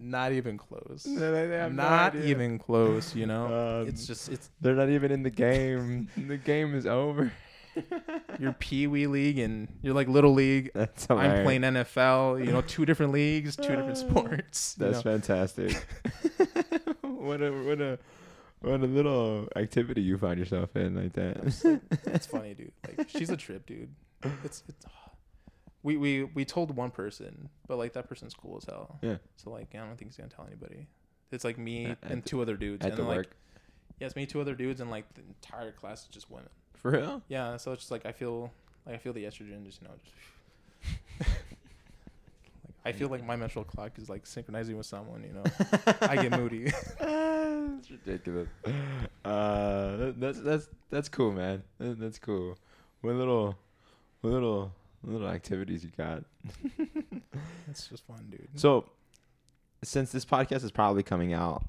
not 0.00 0.30
even 0.30 0.56
close. 0.56 1.06
No, 1.06 1.32
they- 1.32 1.48
they 1.48 1.56
have 1.56 1.74
no 1.74 1.82
not 1.82 2.14
idea. 2.14 2.26
even 2.30 2.60
close. 2.60 3.12
You 3.16 3.26
know, 3.26 3.46
Um, 3.82 3.88
it's 3.88 4.06
just 4.06 4.28
it's 4.28 4.48
They're 4.60 4.76
not 4.76 4.90
even 4.90 5.10
in 5.10 5.24
the 5.24 5.30
game. 5.30 6.08
the 6.16 6.36
game 6.36 6.72
is 6.76 6.86
over. 6.86 7.32
your 8.38 8.52
pee 8.54 8.86
wee 8.86 9.06
league 9.06 9.38
and 9.38 9.68
you're 9.82 9.94
like 9.94 10.08
little 10.08 10.32
league. 10.32 10.70
That's 10.74 11.06
I'm 11.10 11.44
playing 11.44 11.62
NFL. 11.62 12.44
You 12.44 12.52
know, 12.52 12.60
two 12.62 12.84
different 12.86 13.12
leagues, 13.12 13.56
two 13.56 13.62
different 13.68 13.96
sports. 14.08 14.76
you 14.78 14.86
That's 14.86 15.04
know. 15.04 15.10
fantastic. 15.12 15.72
what 17.02 17.40
a 17.42 17.50
what 17.52 17.80
a 17.80 17.98
what 18.60 18.80
a 18.80 18.86
little 18.86 19.48
activity 19.56 20.02
you 20.02 20.18
find 20.18 20.38
yourself 20.38 20.74
in 20.76 20.94
like 20.94 21.12
that. 21.14 22.00
That's 22.04 22.26
funny, 22.26 22.54
dude. 22.54 22.72
Like 22.96 23.08
she's 23.08 23.30
a 23.30 23.36
trip, 23.36 23.66
dude. 23.66 23.94
It's 24.44 24.62
it's. 24.68 24.86
We 25.82 25.96
we 25.96 26.24
we 26.24 26.44
told 26.44 26.76
one 26.76 26.90
person, 26.90 27.48
but 27.66 27.78
like 27.78 27.94
that 27.94 28.06
person's 28.06 28.34
cool 28.34 28.58
as 28.58 28.64
hell. 28.64 28.98
Yeah. 29.00 29.16
So 29.36 29.48
like 29.48 29.74
I 29.74 29.78
don't 29.78 29.96
think 29.96 30.10
he's 30.10 30.16
gonna 30.18 30.28
tell 30.28 30.46
anybody. 30.46 30.86
It's 31.32 31.42
like 31.42 31.56
me 31.56 31.86
At- 31.86 31.98
and 32.02 32.22
the- 32.22 32.28
two 32.28 32.42
other 32.42 32.54
dudes, 32.54 32.84
At 32.84 32.92
and 32.92 32.98
the 33.00 33.04
like 33.04 33.16
work. 33.16 33.36
yeah, 33.98 34.10
me, 34.14 34.26
two 34.26 34.42
other 34.42 34.54
dudes, 34.54 34.82
and 34.82 34.90
like 34.90 35.06
the 35.14 35.22
entire 35.22 35.72
class 35.72 36.02
is 36.02 36.08
just 36.08 36.30
women. 36.30 36.50
For 36.82 36.90
real? 36.92 37.22
Yeah, 37.28 37.56
so 37.56 37.72
it's 37.72 37.82
just 37.82 37.90
like 37.90 38.06
I 38.06 38.12
feel 38.12 38.50
like 38.86 38.94
I 38.94 38.98
feel 38.98 39.12
the 39.12 39.24
estrogen 39.24 39.64
just 39.64 39.82
you 39.82 39.88
know 39.88 39.94
just. 40.02 40.14
like, 41.20 41.28
I 42.84 42.92
feel 42.92 43.08
like 43.08 43.24
my 43.24 43.36
menstrual 43.36 43.64
clock 43.66 43.92
is 43.98 44.08
like 44.08 44.26
synchronizing 44.26 44.76
with 44.76 44.86
someone, 44.86 45.22
you 45.22 45.34
know. 45.34 45.44
I 46.00 46.16
get 46.16 46.30
moody. 46.32 46.72
That's 47.00 47.90
ridiculous. 47.90 48.48
Uh, 49.24 49.96
that, 49.96 50.14
that's 50.18 50.40
that's 50.40 50.68
that's 50.90 51.08
cool, 51.08 51.32
man. 51.32 51.62
That, 51.78 52.00
that's 52.00 52.18
cool. 52.18 52.56
What 53.00 53.14
little, 53.14 53.56
what 54.20 54.30
little, 54.32 54.72
little 55.02 55.28
activities 55.28 55.84
you 55.84 55.90
got? 55.96 56.24
it's 57.70 57.88
just 57.88 58.06
fun, 58.06 58.26
dude. 58.30 58.48
So, 58.56 58.84
since 59.82 60.12
this 60.12 60.24
podcast 60.24 60.62
is 60.64 60.70
probably 60.70 61.02
coming 61.02 61.32
out 61.32 61.62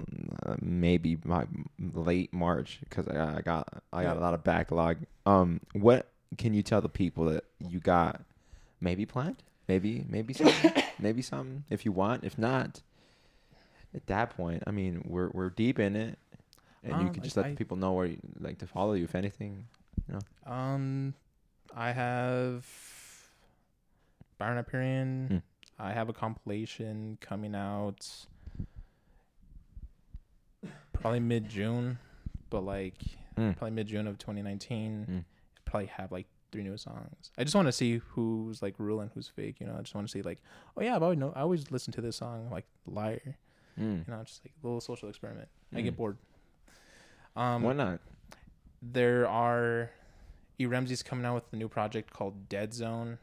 uh, 0.44 0.56
maybe 0.60 1.18
my 1.24 1.46
late 1.94 2.32
March 2.32 2.78
because 2.88 3.08
I, 3.08 3.14
got- 3.14 3.36
I 3.38 3.40
got 3.40 3.82
I 3.92 4.02
got 4.04 4.16
a 4.16 4.20
lot 4.20 4.34
of 4.34 4.44
backlog. 4.44 4.98
Um, 5.26 5.60
what 5.72 6.08
can 6.38 6.52
you 6.54 6.62
tell 6.62 6.80
the 6.80 6.88
people 6.88 7.24
that 7.26 7.44
you 7.66 7.78
got 7.80 8.20
maybe 8.80 9.06
planned? 9.06 9.42
Maybe 9.68 10.04
maybe 10.08 10.34
something, 10.34 10.72
maybe 10.98 11.22
something 11.22 11.64
if 11.70 11.84
you 11.84 11.92
want. 11.92 12.24
If 12.24 12.36
not, 12.38 12.82
at 13.94 14.06
that 14.08 14.36
point, 14.36 14.62
I 14.66 14.70
mean, 14.72 15.04
we're 15.06 15.30
we're 15.32 15.50
deep 15.50 15.78
in 15.78 15.94
it, 15.96 16.18
and 16.82 16.92
you 17.00 17.06
Um, 17.08 17.12
can 17.14 17.22
I- 17.22 17.24
just 17.24 17.36
let 17.36 17.46
I- 17.46 17.50
the 17.50 17.56
people 17.56 17.76
know 17.76 17.92
where 17.92 18.06
you 18.06 18.18
like 18.40 18.58
to 18.58 18.66
follow 18.66 18.92
you 18.94 19.04
if 19.04 19.14
anything. 19.14 19.66
Um, 20.44 21.14
I 21.74 21.92
have 21.92 22.66
Byron 24.36 24.56
Hyperion. 24.56 25.26
Hmm. 25.28 25.36
I 25.82 25.92
have 25.92 26.08
a 26.08 26.12
compilation 26.12 27.18
coming 27.20 27.54
out 27.56 28.06
probably 30.92 31.20
mid 31.20 31.48
June, 31.48 31.98
but 32.50 32.64
like 32.64 32.94
Mm. 33.36 33.56
probably 33.56 33.70
mid 33.70 33.86
June 33.86 34.06
of 34.06 34.18
2019. 34.18 35.06
Mm. 35.10 35.24
Probably 35.64 35.86
have 35.86 36.12
like 36.12 36.26
three 36.52 36.62
new 36.62 36.76
songs. 36.76 37.30
I 37.38 37.44
just 37.44 37.56
want 37.56 37.66
to 37.66 37.72
see 37.72 37.96
who's 38.10 38.60
like 38.62 38.74
real 38.78 39.00
and 39.00 39.10
who's 39.14 39.26
fake. 39.28 39.56
You 39.58 39.66
know, 39.66 39.74
I 39.76 39.80
just 39.80 39.94
want 39.94 40.06
to 40.06 40.12
see 40.12 40.20
like, 40.22 40.38
oh 40.76 40.82
yeah, 40.82 40.94
I've 40.94 41.02
always 41.02 41.18
know 41.18 41.32
I 41.34 41.40
always 41.40 41.70
listen 41.70 41.92
to 41.94 42.00
this 42.02 42.16
song 42.16 42.50
like 42.50 42.66
Liar. 42.86 43.36
Mm. 43.80 44.06
You 44.06 44.12
know, 44.14 44.22
just 44.22 44.44
like 44.44 44.52
a 44.62 44.66
little 44.66 44.80
social 44.82 45.08
experiment. 45.08 45.48
I 45.74 45.80
get 45.80 45.94
Mm. 45.94 45.96
bored. 45.96 46.18
Um, 47.34 47.62
Why 47.62 47.72
not? 47.72 48.00
there 48.82 49.26
are 49.28 49.90
E 50.58 50.66
Ramsey's 50.66 51.02
coming 51.02 51.24
out 51.24 51.34
with 51.36 51.44
a 51.52 51.56
new 51.56 51.68
project 51.68 52.12
called 52.12 52.48
Dead 52.50 52.74
Zone. 52.74 53.18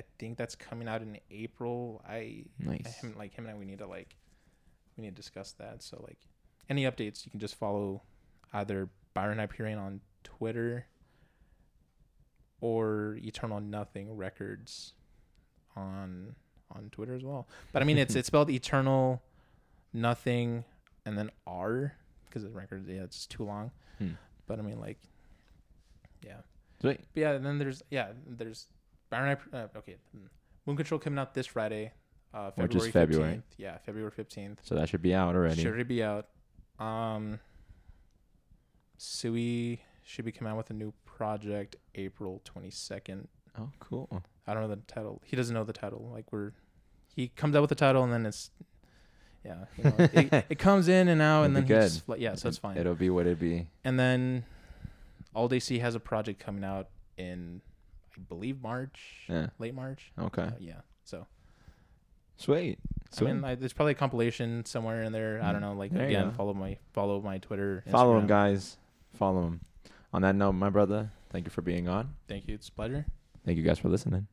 I 0.00 0.04
think 0.18 0.38
that's 0.38 0.54
coming 0.54 0.88
out 0.88 1.02
in 1.02 1.18
April. 1.30 2.02
I, 2.08 2.14
I 2.14 2.44
Nice. 2.58 3.00
him 3.00 3.14
like 3.18 3.34
him 3.34 3.44
and 3.44 3.54
I 3.54 3.58
we 3.58 3.66
need 3.66 3.78
to 3.80 3.86
like 3.86 4.16
we 4.96 5.02
need 5.02 5.10
to 5.10 5.14
discuss 5.16 5.52
that. 5.52 5.82
So 5.82 6.02
like 6.06 6.18
any 6.70 6.84
updates 6.84 7.26
you 7.26 7.30
can 7.30 7.38
just 7.40 7.54
follow 7.54 8.02
either 8.54 8.88
Byron 9.12 9.38
Hyperion 9.38 9.78
on 9.78 10.00
Twitter 10.24 10.86
or 12.62 13.18
Eternal 13.22 13.60
Nothing 13.60 14.16
Records 14.16 14.94
on 15.76 16.34
on 16.74 16.88
Twitter 16.90 17.14
as 17.14 17.22
well. 17.22 17.46
But 17.72 17.82
I 17.82 17.84
mean 17.84 17.98
it's 17.98 18.14
it's 18.16 18.28
spelled 18.28 18.48
Eternal 18.50 19.22
Nothing 19.92 20.64
and 21.04 21.18
then 21.18 21.30
R 21.46 21.94
because 22.26 22.42
the 22.42 22.50
record 22.50 22.86
yeah 22.88 23.02
it's 23.02 23.26
too 23.26 23.44
long. 23.44 23.70
Hmm. 23.98 24.12
But 24.46 24.58
I 24.58 24.62
mean 24.62 24.80
like 24.80 24.98
yeah. 26.24 26.38
Sweet. 26.80 27.00
But 27.12 27.20
yeah, 27.20 27.32
and 27.32 27.44
then 27.44 27.58
there's 27.58 27.82
yeah, 27.90 28.08
there's 28.26 28.66
Byron. 29.10 29.36
Hyp- 29.36 29.54
Uh, 29.74 29.78
okay, 29.78 29.96
hmm. 30.12 30.26
Moon 30.66 30.76
Control 30.76 30.98
coming 31.00 31.18
out 31.18 31.34
this 31.34 31.46
Friday, 31.46 31.92
uh, 32.32 32.50
February 32.50 32.68
Which 32.74 32.76
is 32.86 32.92
February. 32.92 33.32
15th. 33.34 33.42
Yeah, 33.58 33.78
February 33.78 34.10
fifteenth. 34.10 34.60
So 34.62 34.74
that 34.76 34.88
should 34.88 35.02
be 35.02 35.12
out 35.14 35.34
already. 35.34 35.62
Should 35.62 35.88
be 35.88 36.02
out. 36.02 36.28
Um, 36.78 37.40
Sui 38.98 39.80
should 40.04 40.24
be 40.24 40.32
coming 40.32 40.50
out 40.52 40.56
with 40.56 40.70
a 40.70 40.74
new 40.74 40.92
project 41.04 41.76
April 41.94 42.40
twenty 42.44 42.70
second. 42.70 43.28
Oh, 43.58 43.70
cool. 43.80 44.22
I 44.46 44.54
don't 44.54 44.62
know 44.62 44.68
the 44.74 44.80
title. 44.86 45.20
He 45.24 45.36
doesn't 45.36 45.54
know 45.54 45.64
the 45.64 45.72
title. 45.72 46.10
Like 46.12 46.32
we're, 46.32 46.52
he 47.14 47.28
comes 47.28 47.54
out 47.56 47.60
with 47.62 47.68
the 47.68 47.74
title 47.74 48.02
and 48.04 48.12
then 48.12 48.26
it's, 48.26 48.50
yeah, 49.44 49.64
you 49.76 49.84
know, 49.84 49.94
it, 49.98 50.46
it 50.50 50.58
comes 50.58 50.88
in 50.88 51.08
and 51.08 51.20
out 51.20 51.44
and 51.44 51.54
then 51.56 51.64
be 51.64 51.74
he 51.74 51.80
good. 51.80 51.90
just, 51.90 52.02
yeah, 52.18 52.34
so 52.34 52.48
it's 52.48 52.58
fine. 52.58 52.76
It'll 52.76 52.94
be 52.94 53.10
what 53.10 53.26
it 53.26 53.38
be. 53.38 53.68
And 53.84 53.98
then 53.98 54.44
Aldi 55.34 55.62
C 55.62 55.78
has 55.80 55.94
a 55.94 56.00
project 56.00 56.40
coming 56.40 56.64
out 56.64 56.88
in, 57.16 57.60
I 58.16 58.20
believe 58.28 58.60
March, 58.62 59.00
Yeah. 59.28 59.48
late 59.58 59.74
March. 59.74 60.12
Okay. 60.18 60.42
Uh, 60.42 60.50
yeah. 60.58 60.80
So 61.04 61.26
Sweet. 62.36 62.78
Sweet. 63.10 63.28
I 63.28 63.32
mean, 63.34 63.44
I, 63.44 63.54
there's 63.54 63.72
probably 63.74 63.92
a 63.92 63.96
compilation 63.96 64.64
somewhere 64.64 65.02
in 65.02 65.12
there. 65.12 65.42
I 65.42 65.52
don't 65.52 65.60
Mm. 65.60 65.64
know. 65.64 65.72
Like 65.74 65.92
There 65.92 66.06
again, 66.06 66.32
follow 66.32 66.54
my 66.54 66.78
follow 66.92 67.20
my 67.20 67.38
Twitter. 67.38 67.84
Follow 67.90 68.16
him, 68.18 68.26
guys. 68.26 68.78
Follow 69.14 69.42
him. 69.46 69.60
On 70.12 70.22
that 70.22 70.34
note, 70.34 70.52
my 70.52 70.70
brother, 70.70 71.10
thank 71.30 71.44
you 71.44 71.50
for 71.50 71.60
being 71.62 71.86
on. 71.88 72.14
Thank 72.28 72.48
you. 72.48 72.54
It's 72.54 72.68
a 72.68 72.72
pleasure. 72.72 73.04
Thank 73.44 73.58
you 73.58 73.62
guys 73.64 73.78
for 73.78 73.88
listening. 73.88 74.26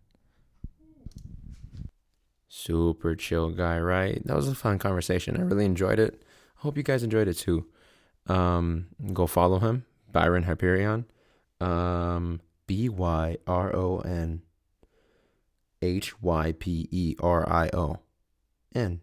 Super 2.49 3.15
chill 3.15 3.49
guy, 3.49 3.79
right? 3.79 4.21
That 4.25 4.35
was 4.35 4.47
a 4.47 4.55
fun 4.55 4.79
conversation. 4.79 5.35
I 5.37 5.41
really 5.41 5.65
enjoyed 5.65 5.99
it. 5.99 6.23
I 6.57 6.61
hope 6.61 6.77
you 6.77 6.83
guys 6.83 7.03
enjoyed 7.03 7.27
it 7.27 7.35
too. 7.35 7.65
Um, 8.27 8.87
go 9.13 9.27
follow 9.27 9.59
him, 9.59 9.85
Byron 10.11 10.43
Hyperion. 10.43 11.05
Um, 11.59 12.39
B 12.67 12.89
Y 12.89 13.37
R 13.47 13.75
O 13.75 13.99
N 13.99 14.41
H 15.81 16.21
Y 16.21 16.53
P 16.59 16.87
E 16.91 17.15
R 17.19 17.49
I 17.49 17.69
O 17.73 17.99
N. 18.75 19.01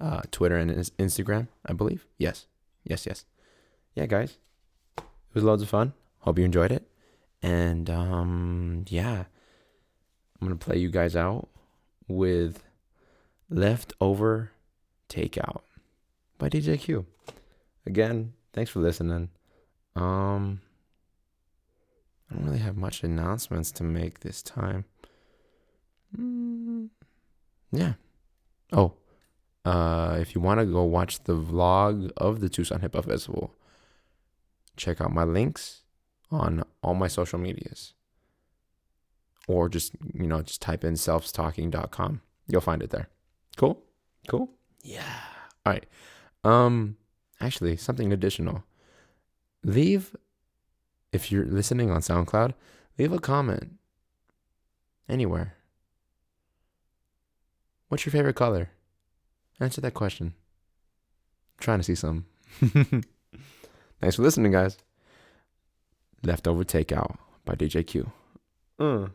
Uh, 0.00 0.22
Twitter 0.32 0.56
and 0.56 0.70
Instagram, 0.70 1.46
I 1.64 1.74
believe. 1.74 2.06
Yes, 2.18 2.46
yes, 2.82 3.06
yes. 3.06 3.24
Yeah, 3.94 4.06
guys, 4.06 4.38
it 4.98 5.04
was 5.34 5.44
loads 5.44 5.62
of 5.62 5.68
fun. 5.68 5.92
Hope 6.20 6.38
you 6.38 6.44
enjoyed 6.44 6.72
it. 6.72 6.88
And 7.40 7.88
um, 7.88 8.84
yeah, 8.88 9.24
I'm 10.40 10.48
gonna 10.48 10.56
play 10.56 10.78
you 10.78 10.90
guys 10.90 11.14
out 11.14 11.48
with 12.08 12.64
Leftover 13.48 14.50
Takeout 15.08 15.60
by 16.38 16.48
DJ 16.48 16.80
Q. 16.80 17.06
Again, 17.86 18.32
thanks 18.52 18.70
for 18.70 18.80
listening. 18.80 19.28
Um 19.94 20.62
I 22.32 22.36
don't 22.36 22.46
really 22.46 22.58
have 22.60 22.76
much 22.76 23.02
announcements 23.02 23.70
to 23.72 23.84
make 23.84 24.20
this 24.20 24.42
time. 24.42 24.84
Mm, 26.16 26.88
yeah. 27.70 27.94
Oh, 28.72 28.94
uh 29.64 30.18
if 30.20 30.34
you 30.34 30.40
want 30.40 30.60
to 30.60 30.66
go 30.66 30.82
watch 30.82 31.24
the 31.24 31.36
vlog 31.36 32.10
of 32.16 32.40
the 32.40 32.48
Tucson 32.48 32.80
Hip 32.80 32.94
Hop 32.94 33.04
Festival, 33.04 33.54
check 34.76 35.00
out 35.00 35.12
my 35.12 35.24
links 35.24 35.82
on 36.30 36.64
all 36.82 36.94
my 36.94 37.08
social 37.08 37.38
medias. 37.38 37.92
Or 39.46 39.68
just 39.68 39.92
you 40.14 40.26
know 40.26 40.42
just 40.42 40.62
type 40.62 40.84
in 40.84 40.94
selfstalking.com 40.94 42.22
you'll 42.48 42.60
find 42.60 42.82
it 42.82 42.90
there. 42.90 43.08
Cool? 43.56 43.82
Cool? 44.28 44.50
Yeah. 44.82 45.20
All 45.66 45.72
right. 45.72 45.86
Um 46.44 46.96
actually 47.40 47.76
something 47.76 48.12
additional. 48.12 48.64
Leave 49.64 50.16
if 51.12 51.30
you're 51.30 51.44
listening 51.44 51.90
on 51.90 52.00
soundcloud 52.00 52.54
leave 52.98 53.12
a 53.12 53.18
comment 53.18 53.78
anywhere. 55.08 55.54
What's 57.88 58.06
your 58.06 58.12
favorite 58.12 58.36
color? 58.36 58.70
Answer 59.60 59.80
that 59.82 59.94
question. 59.94 60.34
I'm 61.54 61.62
trying 61.62 61.78
to 61.78 61.84
see 61.84 61.94
some. 61.94 62.26
Thanks 64.00 64.16
for 64.16 64.22
listening 64.22 64.52
guys. 64.52 64.78
Leftover 66.22 66.64
takeout 66.64 67.16
by 67.44 67.54
dj 67.54 67.86
q. 67.86 68.10
Uh. 68.78 69.08